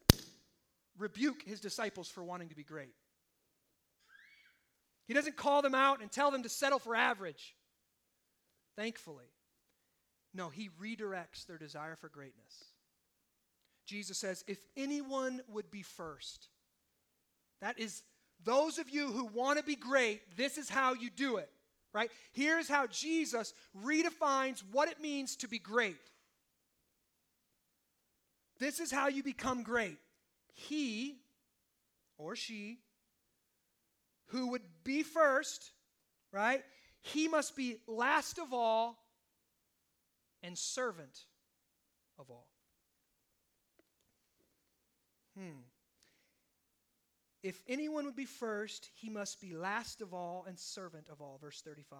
rebuke 0.97 1.43
his 1.43 1.59
disciples 1.59 2.09
for 2.09 2.23
wanting 2.23 2.49
to 2.49 2.55
be 2.55 2.63
great. 2.63 2.93
He 5.07 5.13
doesn't 5.13 5.37
call 5.37 5.61
them 5.61 5.75
out 5.75 6.01
and 6.01 6.11
tell 6.11 6.31
them 6.31 6.43
to 6.43 6.49
settle 6.49 6.79
for 6.79 6.95
average. 6.95 7.55
Thankfully. 8.75 9.25
No, 10.33 10.49
he 10.49 10.69
redirects 10.81 11.45
their 11.47 11.57
desire 11.57 11.95
for 11.95 12.09
greatness. 12.09 12.65
Jesus 13.85 14.17
says, 14.17 14.43
if 14.47 14.57
anyone 14.75 15.41
would 15.47 15.69
be 15.69 15.83
first, 15.83 16.49
that 17.61 17.79
is, 17.79 18.03
those 18.43 18.79
of 18.79 18.89
you 18.89 19.07
who 19.07 19.25
want 19.25 19.59
to 19.59 19.63
be 19.63 19.75
great, 19.75 20.21
this 20.35 20.57
is 20.57 20.69
how 20.69 20.93
you 20.93 21.09
do 21.09 21.37
it, 21.37 21.49
right? 21.93 22.09
Here's 22.33 22.67
how 22.67 22.87
Jesus 22.87 23.53
redefines 23.85 24.63
what 24.71 24.89
it 24.89 24.99
means 24.99 25.35
to 25.37 25.47
be 25.47 25.59
great. 25.59 25.95
This 28.59 28.79
is 28.79 28.91
how 28.91 29.07
you 29.07 29.23
become 29.23 29.63
great. 29.63 29.97
He 30.53 31.15
or 32.17 32.35
she 32.35 32.79
who 34.27 34.51
would 34.51 34.63
be 34.83 35.03
first, 35.03 35.71
right? 36.31 36.63
He 37.01 37.27
must 37.27 37.55
be 37.55 37.77
last 37.87 38.39
of 38.39 38.53
all 38.53 38.97
and 40.43 40.57
servant 40.57 41.25
of 42.17 42.29
all. 42.29 42.47
Hmm. 45.37 45.61
If 47.43 47.61
anyone 47.67 48.05
would 48.05 48.15
be 48.15 48.25
first, 48.25 48.89
he 48.95 49.09
must 49.09 49.39
be 49.39 49.55
last 49.55 50.01
of 50.01 50.13
all 50.13 50.45
and 50.47 50.57
servant 50.57 51.07
of 51.11 51.21
all. 51.21 51.37
Verse 51.39 51.61
35. 51.61 51.99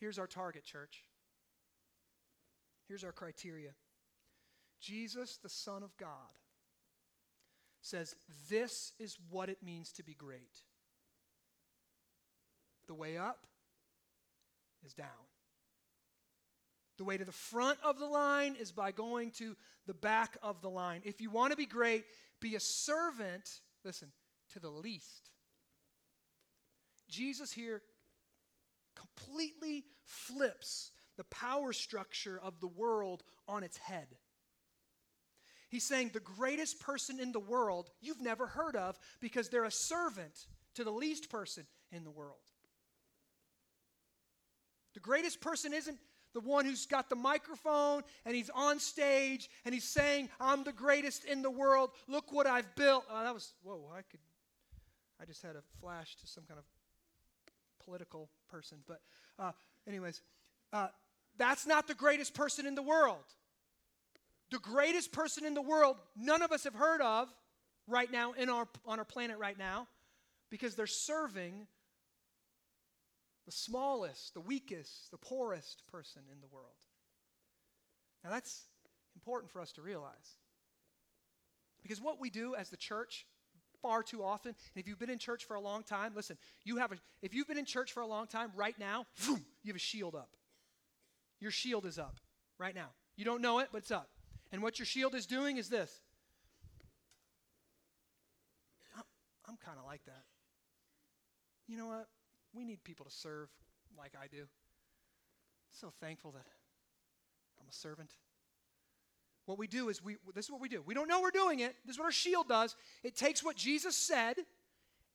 Here's 0.00 0.18
our 0.18 0.26
target, 0.26 0.64
church. 0.64 1.04
Here's 2.88 3.04
our 3.04 3.12
criteria 3.12 3.70
Jesus, 4.80 5.36
the 5.36 5.48
Son 5.48 5.82
of 5.82 5.96
God, 5.96 6.08
says, 7.82 8.14
This 8.48 8.92
is 8.98 9.18
what 9.28 9.48
it 9.48 9.62
means 9.62 9.92
to 9.92 10.02
be 10.02 10.14
great. 10.14 10.62
The 12.86 12.94
way 12.94 13.18
up 13.18 13.46
is 14.84 14.94
down. 14.94 15.06
The 16.98 17.04
way 17.04 17.16
to 17.16 17.24
the 17.24 17.32
front 17.32 17.78
of 17.84 17.98
the 17.98 18.06
line 18.06 18.56
is 18.58 18.70
by 18.70 18.92
going 18.92 19.32
to 19.32 19.56
the 19.86 19.94
back 19.94 20.36
of 20.42 20.62
the 20.62 20.70
line. 20.70 21.02
If 21.04 21.20
you 21.20 21.30
want 21.30 21.50
to 21.50 21.56
be 21.56 21.66
great, 21.66 22.04
be 22.40 22.54
a 22.54 22.60
servant, 22.60 23.60
listen, 23.84 24.08
to 24.52 24.60
the 24.60 24.70
least. 24.70 25.30
Jesus 27.08 27.52
here 27.52 27.82
completely 28.94 29.84
flips 30.04 30.92
the 31.16 31.24
power 31.24 31.72
structure 31.72 32.40
of 32.42 32.60
the 32.60 32.68
world 32.68 33.22
on 33.48 33.62
its 33.62 33.78
head. 33.78 34.06
He's 35.72 35.84
saying 35.84 36.10
the 36.12 36.20
greatest 36.20 36.80
person 36.80 37.18
in 37.18 37.32
the 37.32 37.40
world 37.40 37.88
you've 38.02 38.20
never 38.20 38.46
heard 38.46 38.76
of 38.76 38.98
because 39.20 39.48
they're 39.48 39.64
a 39.64 39.70
servant 39.70 40.46
to 40.74 40.84
the 40.84 40.90
least 40.90 41.30
person 41.30 41.64
in 41.90 42.04
the 42.04 42.10
world. 42.10 42.36
The 44.92 45.00
greatest 45.00 45.40
person 45.40 45.72
isn't 45.72 45.96
the 46.34 46.40
one 46.40 46.66
who's 46.66 46.84
got 46.84 47.08
the 47.08 47.16
microphone 47.16 48.02
and 48.26 48.36
he's 48.36 48.50
on 48.50 48.80
stage 48.80 49.48
and 49.64 49.72
he's 49.72 49.88
saying, 49.88 50.28
I'm 50.38 50.62
the 50.62 50.74
greatest 50.74 51.24
in 51.24 51.40
the 51.40 51.50
world. 51.50 51.88
Look 52.06 52.32
what 52.32 52.46
I've 52.46 52.76
built. 52.76 53.06
Oh, 53.10 53.24
that 53.24 53.32
was, 53.32 53.54
whoa, 53.62 53.90
I 53.96 54.02
could, 54.02 54.20
I 55.22 55.24
just 55.24 55.40
had 55.40 55.56
a 55.56 55.62
flash 55.80 56.16
to 56.16 56.26
some 56.26 56.44
kind 56.44 56.58
of 56.58 56.66
political 57.82 58.28
person. 58.50 58.76
But, 58.86 59.00
uh, 59.38 59.52
anyways, 59.88 60.20
uh, 60.70 60.88
that's 61.38 61.66
not 61.66 61.88
the 61.88 61.94
greatest 61.94 62.34
person 62.34 62.66
in 62.66 62.74
the 62.74 62.82
world. 62.82 63.24
The 64.52 64.58
greatest 64.58 65.12
person 65.12 65.46
in 65.46 65.54
the 65.54 65.62
world, 65.62 65.96
none 66.14 66.42
of 66.42 66.52
us 66.52 66.64
have 66.64 66.74
heard 66.74 67.00
of 67.00 67.32
right 67.88 68.12
now 68.12 68.32
in 68.32 68.50
our, 68.50 68.68
on 68.84 68.98
our 68.98 69.04
planet 69.04 69.38
right 69.38 69.58
now 69.58 69.88
because 70.50 70.74
they're 70.74 70.86
serving 70.86 71.66
the 73.46 73.52
smallest, 73.52 74.34
the 74.34 74.40
weakest, 74.40 75.10
the 75.10 75.16
poorest 75.16 75.82
person 75.90 76.20
in 76.30 76.40
the 76.42 76.46
world. 76.46 76.66
Now, 78.22 78.30
that's 78.30 78.64
important 79.16 79.50
for 79.50 79.60
us 79.62 79.72
to 79.72 79.82
realize. 79.82 80.36
Because 81.82 82.00
what 82.00 82.20
we 82.20 82.28
do 82.28 82.54
as 82.54 82.68
the 82.68 82.76
church 82.76 83.26
far 83.80 84.02
too 84.02 84.22
often, 84.22 84.50
and 84.74 84.82
if 84.82 84.86
you've 84.86 84.98
been 84.98 85.10
in 85.10 85.18
church 85.18 85.46
for 85.46 85.54
a 85.54 85.60
long 85.60 85.82
time, 85.82 86.12
listen, 86.14 86.36
you 86.62 86.76
have 86.76 86.92
a, 86.92 86.96
if 87.22 87.34
you've 87.34 87.48
been 87.48 87.58
in 87.58 87.64
church 87.64 87.92
for 87.92 88.00
a 88.00 88.06
long 88.06 88.26
time, 88.26 88.52
right 88.54 88.78
now, 88.78 89.06
you 89.26 89.38
have 89.68 89.76
a 89.76 89.80
shield 89.80 90.14
up. 90.14 90.36
Your 91.40 91.50
shield 91.50 91.86
is 91.86 91.98
up 91.98 92.18
right 92.58 92.74
now. 92.74 92.90
You 93.16 93.24
don't 93.24 93.40
know 93.40 93.58
it, 93.58 93.68
but 93.72 93.78
it's 93.78 93.90
up. 93.90 94.10
And 94.52 94.62
what 94.62 94.78
your 94.78 94.86
shield 94.86 95.14
is 95.14 95.26
doing 95.26 95.56
is 95.56 95.68
this. 95.68 96.00
I'm, 99.48 99.56
kind 99.64 99.78
of 99.78 99.84
like 99.84 100.04
that. 100.06 100.24
You 101.66 101.78
know 101.78 101.86
what? 101.86 102.06
We 102.54 102.64
need 102.64 102.84
people 102.84 103.04
to 103.06 103.10
serve 103.10 103.48
like 103.98 104.12
I 104.20 104.26
do. 104.26 104.44
So 105.72 105.92
thankful 106.00 106.32
that 106.32 106.46
I'm 107.60 107.66
a 107.68 107.72
servant. 107.72 108.10
What 109.46 109.58
we 109.58 109.66
do 109.66 109.88
is 109.88 110.02
we 110.02 110.16
this 110.34 110.46
is 110.46 110.50
what 110.50 110.60
we 110.60 110.68
do. 110.68 110.82
We 110.84 110.94
don't 110.94 111.08
know 111.08 111.20
we're 111.20 111.30
doing 111.30 111.60
it. 111.60 111.74
This 111.84 111.94
is 111.94 111.98
what 111.98 112.04
our 112.04 112.12
shield 112.12 112.48
does. 112.48 112.76
It 113.02 113.16
takes 113.16 113.42
what 113.42 113.56
Jesus 113.56 113.96
said 113.96 114.36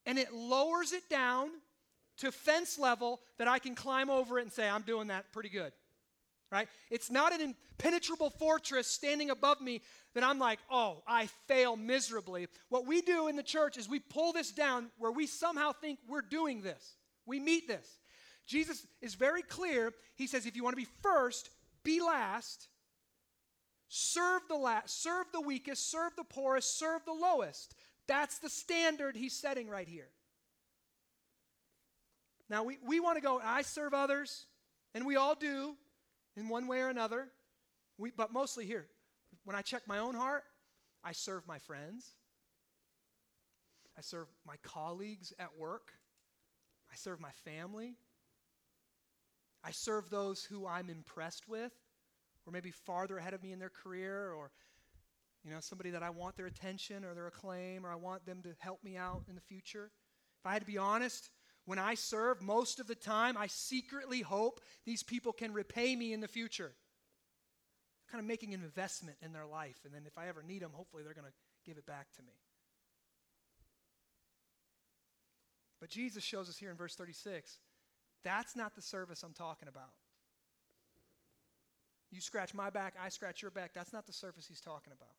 and 0.06 0.18
it 0.18 0.34
lowers 0.34 0.94
it 0.94 1.10
down 1.10 1.50
to 2.18 2.32
fence 2.32 2.80
level 2.80 3.22
that 3.38 3.48
I 3.48 3.60
can 3.60 3.76
climb 3.76 4.10
over 4.10 4.40
it 4.40 4.44
and 4.44 4.52
say 4.52 4.68
I'm 4.68 4.82
doing 4.82 5.08
that 5.08 5.32
pretty 5.32 5.50
good. 5.50 5.72
Right? 6.50 6.70
It's 6.90 7.12
not 7.12 7.34
an 7.34 7.42
impenetrable 7.42 8.30
fortress 8.30 8.88
standing 8.88 9.30
above 9.30 9.60
me 9.60 9.82
that 10.14 10.24
I'm 10.24 10.40
like, 10.40 10.60
"Oh, 10.72 11.04
I 11.06 11.28
fail 11.48 11.76
miserably." 11.76 12.48
What 12.70 12.86
we 12.86 13.02
do 13.02 13.28
in 13.28 13.36
the 13.36 13.44
church 13.44 13.78
is 13.78 13.90
we 13.90 14.00
pull 14.00 14.32
this 14.32 14.52
down 14.52 14.90
where 14.98 15.12
we 15.12 15.28
somehow 15.28 15.74
think 15.74 16.00
we're 16.08 16.22
doing 16.22 16.62
this. 16.62 16.96
We 17.26 17.40
meet 17.40 17.68
this. 17.68 18.00
Jesus 18.48 18.88
is 19.02 19.14
very 19.14 19.42
clear. 19.44 19.94
He 20.16 20.26
says, 20.26 20.46
if 20.46 20.56
you 20.56 20.64
want 20.64 20.74
to 20.74 20.82
be 20.82 20.88
first, 21.04 21.50
be 21.84 22.02
last. 22.02 22.70
Serve 23.90 24.42
the 24.48 24.56
last, 24.56 25.02
serve 25.02 25.26
the 25.32 25.42
weakest, 25.42 25.92
serve 25.92 26.16
the 26.16 26.24
poorest, 26.24 26.80
serve 26.80 27.04
the 27.06 27.14
lowest. 27.14 27.76
That's 28.08 28.40
the 28.40 28.50
standard 28.50 29.16
he's 29.16 29.34
setting 29.34 29.70
right 29.70 29.88
here. 29.88 30.10
Now, 32.50 32.64
we, 32.64 32.78
we 32.86 33.02
want 33.02 33.18
to 33.18 33.22
go, 33.22 33.42
I 33.44 33.62
serve 33.62 33.94
others, 33.94 34.46
and 34.94 35.06
we 35.06 35.18
all 35.18 35.36
do 35.36 35.76
in 36.38 36.48
one 36.48 36.68
way 36.68 36.80
or 36.80 36.90
another. 36.90 37.28
We, 37.98 38.12
but 38.16 38.32
mostly 38.32 38.66
here, 38.66 38.86
when 39.44 39.56
I 39.56 39.62
check 39.62 39.82
my 39.88 39.98
own 39.98 40.16
heart, 40.16 40.44
I 41.04 41.12
serve 41.12 41.48
my 41.48 41.58
friends, 41.58 42.12
I 43.98 44.02
serve 44.02 44.28
my 44.46 44.56
colleagues 44.62 45.34
at 45.40 45.58
work, 45.58 45.92
I 46.92 46.96
serve 46.96 47.20
my 47.20 47.32
family. 47.44 47.98
I 49.64 49.72
serve 49.72 50.10
those 50.10 50.46
who 50.46 50.66
I'm 50.66 50.90
impressed 50.90 51.50
with, 51.50 51.74
or 52.46 52.54
maybe 52.54 52.72
farther 52.72 53.18
ahead 53.18 53.34
of 53.34 53.44
me 53.44 53.52
in 53.52 53.60
their 53.60 53.72
career, 53.72 54.32
or 54.32 54.52
you 55.44 55.52
know, 55.52 55.60
somebody 55.60 55.90
that 55.90 56.04
I 56.04 56.10
want 56.10 56.38
their 56.38 56.46
attention 56.46 57.04
or 57.04 57.14
their 57.14 57.28
acclaim, 57.28 57.86
or 57.86 57.92
I 57.92 57.96
want 57.96 58.26
them 58.26 58.42
to 58.44 58.50
help 58.60 58.84
me 58.84 58.96
out 58.96 59.24
in 59.28 59.36
the 59.36 59.42
future. 59.42 59.92
If 60.40 60.46
I 60.46 60.54
had 60.54 60.62
to 60.62 60.66
be 60.68 60.78
honest, 60.78 61.30
when 61.68 61.80
I 61.80 61.96
serve, 61.96 62.42
most 62.42 62.80
of 62.80 62.88
the 62.88 62.96
time, 62.96 63.36
I 63.38 63.48
secretly 63.48 64.22
hope 64.22 64.62
these 64.86 65.04
people 65.04 65.34
can 65.34 65.52
repay 65.52 65.98
me 65.98 66.14
in 66.14 66.22
the 66.22 66.28
future. 66.28 66.72
Kind 68.10 68.22
of 68.22 68.26
making 68.26 68.54
an 68.54 68.64
investment 68.64 69.18
in 69.22 69.34
their 69.34 69.46
life, 69.46 69.82
and 69.84 69.94
then 69.94 70.04
if 70.08 70.18
I 70.18 70.30
ever 70.30 70.42
need 70.42 70.62
them, 70.62 70.72
hopefully 70.74 71.04
they're 71.04 71.14
going 71.14 71.28
to 71.28 71.34
give 71.66 71.78
it 71.78 71.86
back 71.86 72.08
to 72.16 72.22
me. 72.24 72.32
But 75.82 75.90
Jesus 75.90 76.24
shows 76.24 76.48
us 76.48 76.58
here 76.58 76.72
in 76.72 76.78
verse 76.78 76.96
36 76.96 77.60
that's 78.24 78.56
not 78.56 78.74
the 78.74 78.82
service 78.82 79.22
I'm 79.24 79.34
talking 79.34 79.68
about. 79.68 79.92
You 82.12 82.22
scratch 82.22 82.54
my 82.54 82.70
back, 82.70 82.96
I 83.02 83.10
scratch 83.10 83.42
your 83.42 83.52
back. 83.52 83.72
That's 83.74 83.92
not 83.92 84.08
the 84.08 84.14
service 84.14 84.46
he's 84.48 84.62
talking 84.62 84.94
about. 84.94 85.14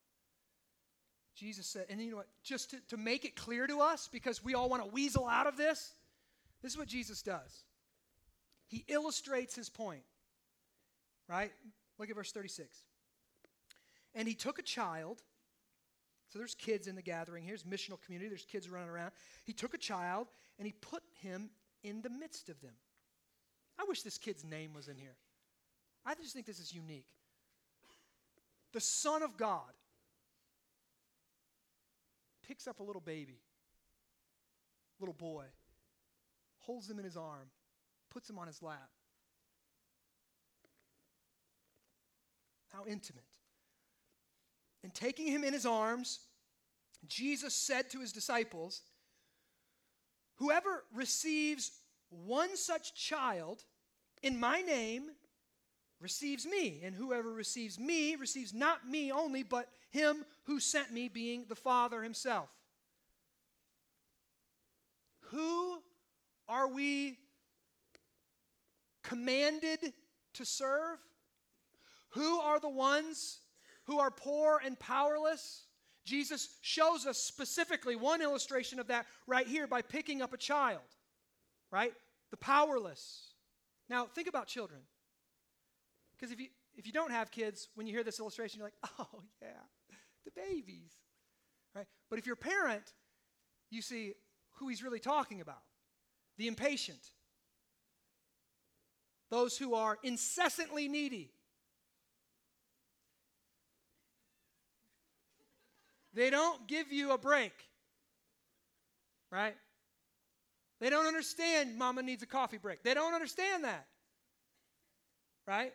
Jesus 1.36 1.66
said, 1.66 1.86
and 1.90 2.00
you 2.00 2.10
know 2.10 2.16
what? 2.16 2.28
Just 2.42 2.70
to, 2.70 2.78
to 2.88 2.96
make 2.96 3.26
it 3.26 3.36
clear 3.36 3.66
to 3.66 3.80
us, 3.80 4.08
because 4.10 4.42
we 4.42 4.54
all 4.54 4.70
want 4.70 4.82
to 4.82 4.88
weasel 4.88 5.26
out 5.26 5.46
of 5.46 5.58
this, 5.58 5.94
this 6.62 6.72
is 6.72 6.78
what 6.78 6.88
Jesus 6.88 7.22
does. 7.22 7.64
He 8.66 8.84
illustrates 8.88 9.54
his 9.54 9.68
point. 9.68 10.02
Right? 11.28 11.52
Look 11.98 12.10
at 12.10 12.16
verse 12.16 12.32
36. 12.32 12.84
And 14.14 14.26
he 14.26 14.34
took 14.34 14.58
a 14.58 14.62
child. 14.62 15.22
So 16.28 16.38
there's 16.38 16.54
kids 16.54 16.86
in 16.86 16.94
the 16.94 17.02
gathering. 17.02 17.44
Here's 17.44 17.62
missional 17.62 18.00
community. 18.00 18.28
There's 18.28 18.44
kids 18.44 18.68
running 18.68 18.90
around. 18.90 19.12
He 19.44 19.52
took 19.52 19.74
a 19.74 19.78
child 19.78 20.28
and 20.58 20.66
he 20.66 20.72
put 20.72 21.02
him 21.22 21.50
in 21.82 22.02
the 22.02 22.10
midst 22.10 22.48
of 22.48 22.60
them. 22.60 22.74
I 23.78 23.84
wish 23.88 24.02
this 24.02 24.18
kid's 24.18 24.44
name 24.44 24.74
was 24.74 24.88
in 24.88 24.96
here. 24.96 25.16
I 26.04 26.14
just 26.14 26.34
think 26.34 26.46
this 26.46 26.58
is 26.58 26.74
unique. 26.74 27.06
The 28.72 28.80
Son 28.80 29.22
of 29.22 29.36
God 29.36 29.72
picks 32.46 32.66
up 32.66 32.80
a 32.80 32.82
little 32.82 33.00
baby, 33.00 33.40
little 35.00 35.14
boy, 35.14 35.44
holds 36.68 36.88
him 36.88 36.98
in 36.98 37.04
his 37.06 37.16
arm, 37.16 37.48
puts 38.10 38.28
him 38.28 38.38
on 38.38 38.46
his 38.46 38.62
lap. 38.62 38.90
How 42.68 42.84
intimate. 42.86 43.24
And 44.84 44.92
taking 44.92 45.28
him 45.28 45.44
in 45.44 45.54
his 45.54 45.64
arms, 45.64 46.20
Jesus 47.06 47.54
said 47.54 47.88
to 47.90 48.00
his 48.00 48.12
disciples, 48.12 48.82
Whoever 50.36 50.84
receives 50.94 51.72
one 52.10 52.54
such 52.54 52.94
child 52.94 53.64
in 54.22 54.38
my 54.38 54.60
name 54.60 55.04
receives 56.00 56.46
me, 56.46 56.82
and 56.84 56.94
whoever 56.94 57.32
receives 57.32 57.78
me 57.78 58.14
receives 58.14 58.52
not 58.52 58.86
me 58.86 59.10
only, 59.10 59.42
but 59.42 59.70
him 59.88 60.26
who 60.44 60.60
sent 60.60 60.92
me, 60.92 61.08
being 61.08 61.46
the 61.48 61.56
Father 61.56 62.02
himself. 62.02 62.50
Who 65.30 65.80
are 66.48 66.68
we 66.68 67.18
commanded 69.02 69.92
to 70.34 70.44
serve? 70.44 70.98
Who 72.10 72.40
are 72.40 72.58
the 72.60 72.68
ones 72.68 73.40
who 73.84 73.98
are 73.98 74.10
poor 74.10 74.60
and 74.64 74.78
powerless? 74.78 75.64
Jesus 76.04 76.48
shows 76.62 77.06
us 77.06 77.18
specifically 77.18 77.96
one 77.96 78.22
illustration 78.22 78.78
of 78.78 78.88
that 78.88 79.06
right 79.26 79.46
here 79.46 79.66
by 79.66 79.82
picking 79.82 80.22
up 80.22 80.32
a 80.32 80.38
child, 80.38 80.80
right? 81.70 81.92
The 82.30 82.38
powerless. 82.38 83.34
Now, 83.90 84.06
think 84.06 84.26
about 84.26 84.46
children. 84.46 84.80
Because 86.16 86.32
if 86.32 86.40
you, 86.40 86.48
if 86.76 86.86
you 86.86 86.92
don't 86.92 87.10
have 87.10 87.30
kids, 87.30 87.68
when 87.74 87.86
you 87.86 87.92
hear 87.92 88.04
this 88.04 88.20
illustration, 88.20 88.58
you're 88.58 88.66
like, 88.66 88.90
oh, 88.98 89.22
yeah, 89.42 89.48
the 90.24 90.30
babies, 90.30 90.92
right? 91.74 91.86
But 92.08 92.18
if 92.18 92.26
you're 92.26 92.34
a 92.34 92.36
parent, 92.36 92.94
you 93.70 93.82
see 93.82 94.14
who 94.54 94.68
he's 94.68 94.82
really 94.82 94.98
talking 94.98 95.40
about 95.40 95.60
the 96.38 96.46
impatient, 96.46 97.00
those 99.28 99.58
who 99.58 99.74
are 99.74 99.98
incessantly 100.02 100.88
needy. 100.88 101.30
They 106.14 106.30
don't 106.30 106.66
give 106.66 106.90
you 106.90 107.12
a 107.12 107.18
break, 107.18 107.52
right? 109.30 109.54
They 110.80 110.90
don't 110.90 111.06
understand 111.06 111.76
mama 111.76 112.02
needs 112.02 112.22
a 112.22 112.26
coffee 112.26 112.58
break. 112.58 112.82
They 112.82 112.94
don't 112.94 113.14
understand 113.14 113.64
that, 113.64 113.86
right? 115.46 115.72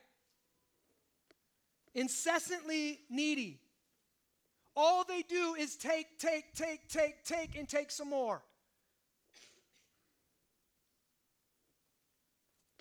Incessantly 1.93 3.01
needy. 3.09 3.59
All 4.75 5.03
they 5.03 5.21
do 5.21 5.55
is 5.55 5.75
take, 5.75 6.17
take, 6.17 6.55
take, 6.55 6.87
take, 6.89 7.23
take, 7.25 7.55
and 7.57 7.67
take 7.67 7.91
some 7.91 8.09
more. 8.09 8.41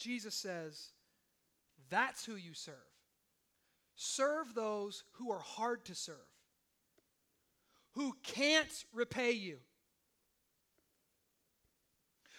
Jesus 0.03 0.35
says, 0.35 0.91
that's 1.91 2.25
who 2.25 2.37
you 2.37 2.55
serve. 2.55 2.75
Serve 3.95 4.55
those 4.55 5.05
who 5.13 5.31
are 5.31 5.41
hard 5.41 5.85
to 5.87 5.95
serve, 5.95 6.17
who 7.93 8.15
can't 8.23 8.85
repay 8.93 9.33
you. 9.33 9.59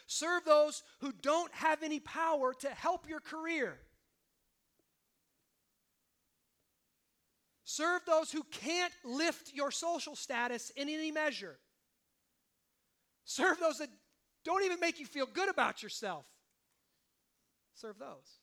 Serve 0.07 0.43
those 0.45 0.83
who 0.99 1.11
don't 1.21 1.53
have 1.53 1.81
any 1.81 1.99
power 1.99 2.53
to 2.59 2.69
help 2.69 3.07
your 3.07 3.19
career. 3.19 3.77
Serve 7.63 8.01
those 8.05 8.31
who 8.31 8.43
can't 8.51 8.93
lift 9.03 9.53
your 9.53 9.71
social 9.71 10.15
status 10.15 10.71
in 10.75 10.89
any 10.89 11.11
measure. 11.11 11.57
Serve 13.25 13.59
those 13.59 13.77
that 13.77 13.89
don't 14.43 14.63
even 14.63 14.79
make 14.79 14.99
you 14.99 15.05
feel 15.05 15.25
good 15.25 15.49
about 15.49 15.81
yourself 15.81 16.25
serve 17.73 17.99
those. 17.99 18.39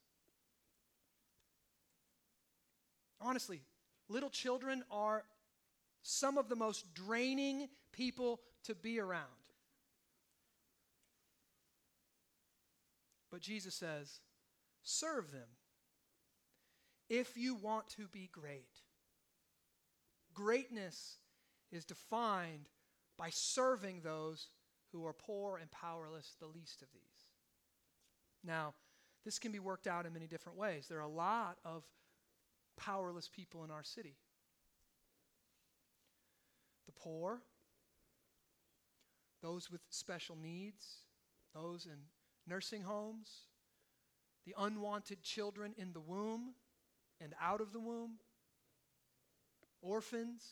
Honestly, 3.21 3.61
little 4.09 4.31
children 4.31 4.83
are 4.91 5.25
some 6.03 6.39
of 6.39 6.49
the 6.49 6.57
most 6.57 6.95
draining 6.95 7.69
people 7.93 8.41
to 8.65 8.75
be 8.75 8.99
around. 8.99 9.25
But 13.31 13.41
Jesus 13.41 13.75
says, 13.75 14.21
serve 14.83 15.31
them 15.31 15.49
if 17.09 17.37
you 17.37 17.55
want 17.55 17.89
to 17.91 18.09
be 18.09 18.29
great. 18.33 18.81
Greatness 20.35 21.19
is 21.71 21.85
defined 21.85 22.69
by 23.17 23.29
serving 23.31 24.01
those 24.01 24.49
who 24.93 25.07
are 25.07 25.13
poor 25.13 25.59
and 25.59 25.71
powerless, 25.71 26.35
the 26.41 26.47
least 26.47 26.83
of 26.83 26.89
these. 26.93 27.03
Now, 28.43 28.75
this 29.25 29.39
can 29.39 29.53
be 29.53 29.59
worked 29.59 29.87
out 29.87 30.07
in 30.07 30.13
many 30.13 30.27
different 30.27 30.59
ways. 30.59 30.87
There 30.89 30.99
are 30.99 31.03
a 31.03 31.09
lot 31.09 31.59
of 31.65 31.85
powerless 32.77 33.29
people 33.29 33.65
in 33.65 33.71
our 33.71 33.85
city 33.85 34.17
the 36.87 37.01
poor, 37.01 37.41
those 39.43 39.71
with 39.71 39.81
special 39.91 40.37
needs, 40.37 40.85
those 41.55 41.87
in 41.87 41.99
nursing 42.49 42.83
homes, 42.83 43.31
the 44.45 44.55
unwanted 44.59 45.23
children 45.23 45.73
in 45.77 45.93
the 45.93 46.01
womb 46.01 46.55
and 47.21 47.35
out 47.41 47.61
of 47.61 47.73
the 47.73 47.79
womb, 47.79 48.13
orphans. 49.83 50.43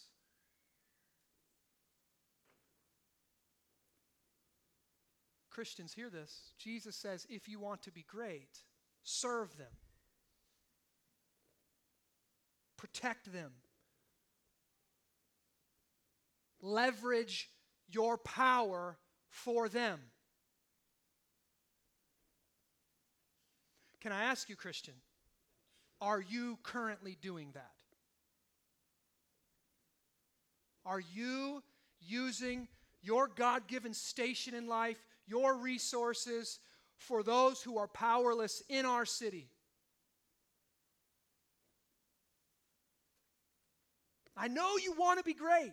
Christians, 5.59 5.93
hear 5.93 6.09
this. 6.09 6.53
Jesus 6.57 6.95
says, 6.95 7.27
if 7.29 7.49
you 7.49 7.59
want 7.59 7.83
to 7.83 7.91
be 7.91 8.05
great, 8.07 8.61
serve 9.03 9.57
them, 9.57 9.67
protect 12.77 13.33
them, 13.33 13.51
leverage 16.63 17.51
your 17.91 18.17
power 18.19 18.99
for 19.31 19.69
them. 19.69 19.99
Can 24.01 24.13
I 24.13 24.23
ask 24.27 24.49
you, 24.49 24.55
Christian, 24.55 24.95
are 26.01 26.21
you 26.21 26.61
currently 26.63 27.19
doing 27.21 27.49
that? 27.55 27.73
Are 30.87 31.01
you 31.01 31.65
using 32.01 32.69
your 33.03 33.27
God 33.27 33.67
given 33.67 33.93
station 33.93 34.55
in 34.55 34.69
life 34.69 34.99
your 35.29 35.57
resources 35.57 36.59
for 36.97 37.23
those 37.23 37.63
who 37.63 37.79
are 37.79 37.87
powerless 37.87 38.63
in 38.69 38.87
our 38.87 39.05
city. 39.05 39.49
I 44.37 44.49
know 44.49 44.77
you 44.77 44.93
want 44.93 45.19
to 45.19 45.25
be 45.25 45.35
great. 45.35 45.73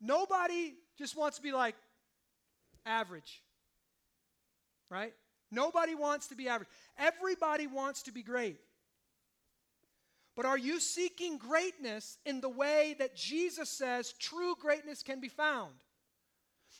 Nobody 0.00 0.74
just 0.96 1.16
wants 1.16 1.38
to 1.38 1.42
be 1.42 1.52
like 1.52 1.74
average, 2.86 3.42
right? 4.90 5.12
Nobody 5.50 5.94
wants 5.94 6.28
to 6.28 6.34
be 6.34 6.48
average. 6.48 6.68
Everybody 6.98 7.66
wants 7.66 8.02
to 8.02 8.12
be 8.12 8.22
great. 8.22 8.58
But 10.36 10.46
are 10.46 10.58
you 10.58 10.80
seeking 10.80 11.38
greatness 11.38 12.18
in 12.26 12.40
the 12.40 12.48
way 12.48 12.96
that 12.98 13.16
Jesus 13.16 13.70
says 13.70 14.12
true 14.18 14.54
greatness 14.60 15.02
can 15.02 15.20
be 15.20 15.28
found? 15.28 15.72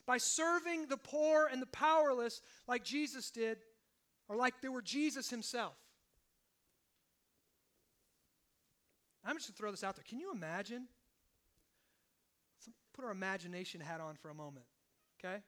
By 0.06 0.18
serving 0.18 0.86
the 0.86 0.96
poor 0.96 1.48
and 1.50 1.62
the 1.62 1.66
powerless 1.66 2.42
like 2.66 2.84
Jesus 2.84 3.30
did, 3.30 3.58
or 4.28 4.36
like 4.36 4.60
they 4.60 4.68
were 4.68 4.82
Jesus 4.82 5.30
himself. 5.30 5.74
I'm 9.24 9.36
just 9.36 9.48
going 9.48 9.54
to 9.54 9.58
throw 9.58 9.70
this 9.70 9.84
out 9.84 9.96
there. 9.96 10.04
Can 10.06 10.20
you 10.20 10.32
imagine? 10.32 10.86
Let's 12.58 12.76
put 12.92 13.04
our 13.04 13.10
imagination 13.10 13.80
hat 13.80 14.00
on 14.00 14.16
for 14.16 14.30
a 14.30 14.34
moment, 14.34 14.66
okay? 15.18 15.42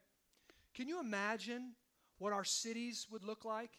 Can 0.75 0.89
you 0.89 1.01
imagine 1.01 1.73
what 2.19 2.33
our 2.33 2.45
cities 2.45 3.07
would 3.11 3.25
look 3.25 3.45
like 3.45 3.71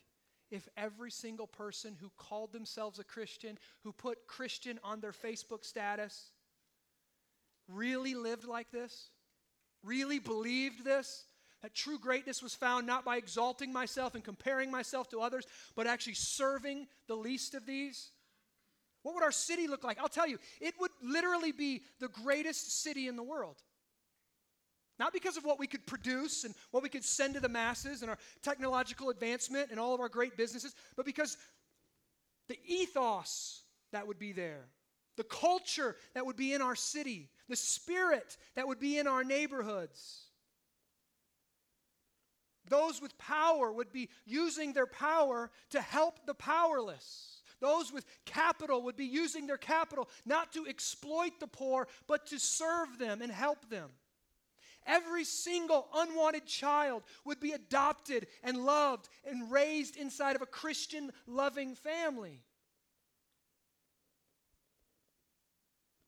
if 0.52 0.68
every 0.78 1.12
single 1.12 1.48
person 1.48 1.96
who 2.00 2.12
called 2.18 2.54
themselves 2.54 3.00
a 3.00 3.04
Christian, 3.04 3.58
who 3.84 3.92
put 3.92 4.28
Christian 4.28 4.80
on 4.84 5.02
their 5.02 5.12
Facebook 5.12 5.66
status, 5.66 6.32
really 7.68 8.14
lived 8.14 8.46
like 8.46 8.72
this? 8.72 9.10
Really 9.88 10.20
believed 10.20 10.84
this, 10.84 11.26
that 11.64 11.74
true 11.74 11.98
greatness 11.98 12.44
was 12.44 12.54
found 12.54 12.86
not 12.86 13.04
by 13.04 13.18
exalting 13.18 13.74
myself 13.74 14.14
and 14.14 14.24
comparing 14.24 14.70
myself 14.70 15.10
to 15.10 15.22
others, 15.22 15.46
but 15.76 15.88
actually 15.88 16.14
serving 16.14 16.88
the 17.08 17.16
least 17.16 17.56
of 17.56 17.66
these, 17.66 18.12
what 19.08 19.16
would 19.16 19.24
our 19.24 19.32
city 19.32 19.68
look 19.68 19.86
like? 19.86 20.00
I'll 20.00 20.10
tell 20.10 20.28
you, 20.28 20.38
it 20.60 20.74
would 20.82 20.92
literally 21.02 21.54
be 21.54 21.84
the 22.02 22.10
greatest 22.10 22.84
city 22.84 23.08
in 23.08 23.16
the 23.16 23.24
world. 23.24 23.56
Not 25.00 25.14
because 25.14 25.38
of 25.38 25.46
what 25.46 25.60
we 25.60 25.68
could 25.68 25.86
produce 25.86 26.44
and 26.44 26.54
what 26.72 26.84
we 26.84 26.90
could 26.90 27.06
send 27.06 27.36
to 27.36 27.40
the 27.40 27.48
masses 27.48 28.02
and 28.02 28.10
our 28.10 28.18
technological 28.42 29.10
advancement 29.10 29.72
and 29.72 29.80
all 29.80 29.94
of 29.94 30.02
our 30.02 30.10
great 30.10 30.36
businesses, 30.36 30.76
but 30.98 31.06
because 31.06 31.38
the 32.50 32.60
ethos 32.66 33.62
that 33.94 34.08
would 34.08 34.20
be 34.20 34.34
there, 34.34 34.66
the 35.18 35.24
culture 35.24 35.98
that 36.14 36.26
would 36.26 36.38
be 36.38 36.54
in 36.54 36.62
our 36.62 36.76
city, 36.76 37.30
the 37.50 37.56
spirit 37.56 38.38
that 38.56 38.68
would 38.68 38.80
be 38.80 38.98
in 38.98 39.08
our 39.08 39.24
neighborhoods. 39.24 40.28
Those 42.70 43.02
with 43.02 43.18
power 43.18 43.72
would 43.72 43.92
be 43.92 44.10
using 44.26 44.74
their 44.74 44.88
power 44.88 45.52
to 45.72 45.82
help 45.82 46.26
the 46.26 46.34
powerless. 46.34 47.42
Those 47.60 47.92
with 47.92 48.06
capital 48.26 48.84
would 48.84 48.96
be 48.96 49.06
using 49.06 49.48
their 49.48 49.58
capital 49.58 50.10
not 50.26 50.54
to 50.54 50.68
exploit 50.68 51.40
the 51.40 51.48
poor, 51.48 51.88
but 52.08 52.28
to 52.28 52.40
serve 52.40 53.00
them 53.00 53.22
and 53.22 53.32
help 53.32 53.70
them. 53.70 53.90
Every 54.86 55.26
single 55.26 55.88
unwanted 55.94 56.46
child 56.46 57.04
would 57.26 57.40
be 57.40 57.52
adopted 57.52 58.28
and 58.44 58.66
loved 58.66 59.10
and 59.26 59.52
raised 59.52 59.98
inside 59.98 60.36
of 60.36 60.42
a 60.42 60.46
Christian 60.46 61.12
loving 61.26 61.76
family. 61.76 62.42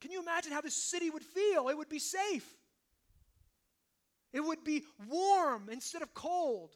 Can 0.02 0.12
you 0.12 0.22
imagine 0.22 0.52
how 0.52 0.62
this 0.62 0.76
city 0.76 1.10
would 1.10 1.24
feel? 1.24 1.70
It 1.70 1.78
would 1.78 1.90
be 1.90 2.00
safe. 2.00 2.48
It 4.32 4.42
would 4.42 4.64
be 4.64 4.84
warm 5.10 5.70
instead 5.72 6.02
of 6.02 6.14
cold. 6.14 6.76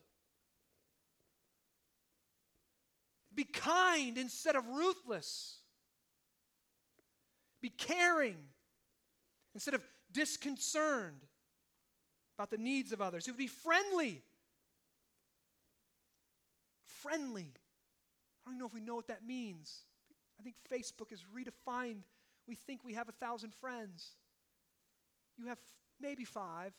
Be 3.33 3.43
kind 3.43 4.17
instead 4.17 4.55
of 4.55 4.67
ruthless. 4.67 5.57
Be 7.61 7.69
caring 7.69 8.37
instead 9.53 9.73
of 9.73 9.81
disconcerted 10.11 11.13
about 12.37 12.49
the 12.49 12.57
needs 12.57 12.91
of 12.91 13.01
others. 13.01 13.27
It 13.27 13.31
would 13.31 13.37
be 13.37 13.47
friendly. 13.47 14.21
Friendly. 17.01 17.51
I 18.45 18.49
don't 18.49 18.55
even 18.55 18.59
know 18.59 18.67
if 18.67 18.73
we 18.73 18.81
know 18.81 18.95
what 18.95 19.07
that 19.07 19.25
means. 19.25 19.83
I 20.39 20.43
think 20.43 20.55
Facebook 20.71 21.11
has 21.11 21.21
redefined. 21.23 22.03
We 22.47 22.55
think 22.55 22.81
we 22.83 22.93
have 22.93 23.09
a 23.09 23.13
thousand 23.13 23.53
friends. 23.53 24.15
You 25.37 25.47
have 25.47 25.59
maybe 25.99 26.25
five. 26.25 26.73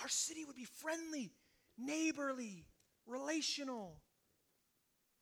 Our 0.00 0.08
city 0.08 0.44
would 0.44 0.56
be 0.56 0.64
friendly, 0.64 1.32
neighborly, 1.78 2.66
relational, 3.06 4.00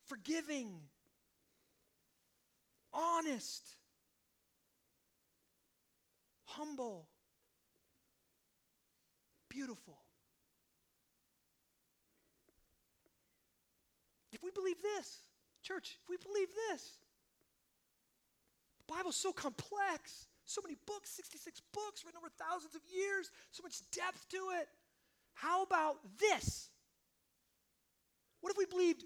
forgiving, 0.06 0.80
honest, 2.92 3.76
humble, 6.44 7.08
beautiful. 9.48 10.01
If 14.42 14.46
we 14.46 14.50
believe 14.50 14.82
this, 14.82 15.18
church, 15.62 15.98
if 16.02 16.10
we 16.10 16.16
believe 16.16 16.48
this, 16.68 16.98
the 18.86 18.92
Bible's 18.92 19.16
so 19.16 19.32
complex. 19.32 20.26
So 20.44 20.60
many 20.62 20.76
books, 20.86 21.10
66 21.10 21.62
books 21.72 22.04
written 22.04 22.18
over 22.18 22.28
thousands 22.36 22.74
of 22.74 22.80
years, 22.92 23.30
so 23.52 23.62
much 23.62 23.76
depth 23.92 24.28
to 24.30 24.36
it. 24.60 24.68
How 25.34 25.62
about 25.62 25.98
this? 26.18 26.68
What 28.40 28.50
if 28.50 28.58
we 28.58 28.66
believed 28.66 29.04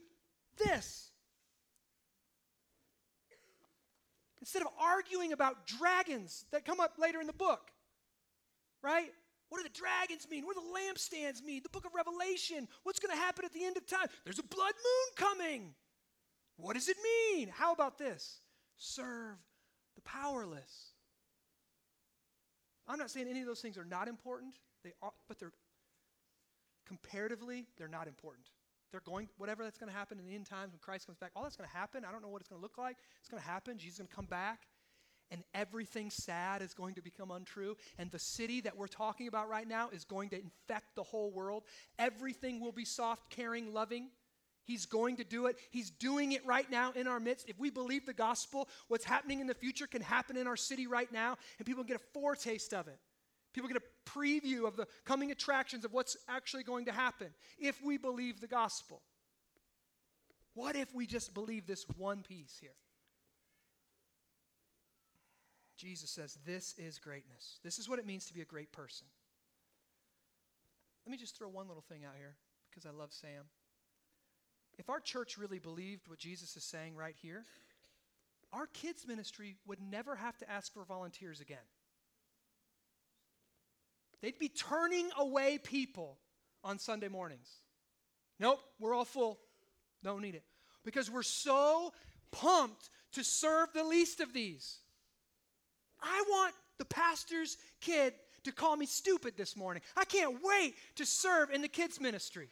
this? 0.57 1.11
Instead 4.41 4.63
of 4.63 4.69
arguing 4.81 5.35
about 5.35 5.67
dragons 5.67 6.47
that 6.53 6.65
come 6.65 6.81
up 6.81 6.95
later 6.99 7.21
in 7.21 7.27
the 7.27 7.35
book, 7.35 7.71
right? 8.83 9.13
What 9.49 9.59
do 9.59 9.65
the 9.65 9.79
dragons 9.79 10.27
mean? 10.29 10.45
What 10.45 10.57
do 10.57 10.63
the 10.63 10.81
lampstands 10.81 11.45
mean? 11.45 11.63
The 11.63 11.69
book 11.69 11.85
of 11.85 11.95
Revelation. 11.95 12.67
What's 12.83 12.99
going 12.99 13.15
to 13.15 13.21
happen 13.21 13.45
at 13.45 13.53
the 13.53 13.65
end 13.65 13.77
of 13.77 13.87
time? 13.87 14.09
There's 14.25 14.39
a 14.39 14.45
blood 14.45 14.75
moon 14.75 15.15
coming. 15.17 15.75
What 16.57 16.75
does 16.75 16.89
it 16.89 16.97
mean? 17.03 17.49
How 17.49 17.73
about 17.73 17.99
this? 17.99 18.41
Serve 18.77 19.37
the 19.95 20.03
powerless. 20.03 20.93
I'm 22.89 22.99
not 22.99 23.11
saying 23.11 23.29
any 23.29 23.41
of 23.41 23.47
those 23.47 23.61
things 23.61 23.77
are 23.79 23.85
not 23.85 24.09
important, 24.09 24.55
they 24.85 24.93
are, 25.03 25.13
but 25.29 25.39
they're 25.39 25.53
comparatively, 26.87 27.67
they're 27.77 27.89
not 27.89 28.07
important. 28.07 28.47
They're 28.93 29.01
going, 29.01 29.29
whatever 29.39 29.65
that's 29.65 29.79
going 29.79 29.91
to 29.91 29.97
happen 29.97 30.19
in 30.19 30.27
the 30.27 30.35
end 30.35 30.47
times 30.47 30.73
when 30.73 30.79
Christ 30.79 31.07
comes 31.07 31.19
back, 31.19 31.33
all 31.35 31.43
that's 31.43 31.57
going 31.57 31.69
to 31.69 31.77
happen. 31.77 32.05
I 32.05 32.13
don't 32.13 32.23
know 32.23 32.29
what 32.29 32.41
it's 32.41 32.49
going 32.49 32.61
to 32.61 32.63
look 32.63 32.79
like. 32.79 32.97
It's 33.21 33.29
going 33.29 33.43
to 33.43 33.49
happen. 33.49 33.77
Jesus 33.77 33.95
is 33.95 33.99
going 33.99 34.09
to 34.09 34.15
come 34.15 34.27
back, 34.27 34.69
and 35.31 35.43
everything 35.55 36.11
sad 36.11 36.63
is 36.63 36.75
going 36.75 36.95
to 36.95 37.03
become 37.03 37.31
untrue. 37.31 37.77
And 37.99 38.11
the 38.11 38.19
city 38.19 38.61
that 38.63 38.77
we're 38.77 38.87
talking 38.87 39.29
about 39.29 39.49
right 39.49 39.69
now 39.69 39.89
is 39.91 40.05
going 40.05 40.31
to 40.31 40.37
infect 40.37 40.95
the 40.95 41.03
whole 41.03 41.31
world. 41.31 41.65
Everything 41.99 42.61
will 42.61 42.73
be 42.73 42.85
soft, 42.85 43.31
caring, 43.31 43.73
loving. 43.73 44.09
He's 44.65 44.87
going 44.87 45.17
to 45.17 45.25
do 45.25 45.47
it. 45.47 45.57
He's 45.71 45.91
doing 45.91 46.33
it 46.33 46.45
right 46.45 46.69
now 46.71 46.93
in 46.93 47.07
our 47.07 47.21
midst. 47.21 47.49
If 47.49 47.59
we 47.59 47.71
believe 47.71 48.05
the 48.05 48.13
gospel, 48.13 48.69
what's 48.89 49.05
happening 49.05 49.41
in 49.41 49.47
the 49.47 49.55
future 49.55 49.87
can 49.87 50.03
happen 50.03 50.37
in 50.37 50.47
our 50.47 50.57
city 50.57 50.87
right 50.87 51.11
now, 51.13 51.37
and 51.59 51.67
people 51.67 51.85
get 51.85 51.97
a 51.97 52.05
foretaste 52.13 52.75
of 52.75 52.89
it. 52.89 52.99
People 53.55 53.69
get 53.69 53.81
a 53.81 54.11
preview 54.11 54.67
of 54.67 54.77
the 54.77 54.87
coming 55.05 55.31
attractions 55.31 55.85
of 55.85 55.93
what's 55.93 56.17
actually 56.29 56.65
going 56.65 56.87
to 56.87 56.93
happen 56.93 57.29
if 57.59 57.83
we 57.83 57.97
believe 57.97 58.41
the 58.41 58.47
gospel. 58.47 59.03
What 60.55 60.75
if 60.75 60.95
we 60.95 61.07
just 61.07 61.33
believe 61.33 61.67
this 61.67 61.87
one 61.97 62.23
piece 62.23 62.59
here? 62.61 62.75
Jesus 65.77 66.11
says, 66.11 66.39
This 66.45 66.75
is 66.79 66.99
greatness. 66.99 67.59
This 67.63 67.79
is 67.79 67.89
what 67.89 67.99
it 67.99 68.07
means 68.07 68.27
to 68.27 68.35
be 68.35 68.41
a 68.41 68.47
great 68.47 68.73
person. 68.73 69.07
Let 71.07 71.13
me 71.13 71.19
just 71.19 71.37
throw 71.37 71.49
one 71.49 71.69
little 71.69 71.85
thing 71.89 72.05
out 72.05 72.15
here 72.19 72.35
because 72.71 72.87
I 72.87 72.91
love 72.91 73.13
Sam. 73.13 73.45
If 74.79 74.91
our 74.91 75.01
church 75.01 75.39
really 75.39 75.59
believed 75.59 76.09
what 76.09 76.19
Jesus 76.19 76.57
is 76.57 76.65
saying 76.65 76.97
right 76.97 77.15
here, 77.23 77.45
our 78.53 78.67
kids' 78.67 79.07
ministry 79.07 79.57
would 79.67 79.81
never 79.81 80.17
have 80.17 80.37
to 80.39 80.51
ask 80.51 80.73
for 80.73 80.85
volunteers 80.85 81.41
again. 81.41 81.59
They'd 84.21 84.39
be 84.39 84.49
turning 84.49 85.11
away 85.19 85.59
people 85.59 86.19
on 86.65 86.79
Sunday 86.79 87.09
mornings. 87.09 87.49
Nope, 88.41 88.61
we're 88.79 88.95
all 88.95 89.05
full. 89.05 89.39
Don't 90.03 90.23
need 90.23 90.35
it. 90.35 90.45
Because 90.85 91.11
we're 91.11 91.23
so 91.23 91.93
pumped 92.31 92.91
to 93.13 93.25
serve 93.25 93.69
the 93.73 93.85
least 93.85 94.21
of 94.21 94.33
these. 94.33 94.79
I 96.03 96.25
want 96.29 96.55
the 96.79 96.85
pastor's 96.85 97.57
kid 97.81 98.15
to 98.45 98.53
call 98.53 98.77
me 98.77 98.87
stupid 98.87 99.35
this 99.37 99.57
morning. 99.57 99.83
I 99.97 100.05
can't 100.05 100.39
wait 100.43 100.75
to 100.97 101.07
serve 101.07 101.51
in 101.51 101.63
the 101.63 101.69
kids' 101.69 102.01
ministry. 102.01 102.49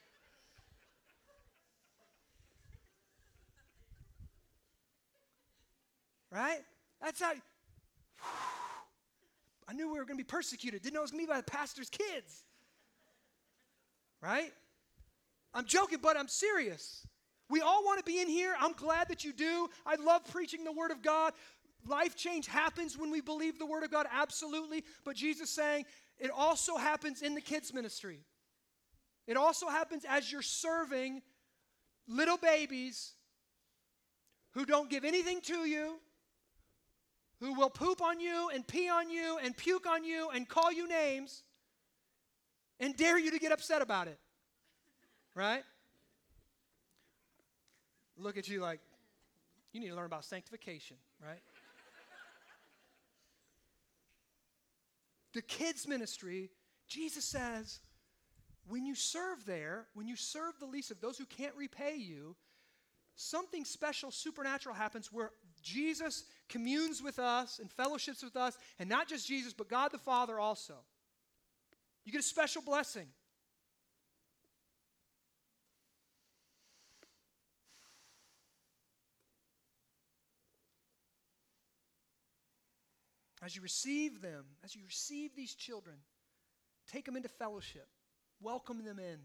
Right? 6.31 6.61
That's 7.01 7.23
how. 7.23 7.33
I 9.69 9.73
knew 9.73 9.91
we 9.91 9.99
were 9.99 10.05
going 10.05 10.19
to 10.19 10.25
be 10.25 10.29
persecuted. 10.29 10.83
Didn't 10.83 10.95
know 10.95 11.01
it 11.01 11.03
was 11.03 11.11
going 11.13 11.25
to 11.25 11.27
be 11.27 11.33
by 11.33 11.39
the 11.39 11.45
pastor's 11.45 11.89
kids. 11.89 12.43
Right? 14.21 14.53
I'm 15.55 15.65
joking, 15.65 15.99
but 16.03 16.17
I'm 16.17 16.29
serious. 16.29 17.07
We 17.49 17.61
all 17.61 17.85
want 17.85 17.99
to 17.99 18.05
be 18.05 18.21
in 18.21 18.29
here. 18.29 18.55
I'm 18.59 18.73
glad 18.73 19.09
that 19.09 19.25
you 19.25 19.33
do. 19.33 19.69
I 19.87 19.95
love 19.97 20.23
preaching 20.31 20.65
the 20.65 20.73
Word 20.73 20.91
of 20.91 21.03
God. 21.03 21.33
Life 21.87 22.17
change 22.17 22.47
happens 22.47 22.97
when 22.97 23.11
we 23.11 23.21
believe 23.21 23.59
the 23.59 23.67
Word 23.67 23.85
of 23.85 23.91
God, 23.91 24.07
absolutely. 24.13 24.85
But 25.05 25.17
Jesus 25.17 25.51
saying 25.51 25.85
it 26.19 26.31
also 26.31 26.77
happens 26.77 27.23
in 27.23 27.35
the 27.35 27.41
kids' 27.41 27.75
ministry. 27.75 28.21
It 29.27 29.37
also 29.37 29.69
happens 29.69 30.05
as 30.09 30.31
you're 30.31 30.43
serving 30.43 31.23
little 32.07 32.37
babies 32.37 33.13
who 34.53 34.65
don't 34.65 34.89
give 34.89 35.05
anything 35.05 35.41
to 35.43 35.67
you, 35.67 35.99
who 37.41 37.55
will 37.55 37.71
poop 37.71 38.01
on 38.01 38.21
you 38.21 38.51
and 38.55 38.67
pee 38.67 38.89
on 38.89 39.11
you 39.11 39.39
and 39.43 39.57
puke 39.57 39.87
on 39.87 40.05
you 40.05 40.31
and 40.31 40.49
call 40.49 40.73
you 40.73 40.89
names 40.89 41.43
and 42.81 42.97
dare 42.97 43.19
you 43.19 43.31
to 43.31 43.39
get 43.39 43.53
upset 43.53 43.83
about 43.83 44.09
it. 44.09 44.19
Right? 45.35 45.65
Look 48.17 48.39
at 48.39 48.49
you 48.49 48.61
like, 48.61 48.81
you 49.73 49.81
need 49.81 49.89
to 49.89 49.97
learn 49.97 50.07
about 50.07 50.25
sanctification, 50.25 50.97
right? 51.21 51.41
The 55.35 55.43
kids' 55.43 55.87
ministry, 55.87 56.51
Jesus 56.89 57.25
says, 57.25 57.81
when 58.67 58.87
you 58.87 58.95
serve 58.95 59.45
there, 59.45 59.87
when 59.95 60.09
you 60.09 60.17
serve 60.17 60.55
the 60.59 60.67
least 60.67 60.91
of 60.91 61.01
those 61.01 61.19
who 61.19 61.27
can't 61.27 61.55
repay 61.57 61.97
you, 61.97 62.35
something 63.17 63.65
special, 63.65 64.11
supernatural 64.11 64.75
happens 64.75 65.13
where 65.13 65.31
Jesus 65.63 66.25
communes 66.49 67.03
with 67.03 67.19
us 67.19 67.59
and 67.59 67.71
fellowships 67.71 68.23
with 68.23 68.37
us, 68.37 68.57
and 68.79 68.89
not 68.89 69.09
just 69.09 69.27
Jesus, 69.27 69.53
but 69.53 69.69
God 69.69 69.93
the 69.93 69.99
Father 69.99 70.39
also. 70.39 70.75
You 72.05 72.13
get 72.13 72.21
a 72.21 72.25
special 72.25 72.63
blessing. 72.63 73.07
As 83.45 83.55
you 83.55 83.63
receive 83.63 84.23
them, 84.23 84.45
as 84.65 84.75
you 84.75 84.83
receive 84.87 85.37
these 85.37 85.55
children, 85.55 85.97
take 86.91 87.05
them 87.05 87.17
into 87.17 87.29
fellowship, 87.29 87.89
welcome 88.41 88.85
them 88.85 88.99
in. 88.99 89.19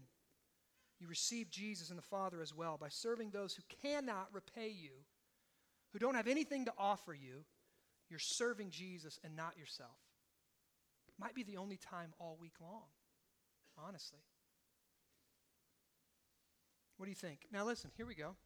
You 0.98 1.08
receive 1.08 1.50
Jesus 1.50 1.88
and 1.88 1.96
the 1.96 2.02
Father 2.02 2.42
as 2.42 2.54
well 2.54 2.76
by 2.78 2.88
serving 2.90 3.30
those 3.30 3.54
who 3.54 3.62
cannot 3.82 4.28
repay 4.32 4.68
you 4.68 4.90
who 5.92 5.98
don't 5.98 6.14
have 6.14 6.28
anything 6.28 6.64
to 6.66 6.72
offer 6.78 7.14
you, 7.14 7.44
you're 8.08 8.18
serving 8.18 8.70
Jesus 8.70 9.18
and 9.24 9.36
not 9.36 9.58
yourself. 9.58 9.96
Might 11.18 11.34
be 11.34 11.42
the 11.42 11.56
only 11.56 11.76
time 11.76 12.12
all 12.18 12.38
week 12.40 12.54
long, 12.60 12.84
honestly. 13.76 14.20
What 16.96 17.06
do 17.06 17.10
you 17.10 17.16
think? 17.16 17.46
Now, 17.52 17.64
listen, 17.64 17.90
here 17.96 18.06
we 18.06 18.14
go. 18.14 18.36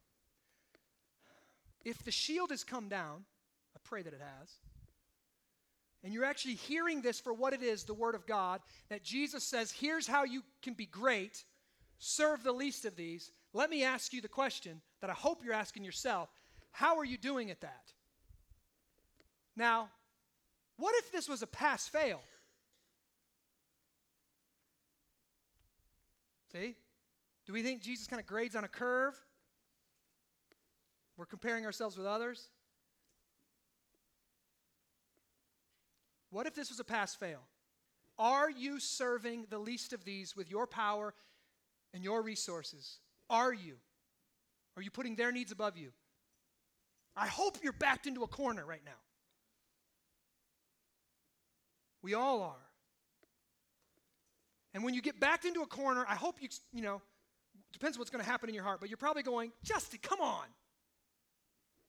If 1.83 2.03
the 2.03 2.11
shield 2.11 2.49
has 2.49 2.63
come 2.63 2.89
down, 2.89 3.25
I 3.75 3.79
pray 3.83 4.01
that 4.01 4.13
it 4.13 4.21
has, 4.21 4.49
and 6.05 6.13
you're 6.13 6.23
actually 6.23 6.53
hearing 6.53 7.01
this 7.01 7.19
for 7.19 7.33
what 7.33 7.51
it 7.51 7.63
is 7.63 7.83
the 7.83 7.93
Word 7.95 8.13
of 8.13 8.27
God, 8.27 8.61
that 8.89 9.03
Jesus 9.03 9.43
says, 9.43 9.71
here's 9.71 10.05
how 10.05 10.23
you 10.23 10.43
can 10.61 10.75
be 10.75 10.85
great, 10.85 11.43
serve 11.97 12.43
the 12.43 12.51
least 12.51 12.85
of 12.85 12.95
these. 12.95 13.31
Let 13.53 13.71
me 13.71 13.83
ask 13.83 14.13
you 14.13 14.21
the 14.21 14.27
question 14.27 14.81
that 15.01 15.09
I 15.09 15.13
hope 15.13 15.43
you're 15.43 15.55
asking 15.55 15.83
yourself 15.83 16.29
how 16.71 16.99
are 16.99 17.05
you 17.05 17.17
doing 17.17 17.49
at 17.49 17.61
that? 17.61 17.91
Now, 19.55 19.89
what 20.77 20.93
if 20.99 21.11
this 21.11 21.27
was 21.27 21.41
a 21.41 21.47
pass 21.47 21.87
fail? 21.87 22.21
See? 26.51 26.75
Do 27.47 27.53
we 27.53 27.63
think 27.63 27.81
Jesus 27.81 28.05
kind 28.05 28.19
of 28.19 28.27
grades 28.27 28.55
on 28.55 28.63
a 28.63 28.67
curve? 28.67 29.15
We're 31.17 31.25
comparing 31.25 31.65
ourselves 31.65 31.97
with 31.97 32.05
others? 32.05 32.49
What 36.35 36.47
if 36.47 36.53
this 36.53 36.67
was 36.67 36.81
a 36.81 36.83
pass 36.83 37.15
fail? 37.15 37.39
Are 38.19 38.49
you 38.49 38.77
serving 38.81 39.45
the 39.49 39.57
least 39.57 39.93
of 39.93 40.03
these 40.03 40.35
with 40.35 40.51
your 40.51 40.67
power 40.67 41.13
and 41.93 42.03
your 42.03 42.21
resources? 42.21 42.97
Are 43.29 43.53
you? 43.53 43.75
Are 44.75 44.81
you 44.81 44.91
putting 44.91 45.15
their 45.15 45.31
needs 45.31 45.53
above 45.53 45.77
you? 45.77 45.93
I 47.15 47.27
hope 47.27 47.59
you're 47.63 47.71
backed 47.71 48.05
into 48.05 48.23
a 48.23 48.27
corner 48.27 48.65
right 48.65 48.81
now. 48.85 48.99
We 52.01 52.15
all 52.15 52.41
are. 52.41 52.67
And 54.73 54.83
when 54.83 54.93
you 54.93 55.01
get 55.01 55.21
backed 55.21 55.45
into 55.45 55.61
a 55.61 55.67
corner, 55.67 56.05
I 56.05 56.15
hope 56.15 56.41
you, 56.41 56.49
you 56.73 56.81
know, 56.81 57.01
depends 57.71 57.97
what's 57.97 58.11
going 58.11 58.21
to 58.21 58.29
happen 58.29 58.49
in 58.49 58.55
your 58.55 58.65
heart, 58.65 58.81
but 58.81 58.89
you're 58.89 58.97
probably 58.97 59.23
going, 59.23 59.53
Justin, 59.63 60.01
come 60.03 60.19
on. 60.19 60.47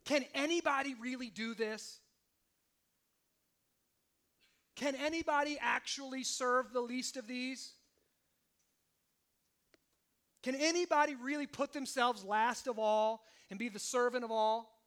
Can 0.05 0.25
anybody 0.37 0.95
really 1.01 1.31
do 1.31 1.57
this? 1.57 1.99
Can 4.77 4.95
anybody 4.95 5.59
actually 5.61 6.23
serve 6.23 6.73
the 6.73 6.81
least 6.81 7.17
of 7.17 7.27
these? 7.27 7.73
Can 10.43 10.55
anybody 10.55 11.17
really 11.17 11.47
put 11.47 11.73
themselves 11.73 12.25
last 12.25 12.69
of 12.69 12.79
all 12.79 13.25
and 13.51 13.59
be 13.59 13.69
the 13.69 13.79
servant 13.79 14.23
of 14.23 14.31
all? 14.31 14.79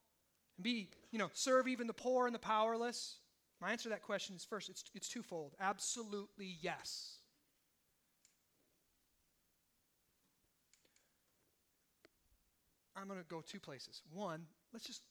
And 0.56 0.64
be, 0.64 0.88
you 1.10 1.18
know, 1.18 1.28
serve 1.34 1.68
even 1.68 1.86
the 1.86 1.92
poor 1.92 2.26
and 2.26 2.34
the 2.34 2.38
powerless? 2.38 3.16
My 3.60 3.72
answer 3.72 3.84
to 3.84 3.88
that 3.90 4.02
question 4.02 4.36
is 4.36 4.44
first, 4.44 4.70
it's, 4.70 4.84
it's 4.94 5.08
twofold. 5.08 5.54
Absolutely 5.60 6.56
yes. 6.62 7.16
I'm 12.96 13.06
going 13.06 13.18
to 13.18 13.26
go 13.26 13.42
two 13.46 13.60
places. 13.60 14.02
One, 14.12 14.46
let's 14.72 14.86
just, 14.86 15.02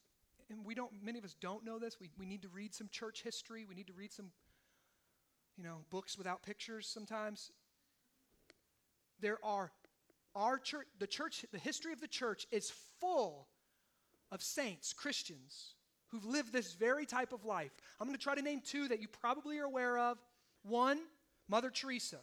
and 0.50 0.66
we 0.66 0.74
don't, 0.74 0.92
many 1.04 1.20
of 1.20 1.26
us 1.26 1.36
don't 1.40 1.66
know 1.66 1.80
this. 1.80 2.00
We, 2.00 2.10
we 2.18 2.26
need 2.26 2.42
to 2.44 2.50
read 2.50 2.74
some 2.74 2.88
church 2.92 3.24
history. 3.24 3.66
We 3.68 3.76
need 3.76 3.88
to 3.88 3.94
read 3.94 4.12
some, 4.12 4.32
you 5.60 5.68
know, 5.68 5.80
books 5.90 6.18
without 6.18 6.42
pictures 6.42 6.88
sometimes. 6.88 7.52
There 9.20 9.38
are, 9.44 9.72
our 10.34 10.58
church, 10.58 10.88
the 11.00 11.08
church, 11.08 11.46
the 11.52 11.60
history 11.60 11.92
of 11.92 12.00
the 12.00 12.08
church 12.08 12.48
is 12.50 12.72
full 13.02 13.48
of 14.32 14.42
saints, 14.42 14.94
Christians, 14.94 15.76
who've 16.08 16.24
lived 16.24 16.54
this 16.54 16.74
very 16.74 17.06
type 17.06 17.34
of 17.34 17.44
life. 17.44 17.72
I'm 18.00 18.08
going 18.08 18.18
to 18.18 18.24
try 18.24 18.36
to 18.36 18.42
name 18.42 18.62
two 18.66 18.88
that 18.88 19.02
you 19.02 19.10
probably 19.10 19.60
are 19.60 19.66
aware 19.66 19.98
of. 20.00 20.18
One, 20.64 21.00
Mother 21.50 21.70
Teresa. 21.70 22.20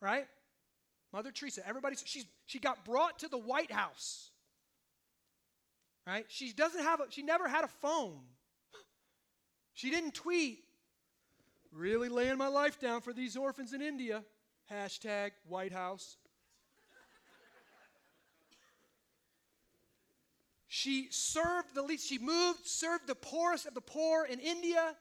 Right? 0.00 0.26
Mother 1.12 1.30
Teresa. 1.30 1.66
Everybody, 1.66 1.94
she's, 2.04 2.26
she 2.46 2.58
got 2.58 2.84
brought 2.84 3.20
to 3.20 3.28
the 3.28 3.38
White 3.38 3.70
House. 3.70 4.30
Right? 6.08 6.24
She 6.26 6.52
doesn't 6.52 6.82
have 6.82 6.98
a, 6.98 7.04
she 7.10 7.22
never 7.22 7.46
had 7.46 7.62
a 7.62 7.68
phone. 7.68 8.18
She 9.74 9.90
didn't 9.90 10.14
tweet, 10.14 10.64
really 11.72 12.08
laying 12.08 12.38
my 12.38 12.48
life 12.48 12.78
down 12.78 13.00
for 13.00 13.12
these 13.12 13.36
orphans 13.36 13.72
in 13.72 13.82
India. 13.82 14.22
Hashtag 14.70 15.30
White 15.48 15.72
House. 15.72 16.16
She 20.68 21.08
served 21.10 21.74
the 21.74 21.82
least. 21.82 22.08
She 22.08 22.18
moved, 22.18 22.66
served 22.66 23.06
the 23.06 23.14
poorest 23.14 23.66
of 23.66 23.74
the 23.74 23.80
poor 23.80 24.24
in 24.24 24.38
India, 24.38 24.96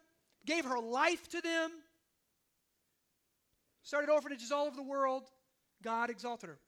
gave 0.45 0.65
her 0.65 0.79
life 0.79 1.29
to 1.29 1.41
them, 1.41 1.71
started 3.81 4.11
orphanages 4.11 4.51
all 4.51 4.67
over 4.67 4.75
the 4.75 4.83
world. 4.83 5.23
God 5.81 6.09
exalted 6.09 6.49
her. 6.49 6.59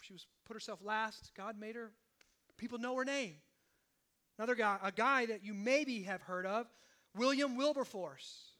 She 0.00 0.12
was 0.12 0.26
put 0.44 0.54
herself 0.54 0.80
last. 0.82 1.30
God 1.36 1.58
made 1.58 1.76
her. 1.76 1.92
People 2.56 2.78
know 2.78 2.96
her 2.96 3.04
name. 3.04 3.36
Another 4.38 4.54
guy, 4.54 4.78
a 4.82 4.92
guy 4.92 5.26
that 5.26 5.44
you 5.44 5.54
maybe 5.54 6.02
have 6.02 6.22
heard 6.22 6.44
of, 6.44 6.66
William 7.14 7.56
Wilberforce. 7.56 8.57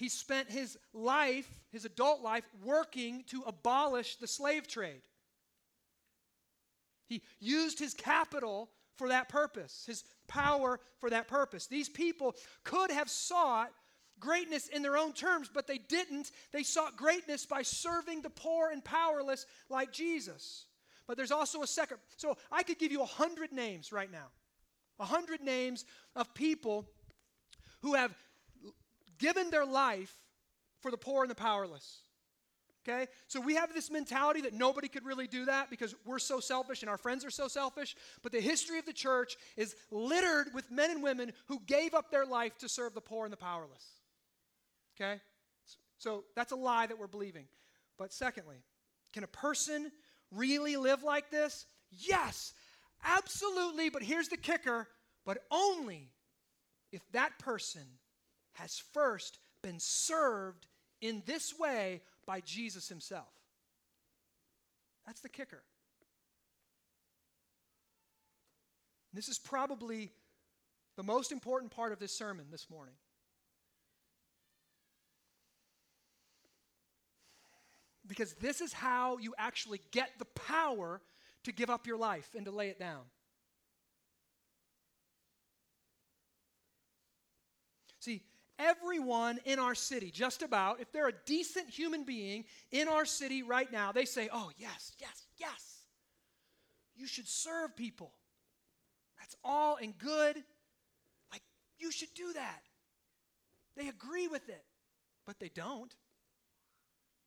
He 0.00 0.08
spent 0.08 0.50
his 0.50 0.78
life, 0.94 1.46
his 1.70 1.84
adult 1.84 2.22
life, 2.22 2.44
working 2.64 3.22
to 3.26 3.42
abolish 3.46 4.16
the 4.16 4.26
slave 4.26 4.66
trade. 4.66 5.02
He 7.06 7.20
used 7.38 7.78
his 7.78 7.92
capital 7.92 8.70
for 8.96 9.08
that 9.08 9.28
purpose, 9.28 9.84
his 9.86 10.04
power 10.26 10.80
for 11.00 11.10
that 11.10 11.28
purpose. 11.28 11.66
These 11.66 11.90
people 11.90 12.34
could 12.64 12.90
have 12.90 13.10
sought 13.10 13.72
greatness 14.18 14.68
in 14.68 14.80
their 14.80 14.96
own 14.96 15.12
terms, 15.12 15.50
but 15.52 15.66
they 15.66 15.76
didn't. 15.76 16.30
They 16.50 16.62
sought 16.62 16.96
greatness 16.96 17.44
by 17.44 17.60
serving 17.60 18.22
the 18.22 18.30
poor 18.30 18.70
and 18.70 18.82
powerless 18.82 19.44
like 19.68 19.92
Jesus. 19.92 20.64
But 21.06 21.18
there's 21.18 21.30
also 21.30 21.62
a 21.62 21.66
second. 21.66 21.98
So 22.16 22.38
I 22.50 22.62
could 22.62 22.78
give 22.78 22.90
you 22.90 23.02
a 23.02 23.06
hundred 23.06 23.52
names 23.52 23.92
right 23.92 24.10
now. 24.10 24.28
A 24.98 25.04
hundred 25.04 25.42
names 25.42 25.84
of 26.16 26.32
people 26.32 26.88
who 27.82 27.92
have 27.92 28.14
given 29.20 29.50
their 29.50 29.64
life 29.64 30.12
for 30.80 30.90
the 30.90 30.96
poor 30.96 31.22
and 31.22 31.30
the 31.30 31.36
powerless. 31.36 32.00
Okay? 32.82 33.06
So 33.28 33.40
we 33.40 33.54
have 33.54 33.72
this 33.72 33.90
mentality 33.90 34.40
that 34.40 34.54
nobody 34.54 34.88
could 34.88 35.04
really 35.04 35.28
do 35.28 35.44
that 35.44 35.70
because 35.70 35.94
we're 36.04 36.18
so 36.18 36.40
selfish 36.40 36.82
and 36.82 36.90
our 36.90 36.96
friends 36.96 37.24
are 37.24 37.30
so 37.30 37.46
selfish. 37.46 37.94
But 38.22 38.32
the 38.32 38.40
history 38.40 38.78
of 38.78 38.86
the 38.86 38.92
church 38.92 39.36
is 39.56 39.76
littered 39.92 40.48
with 40.54 40.70
men 40.72 40.90
and 40.90 41.02
women 41.02 41.32
who 41.46 41.60
gave 41.66 41.94
up 41.94 42.10
their 42.10 42.26
life 42.26 42.58
to 42.58 42.68
serve 42.68 42.94
the 42.94 43.00
poor 43.00 43.24
and 43.26 43.32
the 43.32 43.36
powerless. 43.36 43.84
Okay? 44.98 45.20
So 45.98 46.24
that's 46.34 46.52
a 46.52 46.56
lie 46.56 46.86
that 46.86 46.98
we're 46.98 47.06
believing. 47.06 47.44
But 47.98 48.12
secondly, 48.12 48.56
can 49.12 49.22
a 49.22 49.28
person 49.28 49.92
really 50.32 50.76
live 50.76 51.02
like 51.02 51.30
this? 51.30 51.66
Yes, 51.90 52.54
absolutely. 53.04 53.90
But 53.90 54.02
here's 54.02 54.28
the 54.28 54.38
kicker 54.38 54.88
but 55.24 55.38
only 55.50 56.10
if 56.92 57.02
that 57.12 57.38
person 57.38 57.82
has 58.52 58.82
first 58.92 59.38
been 59.62 59.78
served 59.78 60.66
in 61.00 61.22
this 61.26 61.58
way 61.58 62.02
by 62.26 62.40
Jesus 62.40 62.88
himself. 62.88 63.32
That's 65.06 65.20
the 65.20 65.28
kicker. 65.28 65.62
This 69.12 69.28
is 69.28 69.38
probably 69.38 70.12
the 70.96 71.02
most 71.02 71.32
important 71.32 71.72
part 71.72 71.92
of 71.92 71.98
this 71.98 72.16
sermon 72.16 72.46
this 72.50 72.68
morning. 72.70 72.94
Because 78.06 78.34
this 78.34 78.60
is 78.60 78.72
how 78.72 79.18
you 79.18 79.34
actually 79.38 79.80
get 79.92 80.10
the 80.18 80.24
power 80.24 81.00
to 81.44 81.52
give 81.52 81.70
up 81.70 81.86
your 81.86 81.96
life 81.96 82.28
and 82.36 82.44
to 82.44 82.50
lay 82.50 82.68
it 82.68 82.78
down. 82.78 83.02
See, 88.00 88.22
everyone 88.60 89.38
in 89.44 89.58
our 89.58 89.74
city, 89.74 90.10
just 90.10 90.42
about, 90.42 90.80
if 90.80 90.92
they're 90.92 91.08
a 91.08 91.14
decent 91.26 91.68
human 91.68 92.04
being 92.04 92.44
in 92.70 92.86
our 92.88 93.04
city 93.04 93.42
right 93.42 93.70
now, 93.72 93.90
they 93.92 94.04
say, 94.04 94.28
oh, 94.32 94.50
yes, 94.58 94.92
yes, 95.00 95.26
yes. 95.38 95.78
You 96.94 97.06
should 97.06 97.26
serve 97.26 97.74
people. 97.74 98.12
That's 99.18 99.34
all 99.42 99.76
and 99.80 99.96
good. 99.96 100.36
Like, 101.32 101.42
you 101.78 101.90
should 101.90 102.12
do 102.14 102.32
that. 102.34 102.62
They 103.76 103.88
agree 103.88 104.28
with 104.28 104.48
it, 104.48 104.64
but 105.26 105.40
they 105.40 105.48
don't. 105.48 105.94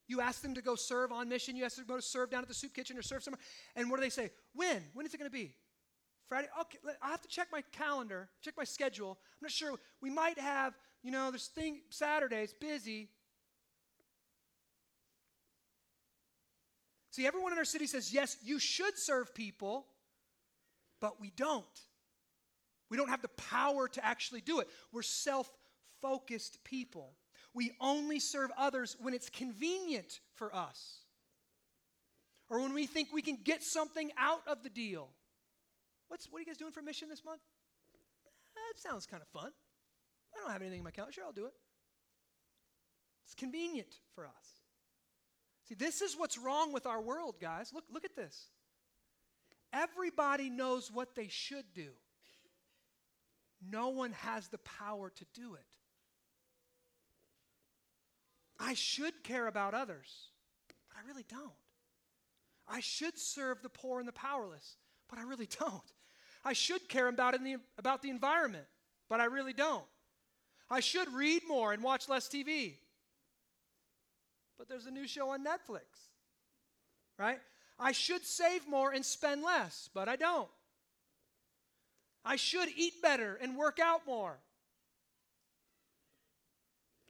You 0.07 0.21
ask 0.21 0.41
them 0.41 0.53
to 0.55 0.61
go 0.61 0.75
serve 0.75 1.11
on 1.11 1.29
mission, 1.29 1.55
you 1.55 1.63
ask 1.63 1.77
them 1.77 1.85
to 1.85 1.93
go 1.93 1.99
serve 1.99 2.29
down 2.29 2.41
at 2.41 2.47
the 2.47 2.53
soup 2.53 2.73
kitchen 2.73 2.97
or 2.97 3.01
serve 3.01 3.23
somewhere, 3.23 3.39
and 3.75 3.89
what 3.89 3.97
do 3.97 4.03
they 4.03 4.09
say? 4.09 4.31
When? 4.53 4.83
When 4.93 5.05
is 5.05 5.13
it 5.13 5.17
going 5.17 5.31
to 5.31 5.33
be? 5.33 5.55
Friday? 6.27 6.47
Okay, 6.59 6.77
I 7.01 7.09
have 7.09 7.21
to 7.21 7.27
check 7.27 7.47
my 7.51 7.63
calendar, 7.71 8.29
check 8.41 8.55
my 8.57 8.63
schedule. 8.63 9.11
I'm 9.11 9.43
not 9.43 9.51
sure. 9.51 9.75
We 10.01 10.09
might 10.09 10.37
have 10.37 10.73
you 11.03 11.11
know, 11.11 11.29
there's 11.29 11.47
thing 11.47 11.81
Saturday's 11.89 12.53
busy. 12.53 13.09
See, 17.11 17.27
everyone 17.27 17.51
in 17.51 17.59
our 17.59 17.65
city 17.65 17.85
says, 17.85 18.11
yes, 18.11 18.37
you 18.43 18.57
should 18.57 18.97
serve 18.97 19.35
people, 19.35 19.85
but 20.99 21.21
we 21.21 21.31
don't. 21.35 21.65
We 22.89 22.97
don't 22.97 23.09
have 23.09 23.21
the 23.21 23.27
power 23.27 23.87
to 23.87 24.03
actually 24.03 24.41
do 24.41 24.59
it. 24.61 24.67
We're 24.91 25.03
self 25.03 25.51
focused 26.01 26.63
people. 26.63 27.13
We 27.53 27.71
only 27.79 28.19
serve 28.19 28.49
others 28.57 28.95
when 28.99 29.13
it's 29.13 29.29
convenient 29.29 30.19
for 30.35 30.55
us 30.55 31.01
or 32.49 32.59
when 32.61 32.73
we 32.73 32.87
think 32.87 33.09
we 33.13 33.21
can 33.21 33.37
get 33.43 33.61
something 33.61 34.11
out 34.17 34.41
of 34.47 34.63
the 34.63 34.69
deal. 34.69 35.09
What's, 36.07 36.27
what 36.31 36.37
are 36.37 36.41
you 36.41 36.45
guys 36.47 36.57
doing 36.57 36.71
for 36.71 36.81
mission 36.81 37.09
this 37.09 37.23
month? 37.23 37.41
That 38.55 38.79
sounds 38.81 39.05
kind 39.05 39.21
of 39.21 39.27
fun. 39.29 39.51
I 40.33 40.41
don't 40.41 40.51
have 40.51 40.61
anything 40.61 40.79
in 40.79 40.83
my 40.83 40.91
calendar. 40.91 41.13
Sure, 41.13 41.25
I'll 41.25 41.31
do 41.31 41.45
it. 41.45 41.53
It's 43.25 43.35
convenient 43.35 43.95
for 44.15 44.25
us. 44.25 44.31
See, 45.67 45.75
this 45.75 46.01
is 46.01 46.17
what's 46.17 46.37
wrong 46.37 46.73
with 46.73 46.85
our 46.85 47.01
world, 47.01 47.35
guys. 47.39 47.71
Look, 47.73 47.85
look 47.91 48.05
at 48.05 48.15
this. 48.15 48.47
Everybody 49.71 50.49
knows 50.49 50.91
what 50.91 51.15
they 51.15 51.27
should 51.29 51.65
do. 51.73 51.89
No 53.67 53.89
one 53.89 54.11
has 54.11 54.49
the 54.49 54.57
power 54.59 55.09
to 55.09 55.25
do 55.33 55.55
it. 55.55 55.65
I 58.59 58.73
should 58.73 59.23
care 59.23 59.47
about 59.47 59.73
others, 59.73 60.29
but 60.89 60.97
I 61.03 61.07
really 61.07 61.25
don't. 61.27 61.51
I 62.67 62.79
should 62.79 63.17
serve 63.17 63.61
the 63.61 63.69
poor 63.69 63.99
and 63.99 64.07
the 64.07 64.13
powerless, 64.13 64.77
but 65.09 65.17
I 65.17 65.23
really 65.23 65.47
don't. 65.59 65.81
I 66.45 66.53
should 66.53 66.87
care 66.89 67.07
about, 67.07 67.41
the, 67.41 67.57
about 67.77 68.01
the 68.01 68.09
environment, 68.09 68.65
but 69.09 69.19
I 69.21 69.25
really 69.25 69.53
don't. 69.53 69.85
I 70.73 70.79
should 70.79 71.13
read 71.13 71.43
more 71.47 71.71
and 71.71 71.83
watch 71.83 72.09
less 72.09 72.27
TV, 72.27 72.73
but 74.57 74.67
there's 74.67 74.87
a 74.87 74.91
new 74.91 75.05
show 75.07 75.29
on 75.29 75.45
Netflix, 75.45 75.83
right? 77.19 77.37
I 77.77 77.91
should 77.91 78.25
save 78.25 78.67
more 78.67 78.91
and 78.91 79.05
spend 79.05 79.43
less, 79.43 79.91
but 79.93 80.09
I 80.09 80.15
don't. 80.15 80.49
I 82.25 82.37
should 82.37 82.69
eat 82.75 83.03
better 83.03 83.37
and 83.39 83.55
work 83.55 83.77
out 83.79 84.07
more. 84.07 84.39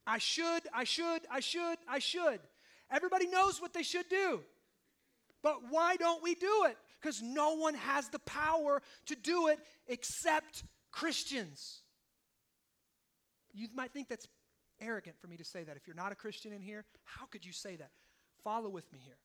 I 0.06 0.18
should, 0.18 0.64
I 0.74 0.84
should, 0.84 1.22
I 1.32 1.40
should, 1.40 1.78
I 1.88 2.00
should. 2.00 2.42
Everybody 2.92 3.28
knows 3.28 3.62
what 3.62 3.74
they 3.74 3.84
should 3.84 4.10
do. 4.10 4.42
But 5.42 5.70
why 5.70 5.96
don't 5.96 6.22
we 6.22 6.36
do 6.36 6.66
it? 6.68 6.78
Because 7.02 7.22
no 7.22 7.56
one 7.56 7.76
has 7.76 8.10
the 8.10 8.20
power 8.20 8.82
to 9.06 9.16
do 9.16 9.48
it 9.48 9.60
except 9.88 10.66
Christians. 10.92 11.83
You 13.54 13.68
might 13.74 13.92
think 13.92 14.10
that's 14.10 14.28
arrogant 14.82 15.16
for 15.20 15.28
me 15.28 15.38
to 15.38 15.44
say 15.44 15.64
that. 15.64 15.78
If 15.78 15.88
you're 15.88 15.96
not 15.96 16.12
a 16.12 16.16
Christian 16.16 16.54
in 16.54 16.62
here, 16.62 16.86
how 17.04 17.26
could 17.26 17.46
you 17.46 17.52
say 17.52 17.76
that? 17.76 17.92
Follow 18.44 18.70
with 18.70 18.92
me 18.92 19.00
here. 19.04 19.18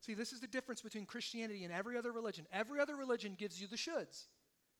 See, 0.00 0.14
this 0.14 0.32
is 0.32 0.40
the 0.40 0.46
difference 0.46 0.80
between 0.80 1.06
Christianity 1.06 1.64
and 1.64 1.72
every 1.72 1.96
other 1.96 2.12
religion. 2.12 2.46
Every 2.52 2.80
other 2.80 2.96
religion 2.96 3.34
gives 3.36 3.60
you 3.60 3.66
the 3.66 3.76
shoulds. 3.76 4.26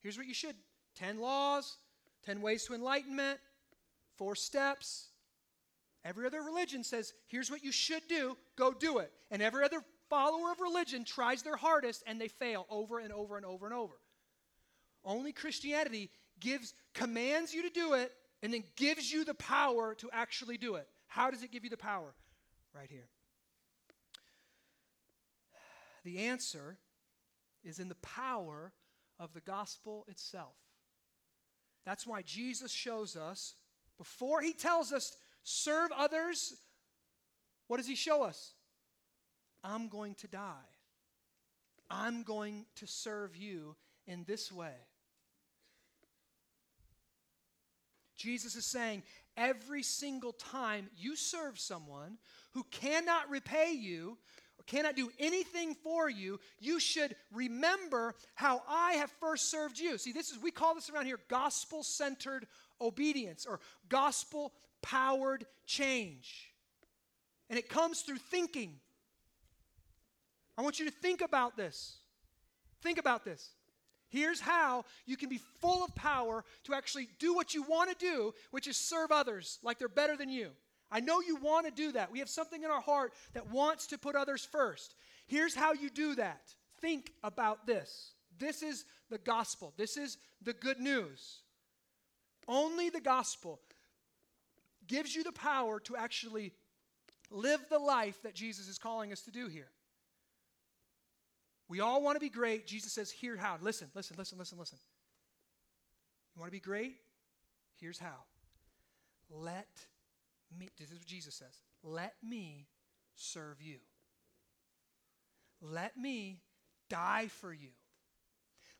Here's 0.00 0.16
what 0.16 0.26
you 0.26 0.34
should 0.34 0.56
10 0.96 1.20
laws, 1.20 1.78
10 2.24 2.40
ways 2.40 2.64
to 2.64 2.74
enlightenment, 2.74 3.38
four 4.16 4.34
steps. 4.34 5.08
Every 6.04 6.26
other 6.26 6.42
religion 6.42 6.84
says, 6.84 7.12
here's 7.26 7.50
what 7.50 7.64
you 7.64 7.72
should 7.72 8.06
do, 8.08 8.36
go 8.56 8.72
do 8.72 8.98
it. 8.98 9.12
And 9.30 9.42
every 9.42 9.64
other 9.64 9.82
follower 10.08 10.52
of 10.52 10.60
religion 10.60 11.04
tries 11.04 11.42
their 11.42 11.56
hardest 11.56 12.02
and 12.06 12.20
they 12.20 12.28
fail 12.28 12.66
over 12.70 12.98
and 13.00 13.12
over 13.12 13.36
and 13.36 13.44
over 13.44 13.66
and 13.66 13.74
over. 13.74 13.94
Only 15.04 15.32
Christianity 15.32 16.10
gives 16.40 16.74
commands 16.94 17.52
you 17.52 17.62
to 17.62 17.70
do 17.70 17.94
it 17.94 18.12
and 18.42 18.52
then 18.52 18.64
gives 18.76 19.12
you 19.12 19.24
the 19.24 19.34
power 19.34 19.94
to 19.96 20.08
actually 20.12 20.56
do 20.56 20.76
it. 20.76 20.86
How 21.06 21.30
does 21.30 21.42
it 21.42 21.50
give 21.50 21.64
you 21.64 21.70
the 21.70 21.76
power? 21.76 22.14
Right 22.74 22.90
here. 22.90 23.08
The 26.04 26.18
answer 26.18 26.78
is 27.64 27.78
in 27.78 27.88
the 27.88 27.96
power 27.96 28.72
of 29.18 29.32
the 29.32 29.40
gospel 29.40 30.04
itself. 30.08 30.54
That's 31.84 32.06
why 32.06 32.22
Jesus 32.22 32.70
shows 32.70 33.16
us, 33.16 33.54
before 33.96 34.40
he 34.40 34.52
tells 34.52 34.92
us, 34.92 35.16
serve 35.42 35.90
others, 35.96 36.54
what 37.66 37.78
does 37.78 37.86
he 37.86 37.94
show 37.94 38.22
us? 38.22 38.52
I'm 39.64 39.88
going 39.88 40.14
to 40.16 40.28
die. 40.28 40.68
I'm 41.90 42.22
going 42.22 42.66
to 42.76 42.86
serve 42.86 43.36
you 43.36 43.74
in 44.06 44.24
this 44.24 44.52
way. 44.52 44.74
Jesus 48.18 48.56
is 48.56 48.66
saying 48.66 49.04
every 49.36 49.82
single 49.82 50.32
time 50.32 50.90
you 50.96 51.16
serve 51.16 51.58
someone 51.58 52.18
who 52.52 52.64
cannot 52.70 53.30
repay 53.30 53.72
you, 53.72 54.18
or 54.58 54.64
cannot 54.66 54.96
do 54.96 55.10
anything 55.20 55.74
for 55.74 56.10
you, 56.10 56.40
you 56.58 56.80
should 56.80 57.14
remember 57.32 58.14
how 58.34 58.62
I 58.68 58.94
have 58.94 59.10
first 59.20 59.50
served 59.50 59.78
you. 59.78 59.96
See, 59.96 60.12
this 60.12 60.30
is, 60.30 60.42
we 60.42 60.50
call 60.50 60.74
this 60.74 60.90
around 60.90 61.06
here 61.06 61.20
gospel 61.28 61.82
centered 61.82 62.46
obedience 62.80 63.46
or 63.46 63.60
gospel 63.88 64.52
powered 64.82 65.46
change. 65.64 66.52
And 67.48 67.58
it 67.58 67.68
comes 67.68 68.02
through 68.02 68.18
thinking. 68.18 68.74
I 70.58 70.62
want 70.62 70.80
you 70.80 70.86
to 70.86 70.90
think 70.90 71.20
about 71.20 71.56
this. 71.56 71.98
Think 72.82 72.98
about 72.98 73.24
this. 73.24 73.50
Here's 74.08 74.40
how 74.40 74.84
you 75.06 75.16
can 75.16 75.28
be 75.28 75.40
full 75.60 75.84
of 75.84 75.94
power 75.94 76.44
to 76.64 76.74
actually 76.74 77.08
do 77.18 77.34
what 77.34 77.54
you 77.54 77.62
want 77.62 77.90
to 77.90 77.96
do, 77.96 78.32
which 78.50 78.66
is 78.66 78.76
serve 78.76 79.12
others 79.12 79.58
like 79.62 79.78
they're 79.78 79.88
better 79.88 80.16
than 80.16 80.30
you. 80.30 80.50
I 80.90 81.00
know 81.00 81.20
you 81.20 81.36
want 81.36 81.66
to 81.66 81.72
do 81.72 81.92
that. 81.92 82.10
We 82.10 82.20
have 82.20 82.30
something 82.30 82.62
in 82.62 82.70
our 82.70 82.80
heart 82.80 83.12
that 83.34 83.50
wants 83.50 83.86
to 83.88 83.98
put 83.98 84.16
others 84.16 84.44
first. 84.44 84.94
Here's 85.26 85.54
how 85.54 85.74
you 85.74 85.90
do 85.90 86.14
that. 86.14 86.40
Think 86.80 87.12
about 87.22 87.66
this. 87.66 88.12
This 88.38 88.62
is 88.62 88.86
the 89.10 89.18
gospel. 89.18 89.74
This 89.76 89.96
is 89.96 90.16
the 90.42 90.54
good 90.54 90.80
news. 90.80 91.40
Only 92.46 92.88
the 92.88 93.00
gospel 93.00 93.60
gives 94.86 95.14
you 95.14 95.22
the 95.22 95.32
power 95.32 95.80
to 95.80 95.96
actually 95.96 96.52
live 97.30 97.60
the 97.68 97.78
life 97.78 98.22
that 98.22 98.34
Jesus 98.34 98.68
is 98.68 98.78
calling 98.78 99.12
us 99.12 99.20
to 99.22 99.30
do 99.30 99.48
here. 99.48 99.68
We 101.68 101.80
all 101.80 102.02
want 102.02 102.16
to 102.16 102.20
be 102.20 102.30
great. 102.30 102.66
Jesus 102.66 102.92
says, 102.92 103.10
Here 103.10 103.36
how. 103.36 103.58
Listen, 103.60 103.88
listen, 103.94 104.16
listen, 104.18 104.38
listen, 104.38 104.58
listen. 104.58 104.78
You 106.34 106.40
want 106.40 106.50
to 106.50 106.56
be 106.56 106.60
great? 106.60 106.96
Here's 107.80 107.98
how. 107.98 108.24
Let 109.30 109.68
me, 110.56 110.68
this 110.78 110.90
is 110.90 110.98
what 110.98 111.06
Jesus 111.06 111.34
says, 111.34 111.62
let 111.82 112.14
me 112.22 112.66
serve 113.14 113.60
you. 113.60 113.78
Let 115.60 115.96
me 115.96 116.40
die 116.88 117.26
for 117.26 117.52
you. 117.52 117.70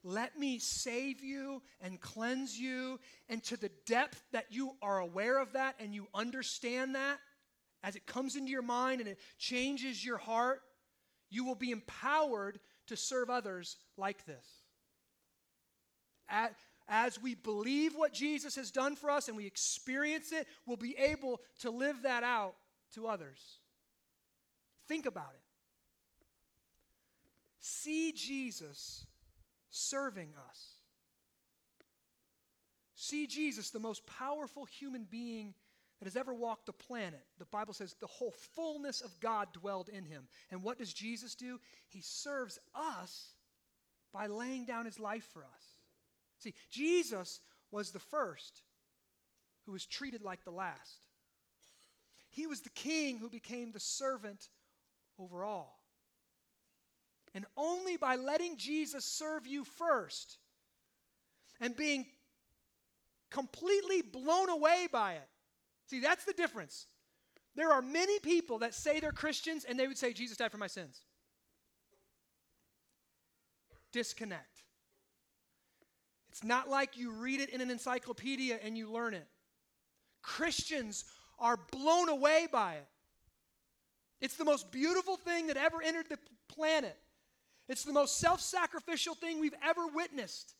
Let 0.05 0.39
me 0.39 0.59
save 0.59 1.23
you 1.23 1.63
and 1.81 2.01
cleanse 2.01 2.59
you. 2.59 3.01
And 3.29 3.43
to 3.45 3.57
the 3.57 3.71
depth 3.87 4.23
that 4.33 4.47
you 4.51 4.73
are 4.81 5.01
aware 5.01 5.39
of 5.39 5.53
that 5.53 5.75
and 5.81 5.93
you 5.95 6.07
understand 6.15 6.95
that, 6.95 7.19
as 7.83 7.97
it 7.97 8.07
comes 8.07 8.37
into 8.37 8.51
your 8.51 8.63
mind 8.63 9.01
and 9.01 9.09
it 9.09 9.19
changes 9.39 10.05
your 10.05 10.19
heart, 10.19 10.63
you 11.31 11.45
will 11.45 11.55
be 11.55 11.71
empowered 11.71 12.59
to 12.89 12.97
serve 12.97 13.31
others 13.31 13.77
like 13.97 14.27
this. 14.27 14.45
As 16.89 17.21
we 17.23 17.35
believe 17.35 17.95
what 17.95 18.13
Jesus 18.13 18.57
has 18.57 18.71
done 18.71 18.97
for 18.97 19.11
us 19.11 19.29
and 19.29 19.37
we 19.37 19.47
experience 19.47 20.33
it, 20.33 20.47
we'll 20.67 20.77
be 20.77 20.97
able 20.99 21.41
to 21.61 21.71
live 21.71 22.03
that 22.03 22.23
out 22.23 22.55
to 22.95 23.07
others. 23.07 23.59
Think 24.89 25.07
about 25.07 25.33
it. 25.35 25.43
See 27.61 28.13
Jesus 28.13 29.07
serving 29.71 30.31
us. 30.49 30.73
See 32.95 33.27
Jesus, 33.27 33.71
the 33.71 33.79
most 33.79 34.07
powerful 34.07 34.65
human 34.65 35.07
being 35.09 35.55
that 35.99 36.07
has 36.07 36.17
ever 36.17 36.33
walked 36.33 36.67
the 36.67 36.73
planet. 36.73 37.25
The 37.39 37.45
Bible 37.47 37.75
says 37.75 37.95
the 38.01 38.07
whole 38.07 38.35
fullness 38.55 39.01
of 39.01 39.19
God 39.21 39.49
dwelled 39.53 39.89
in 39.89 40.05
him. 40.05 40.29
And 40.51 40.63
what 40.63 40.79
does 40.79 40.93
Jesus 40.93 41.35
do? 41.35 41.59
He 41.89 42.01
serves 42.03 42.59
us 42.75 43.33
by 44.13 44.27
laying 44.27 44.65
down 44.65 44.85
his 44.85 45.01
life 45.01 45.29
for 45.33 45.43
us. 45.43 45.65
See, 46.39 46.55
Jesus 46.71 47.41
was 47.71 47.91
the 47.91 47.99
first 47.99 48.63
who 49.67 49.73
was 49.73 49.85
treated 49.87 50.23
like 50.23 50.45
the 50.45 50.51
last. 50.51 51.07
He 52.31 52.47
was 52.47 52.61
the 52.61 52.71
king 52.71 53.19
who 53.19 53.29
became 53.29 53.73
the 53.73 53.81
servant 53.81 54.49
over 55.19 55.45
all. 55.45 55.81
And 57.35 57.45
only 57.57 57.97
by 57.97 58.17
letting 58.17 58.57
Jesus 58.57 59.05
serve 59.05 59.47
you 59.47 59.65
first 59.65 60.39
and 61.61 61.77
being 61.77 62.07
completely 63.31 64.01
blown 64.01 64.49
away 64.49 64.89
by 64.91 65.15
it 65.15 65.29
See, 65.89 66.01
that's 66.01 66.25
the 66.25 66.33
difference. 66.33 66.87
There 67.55 67.73
are 67.73 67.83
many 67.83 68.19
people 68.21 68.59
that 68.59 68.75
say 68.75 69.01
they're 69.01 69.11
Christians 69.11 69.65
and 69.65 69.79
they 69.79 69.87
would 69.87 69.99
say, 69.99 70.13
Jesus 70.13 70.37
died 70.37 70.53
for 70.53 70.59
my 70.59 70.67
sins. 70.67 71.01
Disconnect. 73.91 74.63
It's 76.31 76.45
not 76.45 76.69
like 76.69 76.97
you 76.97 77.11
read 77.11 77.41
it 77.41 77.49
in 77.49 77.61
an 77.61 77.71
encyclopedia 77.71 78.59
and 78.63 78.77
you 78.77 78.91
learn 78.91 79.15
it. 79.15 79.27
Christians 80.23 81.05
are 81.39 81.59
blown 81.73 82.09
away 82.11 82.47
by 82.53 82.75
it. 82.75 82.87
It's 84.21 84.37
the 84.37 84.45
most 84.45 84.71
beautiful 84.71 85.17
thing 85.17 85.47
that 85.47 85.57
ever 85.57 85.83
entered 85.83 86.09
the 86.11 86.19
planet. 86.49 86.97
It's 87.69 87.85
the 87.85 87.93
most 87.93 88.19
self 88.19 88.41
sacrificial 88.41 89.15
thing 89.15 89.41
we've 89.41 89.55
ever 89.65 89.87
witnessed. 89.87 90.55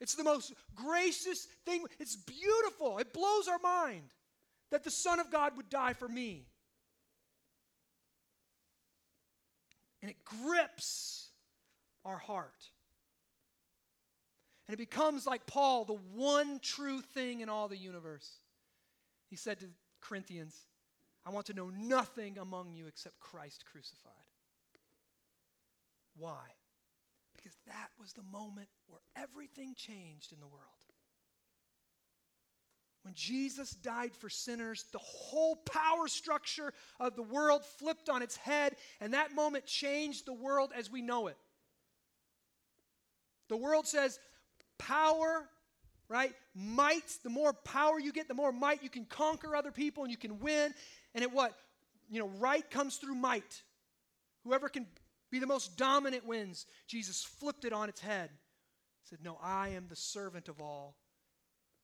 It's 0.00 0.14
the 0.14 0.24
most 0.24 0.52
gracious 0.74 1.46
thing. 1.64 1.84
It's 2.00 2.16
beautiful. 2.16 2.98
It 2.98 3.12
blows 3.12 3.48
our 3.48 3.58
mind 3.62 4.12
that 4.70 4.84
the 4.84 4.90
Son 4.90 5.20
of 5.20 5.30
God 5.30 5.56
would 5.56 5.70
die 5.70 5.92
for 5.92 6.08
me. 6.08 6.46
And 10.02 10.10
it 10.10 10.24
grips 10.24 11.30
our 12.04 12.18
heart. 12.18 12.70
And 14.68 14.74
it 14.74 14.78
becomes 14.78 15.26
like 15.26 15.46
Paul, 15.46 15.84
the 15.84 15.98
one 16.14 16.58
true 16.60 17.00
thing 17.00 17.40
in 17.40 17.48
all 17.48 17.68
the 17.68 17.76
universe. 17.76 18.38
He 19.28 19.36
said 19.36 19.60
to 19.60 19.66
Corinthians, 20.00 20.56
I 21.24 21.30
want 21.30 21.46
to 21.46 21.54
know 21.54 21.70
nothing 21.70 22.38
among 22.38 22.72
you 22.72 22.86
except 22.86 23.18
Christ 23.18 23.64
crucified. 23.70 24.12
Why? 26.16 26.44
Because 27.36 27.56
that 27.66 27.90
was 28.00 28.12
the 28.12 28.22
moment 28.22 28.68
where 28.88 29.02
everything 29.16 29.74
changed 29.76 30.32
in 30.32 30.40
the 30.40 30.46
world 30.46 30.85
When 33.06 33.14
Jesus 33.14 33.70
died 33.70 34.16
for 34.16 34.28
sinners, 34.28 34.84
the 34.90 34.98
whole 34.98 35.54
power 35.54 36.08
structure 36.08 36.74
of 36.98 37.14
the 37.14 37.22
world 37.22 37.64
flipped 37.78 38.08
on 38.08 38.20
its 38.20 38.36
head, 38.36 38.74
and 39.00 39.14
that 39.14 39.32
moment 39.32 39.64
changed 39.64 40.26
the 40.26 40.32
world 40.32 40.72
as 40.76 40.90
we 40.90 41.02
know 41.02 41.28
it. 41.28 41.36
The 43.48 43.56
world 43.56 43.86
says 43.86 44.18
power, 44.76 45.48
right? 46.08 46.32
Might, 46.56 47.16
the 47.22 47.30
more 47.30 47.52
power 47.52 48.00
you 48.00 48.12
get, 48.12 48.26
the 48.26 48.34
more 48.34 48.50
might 48.50 48.82
you 48.82 48.90
can 48.90 49.04
conquer 49.04 49.54
other 49.54 49.70
people 49.70 50.02
and 50.02 50.10
you 50.10 50.18
can 50.18 50.40
win. 50.40 50.74
And 51.14 51.22
it 51.22 51.30
what? 51.30 51.56
You 52.10 52.18
know, 52.18 52.28
right 52.40 52.68
comes 52.72 52.96
through 52.96 53.14
might. 53.14 53.62
Whoever 54.42 54.68
can 54.68 54.84
be 55.30 55.38
the 55.38 55.46
most 55.46 55.76
dominant 55.76 56.26
wins. 56.26 56.66
Jesus 56.88 57.22
flipped 57.22 57.64
it 57.64 57.72
on 57.72 57.88
its 57.88 58.00
head. 58.00 58.30
Said, 59.04 59.20
No, 59.22 59.38
I 59.40 59.68
am 59.68 59.86
the 59.88 59.94
servant 59.94 60.48
of 60.48 60.60
all 60.60 60.96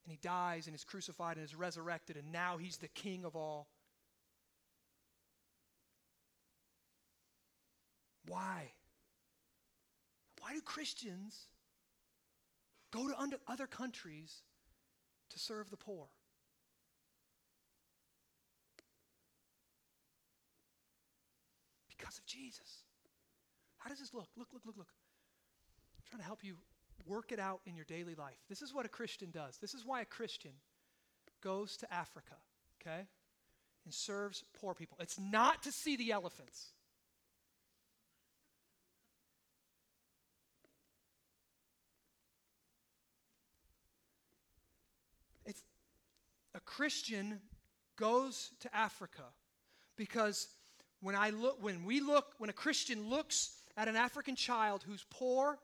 and 0.05 0.11
he 0.11 0.18
dies 0.20 0.66
and 0.66 0.74
is 0.74 0.84
crucified 0.84 1.36
and 1.36 1.44
is 1.44 1.55
resurrected, 1.55 2.16
and 2.16 2.32
now 2.32 2.57
he's 2.59 2.76
the 2.78 2.88
king 2.88 3.24
of 3.24 3.36
all. 3.36 3.68
Why? 8.26 8.72
Why 10.40 10.55
do 10.55 10.61
Christians 10.61 11.46
go 12.90 13.07
to 13.07 13.38
other 13.46 13.66
countries 13.66 14.42
to 15.30 15.38
serve 15.38 15.70
the 15.70 15.76
poor? 15.76 16.09
Because 21.88 22.18
of 22.18 22.26
Jesus. 22.26 22.82
How 23.78 23.88
does 23.88 24.00
this 24.00 24.12
look? 24.12 24.28
Look, 24.36 24.48
look, 24.53 24.62
look, 24.66 24.76
look. 24.76 24.88
I'm 25.96 26.03
trying 26.11 26.20
to 26.20 26.26
help 26.26 26.42
you 26.42 26.57
Work 27.07 27.32
it 27.32 27.38
out 27.38 27.61
in 27.66 27.74
your 27.74 27.84
daily 27.84 28.14
life. 28.14 28.38
This 28.48 28.62
is 28.62 28.72
what 28.72 28.86
a 28.86 28.88
Christian 28.88 29.30
does. 29.30 29.59
This 29.59 29.74
is 29.74 29.84
why 29.84 30.00
a 30.00 30.05
Christian 30.05 30.53
goes 31.42 31.76
to 31.78 31.92
Africa, 31.92 32.36
okay, 32.80 33.07
and 33.84 33.92
serves 33.92 34.44
poor 34.61 34.74
people. 34.74 34.96
It's 35.00 35.18
not 35.18 35.62
to 35.64 35.72
see 35.72 35.96
the 35.96 36.12
elephants. 36.12 36.72
It's 45.44 45.62
a 46.55 46.61
Christian 46.61 47.40
goes 47.96 48.50
to 48.61 48.74
Africa 48.74 49.24
because 49.96 50.48
when 51.00 51.14
I 51.14 51.30
look 51.30 51.62
when 51.62 51.84
we 51.84 52.00
look 52.00 52.34
when 52.38 52.50
a 52.50 52.55
Christian 52.55 53.09
looks 53.09 53.53
at 53.76 53.88
an 53.88 53.96
African 53.96 54.36
child 54.36 54.84
who's 54.86 55.05
poor 55.11 55.59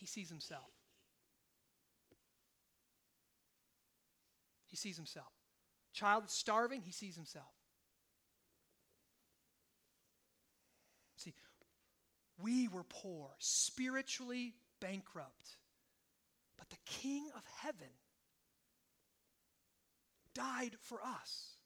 he 0.00 0.06
sees 0.06 0.30
himself. 0.30 0.72
He 4.66 4.76
sees 4.76 4.96
himself. 4.96 5.32
Child 5.92 6.30
starving, 6.30 6.80
he 6.80 6.90
sees 6.90 7.16
himself. 7.16 7.52
See, 11.16 11.34
we 12.42 12.66
were 12.68 12.84
poor, 12.84 13.28
spiritually 13.38 14.54
bankrupt. 14.80 15.56
But 16.56 16.70
the 16.70 16.78
King 16.86 17.28
of 17.36 17.42
heaven 17.58 17.88
died 20.34 20.76
for 20.80 21.00
us. 21.04 21.56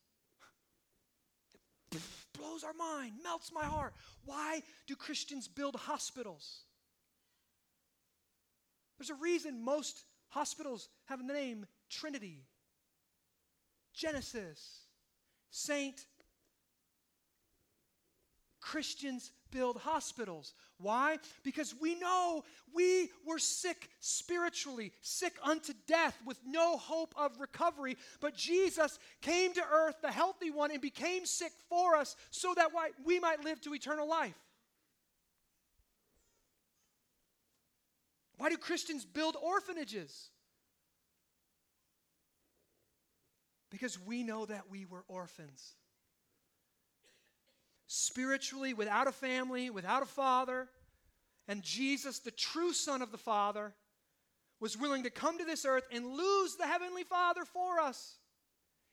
It 1.93 2.03
blows 2.37 2.65
our 2.65 2.73
mind, 2.73 3.13
melts 3.23 3.53
my 3.53 3.65
heart. 3.65 3.95
Why 4.25 4.63
do 4.89 4.97
Christians 4.97 5.47
build 5.47 5.77
hospitals? 5.77 6.65
There's 9.05 9.19
a 9.19 9.23
reason 9.23 9.63
most 9.63 10.05
hospitals 10.29 10.89
have 11.07 11.27
the 11.27 11.35
name 11.35 11.67
Trinity, 11.91 12.47
Genesis, 13.93 14.87
Saint. 15.51 16.07
Christians 18.63 19.31
build 19.51 19.77
hospitals. 19.77 20.55
Why? 20.79 21.19
Because 21.43 21.75
we 21.79 21.97
know 21.97 22.45
we 22.75 23.11
were 23.27 23.39
sick 23.39 23.91
spiritually, 24.01 24.91
sick 25.03 25.35
unto 25.43 25.75
death 25.87 26.17
with 26.25 26.39
no 26.47 26.79
hope 26.79 27.15
of 27.15 27.39
recovery. 27.39 27.99
But 28.23 28.35
Jesus 28.35 28.99
came 29.21 29.53
to 29.53 29.63
earth, 29.71 29.97
the 30.01 30.11
healthy 30.11 30.51
one, 30.51 30.71
and 30.71 30.81
became 30.81 31.27
sick 31.27 31.53
for 31.69 31.95
us 31.95 32.17
so 32.31 32.55
that 32.55 32.71
we 33.05 33.21
might 33.21 33.45
live 33.45 33.61
to 33.61 33.75
eternal 33.75 34.09
life. 34.09 34.35
Why 38.37 38.49
do 38.49 38.57
Christians 38.57 39.05
build 39.05 39.37
orphanages? 39.41 40.31
Because 43.71 43.99
we 43.99 44.23
know 44.23 44.47
that 44.47 44.71
we 44.71 44.85
were 44.85 45.05
orphans. 45.09 45.75
Spiritually, 47.87 48.75
without 48.75 49.07
a 49.07 49.13
family, 49.13 49.71
without 49.71 50.03
a 50.03 50.07
father, 50.07 50.69
and 51.47 51.63
Jesus, 51.63 52.21
the 52.21 52.31
true 52.31 52.73
Son 52.73 53.03
of 53.03 53.13
the 53.13 53.19
Father, 53.19 53.75
was 54.61 54.77
willing 54.77 55.03
to 55.03 55.11
come 55.11 55.39
to 55.39 55.45
this 55.45 55.65
earth 55.65 55.85
and 55.93 56.07
lose 56.07 56.57
the 56.57 56.67
Heavenly 56.67 57.05
Father 57.05 57.45
for 57.45 57.81
us. 57.81 58.17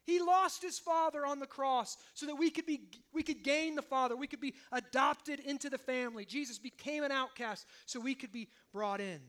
He 0.03 0.19
lost 0.19 0.61
his 0.61 0.79
father 0.79 1.25
on 1.25 1.39
the 1.39 1.45
cross 1.45 1.97
so 2.13 2.25
that 2.25 2.35
we 2.35 2.49
could, 2.49 2.65
be, 2.65 2.81
we 3.13 3.23
could 3.23 3.43
gain 3.43 3.75
the 3.75 3.81
father. 3.81 4.15
We 4.15 4.27
could 4.27 4.41
be 4.41 4.55
adopted 4.71 5.39
into 5.39 5.69
the 5.69 5.77
family. 5.77 6.25
Jesus 6.25 6.57
became 6.57 7.03
an 7.03 7.11
outcast 7.11 7.65
so 7.85 7.99
we 7.99 8.15
could 8.15 8.31
be 8.31 8.49
brought 8.73 8.99
in. 8.99 9.19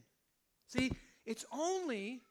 See, 0.68 0.92
it's 1.26 1.44
only 1.52 2.22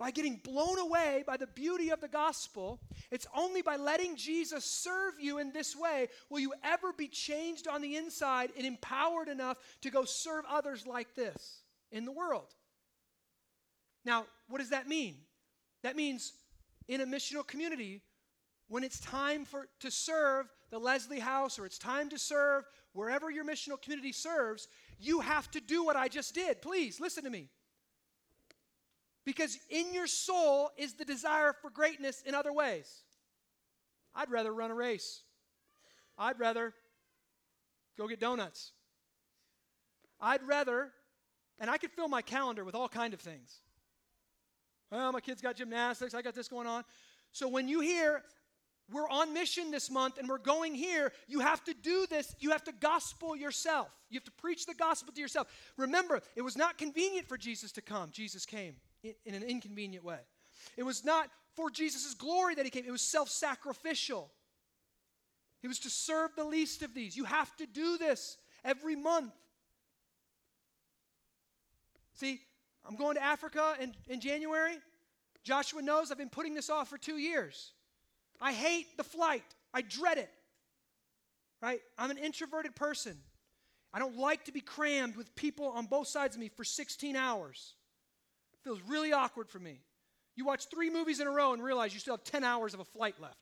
by 0.00 0.10
getting 0.10 0.36
blown 0.36 0.78
away 0.78 1.22
by 1.26 1.36
the 1.36 1.46
beauty 1.46 1.90
of 1.90 2.00
the 2.00 2.08
gospel, 2.08 2.80
it's 3.10 3.26
only 3.36 3.60
by 3.60 3.76
letting 3.76 4.16
Jesus 4.16 4.64
serve 4.64 5.20
you 5.20 5.36
in 5.38 5.52
this 5.52 5.76
way 5.76 6.08
will 6.30 6.40
you 6.40 6.54
ever 6.64 6.94
be 6.94 7.06
changed 7.06 7.68
on 7.68 7.82
the 7.82 7.96
inside 7.96 8.50
and 8.56 8.66
empowered 8.66 9.28
enough 9.28 9.58
to 9.82 9.90
go 9.90 10.06
serve 10.06 10.46
others 10.48 10.86
like 10.86 11.14
this 11.14 11.60
in 11.92 12.06
the 12.06 12.12
world. 12.12 12.54
Now, 14.06 14.24
what 14.48 14.58
does 14.58 14.70
that 14.70 14.88
mean? 14.88 15.16
That 15.82 15.96
means 15.96 16.32
in 16.90 17.00
a 17.00 17.06
missional 17.06 17.46
community, 17.46 18.02
when 18.66 18.82
it's 18.82 18.98
time 18.98 19.44
for 19.44 19.68
to 19.78 19.92
serve 19.92 20.46
the 20.70 20.78
Leslie 20.78 21.20
House 21.20 21.56
or 21.56 21.64
it's 21.64 21.78
time 21.78 22.08
to 22.10 22.18
serve 22.18 22.64
wherever 22.94 23.30
your 23.30 23.44
missional 23.44 23.80
community 23.80 24.10
serves, 24.10 24.66
you 24.98 25.20
have 25.20 25.48
to 25.52 25.60
do 25.60 25.84
what 25.84 25.94
I 25.94 26.08
just 26.08 26.34
did. 26.34 26.60
Please 26.60 26.98
listen 26.98 27.22
to 27.22 27.30
me. 27.30 27.48
Because 29.24 29.56
in 29.70 29.94
your 29.94 30.08
soul 30.08 30.70
is 30.76 30.94
the 30.94 31.04
desire 31.04 31.52
for 31.52 31.70
greatness 31.70 32.22
in 32.26 32.34
other 32.34 32.52
ways. 32.52 33.04
I'd 34.12 34.30
rather 34.30 34.52
run 34.52 34.72
a 34.72 34.74
race. 34.74 35.22
I'd 36.18 36.40
rather 36.40 36.74
go 37.96 38.08
get 38.08 38.18
donuts. 38.18 38.72
I'd 40.20 40.42
rather, 40.42 40.90
and 41.60 41.70
I 41.70 41.78
could 41.78 41.92
fill 41.92 42.08
my 42.08 42.22
calendar 42.22 42.64
with 42.64 42.74
all 42.74 42.88
kind 42.88 43.14
of 43.14 43.20
things. 43.20 43.60
Well, 44.90 45.12
my 45.12 45.20
kids 45.20 45.40
got 45.40 45.56
gymnastics, 45.56 46.14
I 46.14 46.22
got 46.22 46.34
this 46.34 46.48
going 46.48 46.66
on. 46.66 46.84
So 47.32 47.48
when 47.48 47.68
you 47.68 47.80
hear 47.80 48.22
we're 48.92 49.08
on 49.08 49.32
mission 49.32 49.70
this 49.70 49.90
month 49.90 50.18
and 50.18 50.28
we're 50.28 50.38
going 50.38 50.74
here, 50.74 51.12
you 51.28 51.40
have 51.40 51.62
to 51.64 51.74
do 51.74 52.06
this. 52.10 52.34
You 52.40 52.50
have 52.50 52.64
to 52.64 52.72
gospel 52.72 53.36
yourself. 53.36 53.88
You 54.08 54.16
have 54.16 54.24
to 54.24 54.32
preach 54.32 54.66
the 54.66 54.74
gospel 54.74 55.12
to 55.12 55.20
yourself. 55.20 55.48
Remember, 55.76 56.20
it 56.34 56.42
was 56.42 56.56
not 56.56 56.78
convenient 56.78 57.28
for 57.28 57.38
Jesus 57.38 57.72
to 57.72 57.82
come. 57.82 58.10
Jesus 58.10 58.44
came 58.44 58.74
in, 59.02 59.14
in 59.24 59.34
an 59.34 59.42
inconvenient 59.42 60.04
way. 60.04 60.18
It 60.76 60.82
was 60.82 61.04
not 61.04 61.28
for 61.54 61.70
Jesus' 61.70 62.14
glory 62.14 62.54
that 62.56 62.64
he 62.64 62.70
came, 62.70 62.84
it 62.86 62.90
was 62.90 63.02
self 63.02 63.28
sacrificial. 63.28 64.30
He 65.60 65.68
was 65.68 65.78
to 65.80 65.90
serve 65.90 66.30
the 66.36 66.44
least 66.44 66.82
of 66.82 66.94
these. 66.94 67.16
You 67.16 67.24
have 67.24 67.54
to 67.58 67.66
do 67.66 67.98
this 67.98 68.38
every 68.64 68.96
month. 68.96 69.32
See, 72.14 72.40
I'm 72.86 72.96
going 72.96 73.14
to 73.16 73.22
Africa 73.22 73.76
in, 73.80 73.94
in 74.08 74.20
January. 74.20 74.74
Joshua 75.42 75.82
knows 75.82 76.10
I've 76.10 76.18
been 76.18 76.28
putting 76.28 76.54
this 76.54 76.70
off 76.70 76.88
for 76.88 76.98
two 76.98 77.18
years. 77.18 77.72
I 78.40 78.52
hate 78.52 78.96
the 78.96 79.04
flight, 79.04 79.44
I 79.72 79.82
dread 79.82 80.18
it. 80.18 80.30
Right? 81.62 81.80
I'm 81.98 82.10
an 82.10 82.18
introverted 82.18 82.74
person. 82.74 83.18
I 83.92 83.98
don't 83.98 84.16
like 84.16 84.44
to 84.44 84.52
be 84.52 84.60
crammed 84.60 85.16
with 85.16 85.34
people 85.34 85.66
on 85.66 85.86
both 85.86 86.06
sides 86.06 86.36
of 86.36 86.40
me 86.40 86.48
for 86.48 86.64
16 86.64 87.16
hours. 87.16 87.74
It 88.54 88.64
Feels 88.64 88.80
really 88.86 89.12
awkward 89.12 89.48
for 89.48 89.58
me. 89.58 89.80
You 90.36 90.44
watch 90.44 90.66
three 90.66 90.90
movies 90.90 91.20
in 91.20 91.26
a 91.26 91.30
row 91.30 91.52
and 91.52 91.62
realize 91.62 91.92
you 91.92 92.00
still 92.00 92.14
have 92.14 92.24
10 92.24 92.44
hours 92.44 92.72
of 92.72 92.80
a 92.80 92.84
flight 92.84 93.16
left. 93.20 93.36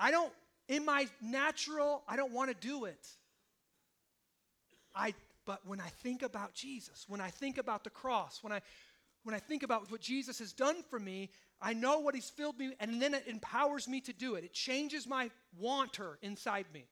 I 0.00 0.10
don't, 0.10 0.32
in 0.68 0.84
my 0.84 1.06
natural, 1.20 2.02
I 2.08 2.16
don't 2.16 2.32
want 2.32 2.50
to 2.50 2.56
do 2.56 2.86
it. 2.86 3.06
I, 4.94 5.14
but 5.50 5.66
when 5.66 5.80
I 5.80 5.88
think 5.88 6.22
about 6.22 6.54
Jesus, 6.54 7.06
when 7.08 7.20
I 7.20 7.28
think 7.28 7.58
about 7.58 7.82
the 7.82 7.90
cross, 7.90 8.38
when 8.40 8.52
I, 8.52 8.60
when 9.24 9.34
I 9.34 9.40
think 9.40 9.64
about 9.64 9.90
what 9.90 10.00
Jesus 10.00 10.38
has 10.38 10.52
done 10.52 10.76
for 10.88 11.00
me, 11.00 11.28
I 11.60 11.72
know 11.72 11.98
what 11.98 12.14
he's 12.14 12.30
filled 12.30 12.56
me, 12.56 12.72
and 12.78 13.02
then 13.02 13.14
it 13.14 13.24
empowers 13.26 13.88
me 13.88 14.00
to 14.02 14.12
do 14.12 14.36
it. 14.36 14.44
It 14.44 14.52
changes 14.52 15.08
my 15.08 15.28
wanter 15.58 16.20
inside 16.22 16.66
me. 16.72 16.84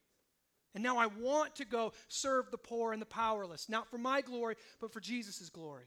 And 0.75 0.83
now 0.83 0.99
I 0.99 1.07
want 1.07 1.55
to 1.55 1.65
go 1.65 1.93
serve 2.09 2.51
the 2.51 2.59
poor 2.59 2.93
and 2.93 3.01
the 3.01 3.07
powerless, 3.07 3.69
not 3.69 3.89
for 3.89 3.97
my 3.97 4.23
glory, 4.23 4.57
but 4.81 4.93
for 4.93 4.99
Jesus' 4.99 5.49
glory. 5.51 5.85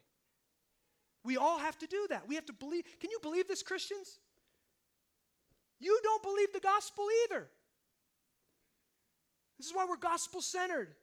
We 1.26 1.36
all 1.36 1.58
have 1.58 1.78
to 1.80 1.88
do 1.88 2.08
that. 2.10 2.26
We 2.26 2.36
have 2.36 2.46
to 2.46 2.54
believe. 2.54 2.86
Can 3.02 3.12
you 3.12 3.20
believe 3.22 3.50
this, 3.50 3.64
Christians? 3.64 4.18
You 5.82 6.00
don't 6.04 6.24
believe 6.24 6.54
the 6.54 6.62
gospel 6.62 7.04
either. 7.26 7.50
This 9.58 9.68
is 9.68 9.76
why 9.76 9.86
we're 9.90 9.98
gospel 9.98 10.42
centered. 10.42 10.96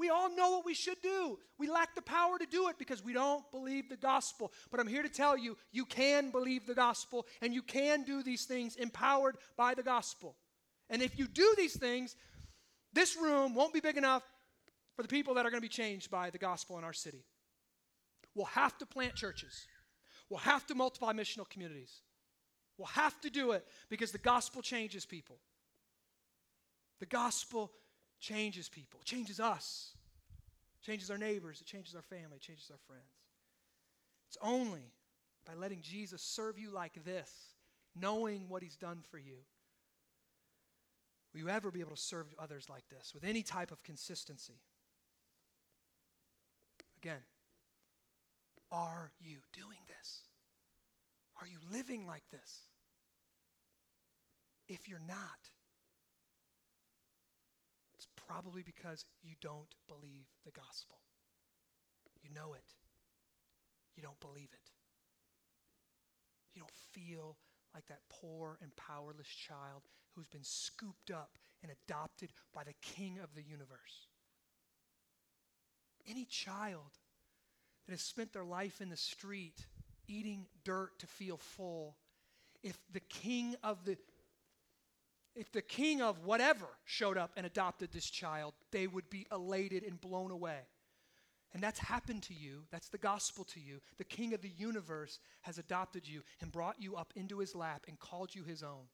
We 0.00 0.08
all 0.08 0.34
know 0.34 0.52
what 0.52 0.64
we 0.64 0.72
should 0.72 1.02
do. 1.02 1.38
We 1.58 1.68
lack 1.68 1.94
the 1.94 2.00
power 2.00 2.38
to 2.38 2.46
do 2.46 2.68
it 2.68 2.78
because 2.78 3.04
we 3.04 3.12
don't 3.12 3.44
believe 3.50 3.90
the 3.90 3.98
gospel. 3.98 4.50
But 4.70 4.80
I'm 4.80 4.86
here 4.86 5.02
to 5.02 5.10
tell 5.10 5.36
you, 5.36 5.58
you 5.72 5.84
can 5.84 6.30
believe 6.30 6.66
the 6.66 6.74
gospel 6.74 7.26
and 7.42 7.52
you 7.52 7.60
can 7.60 8.04
do 8.04 8.22
these 8.22 8.46
things 8.46 8.76
empowered 8.76 9.36
by 9.58 9.74
the 9.74 9.82
gospel. 9.82 10.36
And 10.88 11.02
if 11.02 11.18
you 11.18 11.28
do 11.28 11.54
these 11.54 11.76
things, 11.76 12.16
this 12.94 13.14
room 13.14 13.54
won't 13.54 13.74
be 13.74 13.80
big 13.80 13.98
enough 13.98 14.22
for 14.96 15.02
the 15.02 15.08
people 15.08 15.34
that 15.34 15.44
are 15.44 15.50
going 15.50 15.60
to 15.60 15.68
be 15.68 15.68
changed 15.68 16.10
by 16.10 16.30
the 16.30 16.38
gospel 16.38 16.78
in 16.78 16.84
our 16.84 16.94
city. 16.94 17.26
We'll 18.34 18.46
have 18.46 18.78
to 18.78 18.86
plant 18.86 19.16
churches. 19.16 19.66
We'll 20.30 20.40
have 20.40 20.66
to 20.68 20.74
multiply 20.74 21.12
missional 21.12 21.46
communities. 21.46 22.00
We'll 22.78 22.86
have 22.86 23.20
to 23.20 23.28
do 23.28 23.52
it 23.52 23.66
because 23.90 24.12
the 24.12 24.18
gospel 24.18 24.62
changes 24.62 25.04
people. 25.04 25.40
The 27.00 27.06
gospel 27.06 27.70
changes 28.20 28.68
people, 28.68 29.00
changes 29.04 29.40
us, 29.40 29.94
changes 30.82 31.10
our 31.10 31.18
neighbors, 31.18 31.60
it 31.60 31.66
changes 31.66 31.94
our 31.94 32.02
family, 32.02 32.36
it 32.36 32.42
changes 32.42 32.70
our 32.70 32.78
friends. 32.86 33.02
It's 34.28 34.38
only 34.42 34.92
by 35.46 35.54
letting 35.54 35.80
Jesus 35.82 36.22
serve 36.22 36.58
you 36.58 36.70
like 36.70 37.02
this, 37.04 37.32
knowing 37.96 38.48
what 38.48 38.62
he's 38.62 38.76
done 38.76 39.00
for 39.10 39.18
you, 39.18 39.38
will 41.32 41.40
you 41.40 41.48
ever 41.48 41.70
be 41.70 41.80
able 41.80 41.94
to 41.94 42.00
serve 42.00 42.26
others 42.38 42.68
like 42.68 42.88
this 42.88 43.12
with 43.14 43.24
any 43.24 43.42
type 43.42 43.70
of 43.70 43.82
consistency. 43.82 44.60
Again, 47.02 47.22
are 48.70 49.12
you 49.20 49.38
doing 49.52 49.78
this? 49.88 50.22
Are 51.40 51.46
you 51.46 51.58
living 51.72 52.06
like 52.06 52.24
this? 52.30 52.66
If 54.68 54.88
you're 54.88 55.00
not, 55.06 55.50
probably 58.30 58.62
because 58.62 59.04
you 59.22 59.34
don't 59.40 59.74
believe 59.88 60.26
the 60.44 60.52
gospel. 60.52 60.98
You 62.22 62.30
know 62.32 62.54
it, 62.54 62.74
you 63.96 64.02
don't 64.02 64.20
believe 64.20 64.50
it. 64.52 64.70
You 66.54 66.62
don't 66.62 66.70
feel 66.92 67.36
like 67.74 67.86
that 67.86 68.00
poor 68.08 68.58
and 68.62 68.74
powerless 68.76 69.26
child 69.26 69.82
who's 70.14 70.28
been 70.28 70.44
scooped 70.44 71.10
up 71.10 71.38
and 71.62 71.72
adopted 71.72 72.30
by 72.54 72.62
the 72.64 72.74
king 72.82 73.18
of 73.22 73.34
the 73.34 73.42
universe. 73.42 74.08
Any 76.08 76.24
child 76.24 76.98
that 77.86 77.92
has 77.92 78.00
spent 78.00 78.32
their 78.32 78.44
life 78.44 78.80
in 78.80 78.90
the 78.90 78.96
street 78.96 79.66
eating 80.08 80.46
dirt 80.64 80.98
to 80.98 81.06
feel 81.06 81.36
full, 81.36 81.96
if 82.62 82.78
the 82.92 83.00
king 83.00 83.54
of 83.62 83.84
the 83.84 83.96
if 85.34 85.52
the 85.52 85.62
king 85.62 86.02
of 86.02 86.24
whatever 86.24 86.66
showed 86.84 87.16
up 87.16 87.32
and 87.36 87.46
adopted 87.46 87.92
this 87.92 88.10
child, 88.10 88.54
they 88.72 88.86
would 88.86 89.08
be 89.10 89.26
elated 89.32 89.84
and 89.84 90.00
blown 90.00 90.30
away. 90.30 90.60
And 91.52 91.62
that's 91.62 91.80
happened 91.80 92.22
to 92.24 92.34
you. 92.34 92.62
That's 92.70 92.88
the 92.88 92.98
gospel 92.98 93.44
to 93.44 93.60
you. 93.60 93.80
The 93.98 94.04
king 94.04 94.34
of 94.34 94.42
the 94.42 94.52
universe 94.56 95.18
has 95.42 95.58
adopted 95.58 96.06
you 96.06 96.22
and 96.40 96.52
brought 96.52 96.80
you 96.80 96.96
up 96.96 97.12
into 97.16 97.38
his 97.38 97.54
lap 97.54 97.86
and 97.88 97.98
called 97.98 98.34
you 98.34 98.44
his 98.44 98.62
own. 98.62 98.86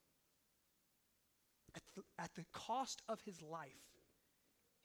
At 1.74 1.82
the, 1.94 2.02
at 2.18 2.34
the 2.34 2.46
cost 2.54 3.02
of 3.08 3.20
his 3.20 3.42
life, 3.42 3.68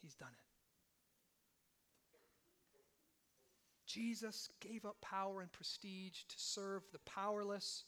he's 0.02 0.16
done 0.16 0.32
it. 0.34 0.52
Jesus 3.88 4.50
gave 4.62 4.86
up 4.86 4.98
power 5.02 5.42
and 5.42 5.52
prestige 5.52 6.24
to 6.28 6.36
serve 6.38 6.84
the 6.92 7.00
powerless. 7.00 7.84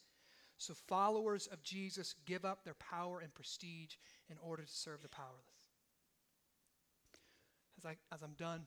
So, 0.64 0.72
followers 0.72 1.46
of 1.48 1.62
Jesus 1.62 2.14
give 2.24 2.46
up 2.46 2.64
their 2.64 2.74
power 2.74 3.20
and 3.20 3.34
prestige 3.34 3.96
in 4.30 4.38
order 4.42 4.62
to 4.62 4.72
serve 4.72 5.02
the 5.02 5.10
powerless. 5.10 5.34
As, 7.76 7.84
I, 7.84 7.96
as 8.10 8.22
I'm 8.22 8.32
done, 8.38 8.62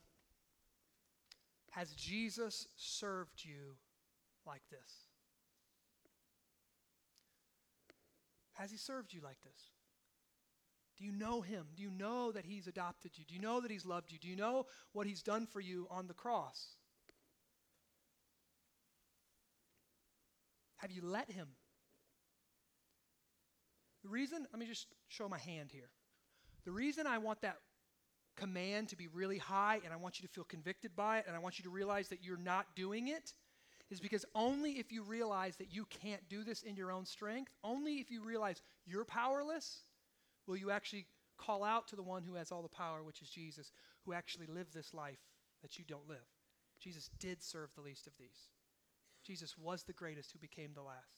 has 1.72 1.94
Jesus 1.94 2.68
served 2.76 3.44
you 3.44 3.78
like 4.46 4.62
this? 4.70 5.08
Has 8.54 8.70
he 8.70 8.78
served 8.78 9.12
you 9.12 9.22
like 9.22 9.42
this? 9.44 9.72
Do 11.00 11.04
you 11.04 11.12
know 11.12 11.42
him? 11.42 11.66
Do 11.76 11.82
you 11.82 11.90
know 11.90 12.32
that 12.32 12.46
he's 12.46 12.68
adopted 12.68 13.14
you? 13.16 13.26
Do 13.28 13.34
you 13.34 13.42
know 13.42 13.60
that 13.60 13.72
he's 13.72 13.88
loved 13.88 14.12
you? 14.12 14.20
Do 14.20 14.28
you 14.28 14.36
know 14.36 14.68
what 14.94 15.08
he's 15.08 15.24
done 15.24 15.48
for 15.48 15.62
you 15.62 15.88
on 15.90 16.06
the 16.06 16.14
cross? 16.14 16.76
Have 20.78 20.92
you 20.92 21.02
let 21.04 21.32
Him? 21.32 21.48
The 24.08 24.14
reason, 24.14 24.48
let 24.54 24.60
me 24.60 24.66
just 24.66 24.88
show 25.10 25.28
my 25.28 25.38
hand 25.38 25.70
here. 25.70 25.90
The 26.64 26.72
reason 26.72 27.06
I 27.06 27.18
want 27.18 27.42
that 27.42 27.58
command 28.38 28.88
to 28.88 28.96
be 28.96 29.08
really 29.08 29.38
high 29.38 29.82
and 29.84 29.92
I 29.92 29.98
want 29.98 30.18
you 30.18 30.26
to 30.26 30.34
feel 30.34 30.46
convicted 30.46 30.96
by 30.96 31.18
it 31.20 31.26
and 31.28 31.36
I 31.36 31.40
want 31.40 31.60
you 31.60 31.64
to 31.64 31.70
realize 31.70 32.08
that 32.08 32.24
you're 32.24 32.38
not 32.38 32.68
doing 32.74 33.10
it 33.10 33.34
is 33.92 34.00
because 34.00 34.24
only 34.34 34.80
if 34.80 34.94
you 34.94 35.04
realize 35.04 35.58
that 35.58 35.74
you 35.74 35.86
can't 35.90 36.22
do 36.30 36.46
this 36.46 36.64
in 36.64 36.78
your 36.78 36.90
own 36.90 37.06
strength, 37.06 37.52
only 37.66 37.96
if 37.96 38.10
you 38.10 38.24
realize 38.24 38.62
you're 38.86 39.04
powerless, 39.04 39.82
will 40.46 40.56
you 40.56 40.72
actually 40.72 41.06
call 41.38 41.66
out 41.66 41.90
to 41.90 41.98
the 41.98 42.04
one 42.04 42.24
who 42.24 42.36
has 42.36 42.50
all 42.50 42.62
the 42.62 42.70
power, 42.70 43.04
which 43.04 43.22
is 43.22 43.30
Jesus, 43.30 43.74
who 44.06 44.14
actually 44.14 44.48
lived 44.48 44.74
this 44.74 44.94
life 44.94 45.20
that 45.62 45.78
you 45.78 45.84
don't 45.86 46.08
live. 46.08 46.18
Jesus 46.80 47.10
did 47.20 47.44
serve 47.44 47.72
the 47.76 47.82
least 47.82 48.08
of 48.08 48.14
these. 48.18 48.52
Jesus 49.26 49.58
was 49.58 49.84
the 49.84 49.92
greatest 49.92 50.32
who 50.32 50.40
became 50.40 50.72
the 50.74 50.82
last. 50.82 51.17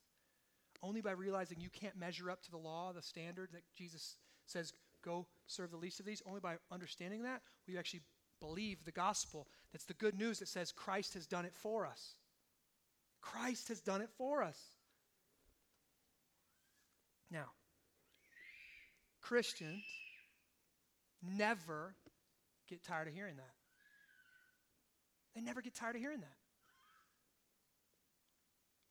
Only 0.82 1.02
by 1.02 1.12
realizing 1.12 1.60
you 1.60 1.70
can't 1.70 1.98
measure 1.98 2.32
up 2.32 2.42
to 2.44 2.52
the 2.52 2.58
law, 2.58 2.94
the 2.94 3.02
standard 3.02 3.50
that 3.54 3.64
Jesus 3.76 4.16
says, 4.46 4.72
go 5.04 5.28
serve 5.48 5.72
the 5.72 5.78
least 5.78 6.00
of 6.00 6.06
these, 6.06 6.22
only 6.26 6.40
by 6.40 6.56
understanding 6.72 7.24
that, 7.24 7.42
will 7.66 7.74
you 7.74 7.80
actually 7.80 8.02
believe 8.40 8.84
the 8.86 8.92
gospel. 8.92 9.48
That's 9.72 9.86
the 9.86 9.94
good 9.94 10.18
news 10.18 10.40
that 10.40 10.48
says 10.48 10.72
Christ 10.72 11.14
has 11.14 11.28
done 11.28 11.46
it 11.46 11.54
for 11.56 11.86
us. 11.86 12.16
Christ 13.22 13.68
has 13.68 13.82
done 13.82 14.02
it 14.02 14.10
for 14.18 14.42
us. 14.42 14.58
Now, 17.30 17.46
Christians 19.22 19.84
never 21.22 21.96
get 22.70 22.84
tired 22.84 23.08
of 23.08 23.14
hearing 23.14 23.36
that. 23.36 23.54
They 25.36 25.42
never 25.42 25.62
get 25.62 25.76
tired 25.76 25.96
of 25.96 26.02
hearing 26.02 26.22
that. 26.22 26.39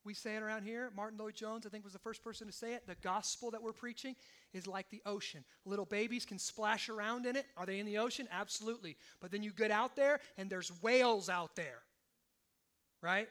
We 0.08 0.14
say 0.14 0.36
it 0.36 0.42
around 0.42 0.62
here. 0.62 0.90
Martyn 0.96 1.18
Lloyd-Jones, 1.18 1.66
I 1.66 1.68
think, 1.68 1.84
was 1.84 1.92
the 1.92 1.98
first 1.98 2.24
person 2.24 2.46
to 2.46 2.52
say 2.52 2.72
it. 2.72 2.86
The 2.86 2.94
gospel 3.02 3.50
that 3.50 3.62
we're 3.62 3.74
preaching 3.74 4.16
is 4.54 4.66
like 4.66 4.88
the 4.88 5.02
ocean. 5.04 5.44
Little 5.66 5.84
babies 5.84 6.24
can 6.24 6.38
splash 6.38 6.88
around 6.88 7.26
in 7.26 7.36
it. 7.36 7.44
Are 7.58 7.66
they 7.66 7.78
in 7.78 7.84
the 7.84 7.98
ocean? 7.98 8.26
Absolutely. 8.32 8.96
But 9.20 9.32
then 9.32 9.42
you 9.42 9.50
get 9.52 9.70
out 9.70 9.96
there 9.96 10.20
and 10.38 10.48
there's 10.48 10.72
whales 10.82 11.28
out 11.28 11.56
there, 11.56 11.82
right? 13.02 13.28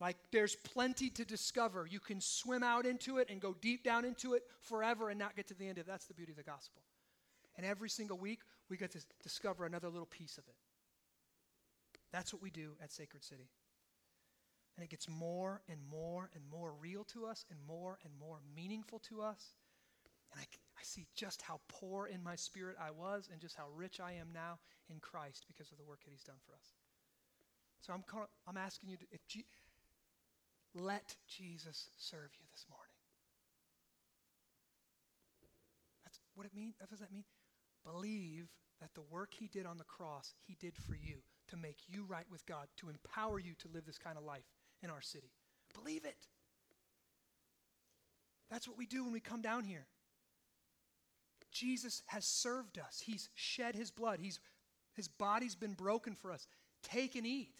Like 0.00 0.16
there's 0.32 0.56
plenty 0.56 1.10
to 1.10 1.24
discover. 1.24 1.86
You 1.88 2.00
can 2.00 2.20
swim 2.20 2.64
out 2.64 2.84
into 2.84 3.18
it 3.18 3.28
and 3.30 3.40
go 3.40 3.54
deep 3.60 3.84
down 3.84 4.04
into 4.04 4.34
it 4.34 4.42
forever 4.62 5.10
and 5.10 5.18
not 5.20 5.36
get 5.36 5.46
to 5.46 5.54
the 5.54 5.68
end 5.68 5.78
of 5.78 5.86
it. 5.86 5.90
That's 5.90 6.06
the 6.06 6.14
beauty 6.14 6.32
of 6.32 6.38
the 6.38 6.42
gospel. 6.42 6.82
And 7.56 7.64
every 7.64 7.88
single 7.88 8.18
week, 8.18 8.40
we 8.68 8.76
get 8.76 8.90
to 8.90 9.04
discover 9.22 9.64
another 9.64 9.90
little 9.90 10.06
piece 10.06 10.38
of 10.38 10.44
it. 10.48 10.56
That's 12.12 12.32
what 12.32 12.42
we 12.42 12.50
do 12.50 12.72
at 12.82 12.90
Sacred 12.90 13.22
City. 13.22 13.48
And 14.76 14.84
it 14.84 14.90
gets 14.90 15.08
more 15.08 15.62
and 15.68 15.78
more 15.90 16.30
and 16.34 16.42
more 16.50 16.72
real 16.80 17.04
to 17.12 17.26
us 17.26 17.44
and 17.50 17.58
more 17.66 17.98
and 18.04 18.12
more 18.18 18.38
meaningful 18.56 19.00
to 19.10 19.20
us. 19.20 19.54
And 20.32 20.40
I, 20.40 20.44
I 20.44 20.82
see 20.82 21.06
just 21.14 21.42
how 21.42 21.60
poor 21.68 22.06
in 22.06 22.22
my 22.22 22.36
spirit 22.36 22.76
I 22.80 22.90
was 22.90 23.28
and 23.30 23.40
just 23.40 23.56
how 23.56 23.66
rich 23.74 24.00
I 24.00 24.12
am 24.12 24.28
now 24.32 24.58
in 24.88 24.98
Christ 25.00 25.44
because 25.46 25.70
of 25.70 25.78
the 25.78 25.84
work 25.84 26.00
that 26.04 26.10
He's 26.10 26.24
done 26.24 26.40
for 26.46 26.54
us. 26.54 26.72
So 27.80 27.92
I'm, 27.92 28.02
call, 28.06 28.28
I'm 28.48 28.56
asking 28.56 28.88
you 28.90 28.96
to 28.96 29.04
if 29.12 29.20
let 30.74 31.16
Jesus 31.28 31.90
serve 31.98 32.30
you 32.38 32.46
this 32.50 32.64
morning. 32.70 32.94
That's 36.04 36.18
what 36.34 36.46
it 36.46 36.54
means. 36.54 36.76
What 36.78 36.88
does 36.88 37.00
that 37.00 37.12
mean? 37.12 37.24
Believe 37.84 38.48
that 38.80 38.94
the 38.94 39.02
work 39.10 39.34
He 39.38 39.48
did 39.48 39.66
on 39.66 39.76
the 39.76 39.84
cross, 39.84 40.32
He 40.46 40.56
did 40.58 40.76
for 40.76 40.94
you 40.94 41.16
to 41.48 41.56
make 41.56 41.78
you 41.88 42.04
right 42.08 42.26
with 42.30 42.46
God, 42.46 42.68
to 42.78 42.88
empower 42.88 43.38
you 43.38 43.52
to 43.58 43.68
live 43.68 43.84
this 43.84 43.98
kind 43.98 44.16
of 44.16 44.24
life 44.24 44.44
in 44.82 44.90
our 44.90 45.00
city. 45.00 45.30
Believe 45.74 46.04
it. 46.04 46.16
That's 48.50 48.68
what 48.68 48.76
we 48.76 48.86
do 48.86 49.04
when 49.04 49.12
we 49.12 49.20
come 49.20 49.40
down 49.40 49.64
here. 49.64 49.86
Jesus 51.50 52.02
has 52.06 52.24
served 52.24 52.78
us. 52.78 53.02
He's 53.04 53.28
shed 53.34 53.74
his 53.74 53.90
blood. 53.90 54.18
He's, 54.20 54.40
his 54.94 55.08
body's 55.08 55.54
been 55.54 55.74
broken 55.74 56.14
for 56.14 56.32
us. 56.32 56.46
Take 56.82 57.14
and 57.14 57.26
eat. 57.26 57.54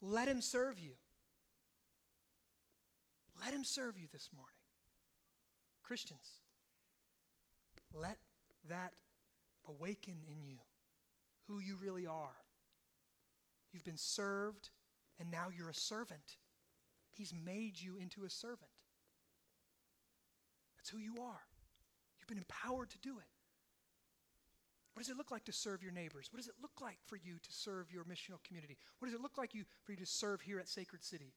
Let 0.00 0.28
him 0.28 0.40
serve 0.40 0.78
you. 0.78 0.92
Let 3.44 3.54
him 3.54 3.64
serve 3.64 3.98
you 3.98 4.06
this 4.12 4.28
morning. 4.34 4.54
Christians, 5.82 6.40
let 7.94 8.18
that 8.68 8.92
awaken 9.68 10.14
in 10.28 10.42
you 10.42 10.58
who 11.48 11.58
you 11.58 11.76
really 11.82 12.06
are. 12.06 12.36
You've 13.72 13.84
been 13.84 13.96
served 13.96 14.70
and 15.22 15.30
now 15.30 15.46
you're 15.56 15.70
a 15.70 15.74
servant. 15.74 16.36
He's 17.12 17.32
made 17.32 17.80
you 17.80 17.96
into 17.96 18.24
a 18.24 18.30
servant. 18.30 18.72
That's 20.76 20.90
who 20.90 20.98
you 20.98 21.22
are. 21.22 21.42
You've 22.18 22.26
been 22.26 22.38
empowered 22.38 22.90
to 22.90 22.98
do 22.98 23.18
it. 23.18 23.30
What 24.94 25.04
does 25.04 25.10
it 25.10 25.16
look 25.16 25.30
like 25.30 25.44
to 25.44 25.52
serve 25.52 25.80
your 25.80 25.92
neighbors? 25.92 26.28
What 26.32 26.38
does 26.38 26.48
it 26.48 26.56
look 26.60 26.80
like 26.80 26.98
for 27.06 27.16
you 27.16 27.34
to 27.34 27.52
serve 27.52 27.92
your 27.92 28.02
missional 28.02 28.42
community? 28.44 28.76
What 28.98 29.06
does 29.06 29.14
it 29.14 29.22
look 29.22 29.38
like 29.38 29.54
you, 29.54 29.64
for 29.84 29.92
you 29.92 29.98
to 29.98 30.06
serve 30.06 30.40
here 30.40 30.58
at 30.58 30.68
Sacred 30.68 31.04
City? 31.04 31.32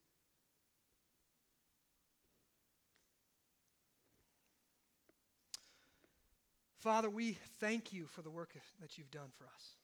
Father, 6.79 7.09
we 7.09 7.37
thank 7.59 7.93
you 7.93 8.07
for 8.07 8.23
the 8.23 8.31
work 8.31 8.49
that 8.81 8.97
you've 8.97 9.11
done 9.11 9.29
for 9.37 9.45
us. 9.45 9.75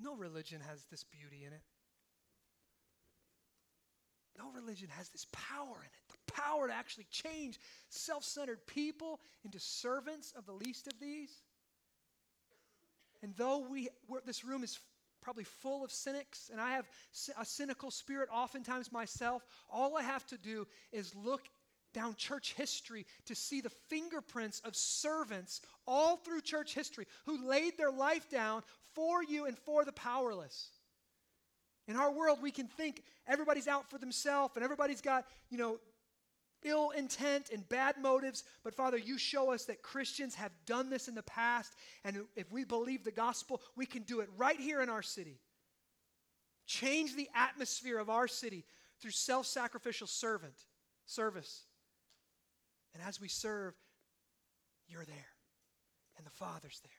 No 0.00 0.14
religion 0.14 0.60
has 0.68 0.84
this 0.90 1.04
beauty 1.04 1.44
in 1.44 1.52
it. 1.52 1.62
No 4.38 4.50
religion 4.54 4.88
has 4.96 5.08
this 5.08 5.26
power 5.32 5.76
in 5.80 5.86
it 5.86 5.92
the 6.08 6.32
power 6.32 6.68
to 6.68 6.74
actually 6.74 7.06
change 7.10 7.58
self 7.88 8.22
centered 8.24 8.64
people 8.66 9.20
into 9.44 9.58
servants 9.58 10.32
of 10.36 10.46
the 10.46 10.52
least 10.52 10.86
of 10.86 10.94
these. 11.00 11.42
And 13.22 13.34
though 13.36 13.58
we, 13.58 13.88
this 14.24 14.44
room 14.44 14.62
is 14.62 14.78
probably 15.20 15.44
full 15.44 15.84
of 15.84 15.90
cynics, 15.90 16.50
and 16.52 16.60
I 16.60 16.70
have 16.70 16.88
a 17.36 17.44
cynical 17.44 17.90
spirit 17.90 18.28
oftentimes 18.32 18.92
myself, 18.92 19.44
all 19.68 19.96
I 19.96 20.02
have 20.02 20.24
to 20.28 20.38
do 20.38 20.66
is 20.92 21.14
look 21.16 21.48
down 21.94 22.14
church 22.14 22.54
history 22.54 23.06
to 23.26 23.34
see 23.34 23.60
the 23.60 23.70
fingerprints 23.88 24.60
of 24.60 24.76
servants 24.76 25.60
all 25.86 26.16
through 26.16 26.42
church 26.42 26.74
history 26.74 27.06
who 27.24 27.48
laid 27.48 27.76
their 27.76 27.90
life 27.90 28.28
down 28.30 28.62
for 28.98 29.22
you 29.22 29.46
and 29.46 29.56
for 29.56 29.84
the 29.84 29.92
powerless. 29.92 30.70
In 31.86 31.94
our 31.94 32.10
world, 32.10 32.40
we 32.42 32.50
can 32.50 32.66
think 32.66 33.04
everybody's 33.28 33.68
out 33.68 33.88
for 33.88 33.96
themselves 33.96 34.56
and 34.56 34.64
everybody's 34.64 35.00
got, 35.00 35.24
you 35.50 35.56
know, 35.56 35.78
ill 36.64 36.90
intent 36.90 37.50
and 37.52 37.66
bad 37.68 37.94
motives. 38.02 38.42
But 38.64 38.74
Father, 38.74 38.98
you 38.98 39.16
show 39.16 39.52
us 39.52 39.66
that 39.66 39.82
Christians 39.82 40.34
have 40.34 40.50
done 40.66 40.90
this 40.90 41.06
in 41.06 41.14
the 41.14 41.22
past. 41.22 41.74
And 42.04 42.24
if 42.34 42.50
we 42.50 42.64
believe 42.64 43.04
the 43.04 43.12
gospel, 43.12 43.62
we 43.76 43.86
can 43.86 44.02
do 44.02 44.18
it 44.18 44.28
right 44.36 44.58
here 44.58 44.82
in 44.82 44.88
our 44.88 45.02
city. 45.02 45.38
Change 46.66 47.14
the 47.14 47.28
atmosphere 47.36 47.98
of 47.98 48.10
our 48.10 48.26
city 48.26 48.64
through 49.00 49.12
self 49.12 49.46
sacrificial 49.46 50.08
servant 50.08 50.56
service. 51.06 51.66
And 52.94 53.02
as 53.06 53.20
we 53.20 53.28
serve, 53.28 53.74
you're 54.88 55.04
there, 55.04 55.30
and 56.16 56.26
the 56.26 56.30
Father's 56.30 56.80
there. 56.82 56.97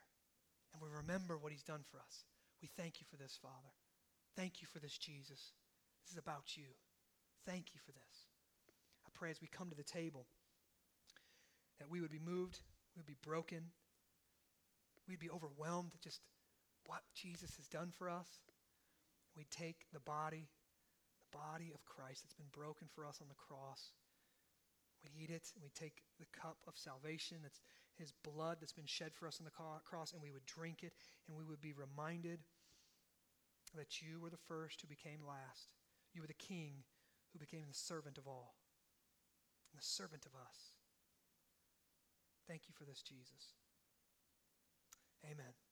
And 0.79 0.87
we 0.87 0.95
remember 0.95 1.37
what 1.37 1.51
He's 1.51 1.63
done 1.63 1.83
for 1.91 1.99
us. 1.99 2.23
We 2.61 2.69
thank 2.77 3.01
you 3.01 3.07
for 3.11 3.17
this, 3.17 3.37
Father. 3.41 3.75
Thank 4.35 4.61
you 4.61 4.67
for 4.71 4.79
this, 4.79 4.97
Jesus. 4.97 5.51
This 6.05 6.11
is 6.13 6.17
about 6.17 6.55
you. 6.55 6.71
Thank 7.45 7.73
you 7.73 7.81
for 7.85 7.91
this. 7.91 8.27
I 9.05 9.09
pray 9.13 9.29
as 9.31 9.41
we 9.41 9.47
come 9.47 9.69
to 9.69 9.75
the 9.75 9.83
table 9.83 10.27
that 11.79 11.89
we 11.89 11.99
would 11.99 12.11
be 12.11 12.19
moved, 12.19 12.59
we 12.95 12.99
would 12.99 13.07
be 13.07 13.19
broken, 13.23 13.71
we'd 15.07 15.19
be 15.19 15.29
overwhelmed 15.29 15.91
at 15.95 16.01
just 16.01 16.21
what 16.85 17.03
Jesus 17.15 17.55
has 17.57 17.67
done 17.67 17.91
for 17.91 18.09
us. 18.09 18.39
We'd 19.35 19.51
take 19.51 19.87
the 19.93 19.99
body, 19.99 20.47
the 21.19 21.37
body 21.37 21.71
of 21.73 21.85
Christ 21.85 22.23
that's 22.23 22.35
been 22.35 22.51
broken 22.51 22.87
for 22.93 23.05
us 23.05 23.19
on 23.21 23.27
the 23.27 23.35
cross. 23.35 23.91
We 25.03 25.11
eat 25.15 25.29
it, 25.29 25.47
and 25.55 25.63
we 25.63 25.71
take 25.71 26.03
the 26.19 26.27
cup 26.35 26.57
of 26.67 26.75
salvation 26.75 27.37
that's 27.41 27.61
his 27.99 28.13
blood 28.23 28.57
that's 28.59 28.73
been 28.73 28.87
shed 28.87 29.13
for 29.13 29.27
us 29.27 29.39
on 29.39 29.45
the 29.45 29.51
cross, 29.85 30.13
and 30.13 30.21
we 30.21 30.31
would 30.31 30.45
drink 30.45 30.83
it, 30.83 30.93
and 31.27 31.37
we 31.37 31.43
would 31.43 31.61
be 31.61 31.73
reminded 31.73 32.39
that 33.75 34.01
you 34.01 34.19
were 34.19 34.31
the 34.31 34.47
first 34.47 34.81
who 34.81 34.87
became 34.87 35.19
last. 35.27 35.75
You 36.13 36.21
were 36.21 36.27
the 36.27 36.33
king 36.33 36.83
who 37.33 37.39
became 37.39 37.65
the 37.67 37.77
servant 37.77 38.17
of 38.17 38.25
all, 38.27 38.55
and 39.71 39.79
the 39.79 39.85
servant 39.85 40.25
of 40.25 40.33
us. 40.33 40.73
Thank 42.47 42.63
you 42.67 42.73
for 42.73 42.85
this, 42.85 43.03
Jesus. 43.03 43.53
Amen. 45.23 45.68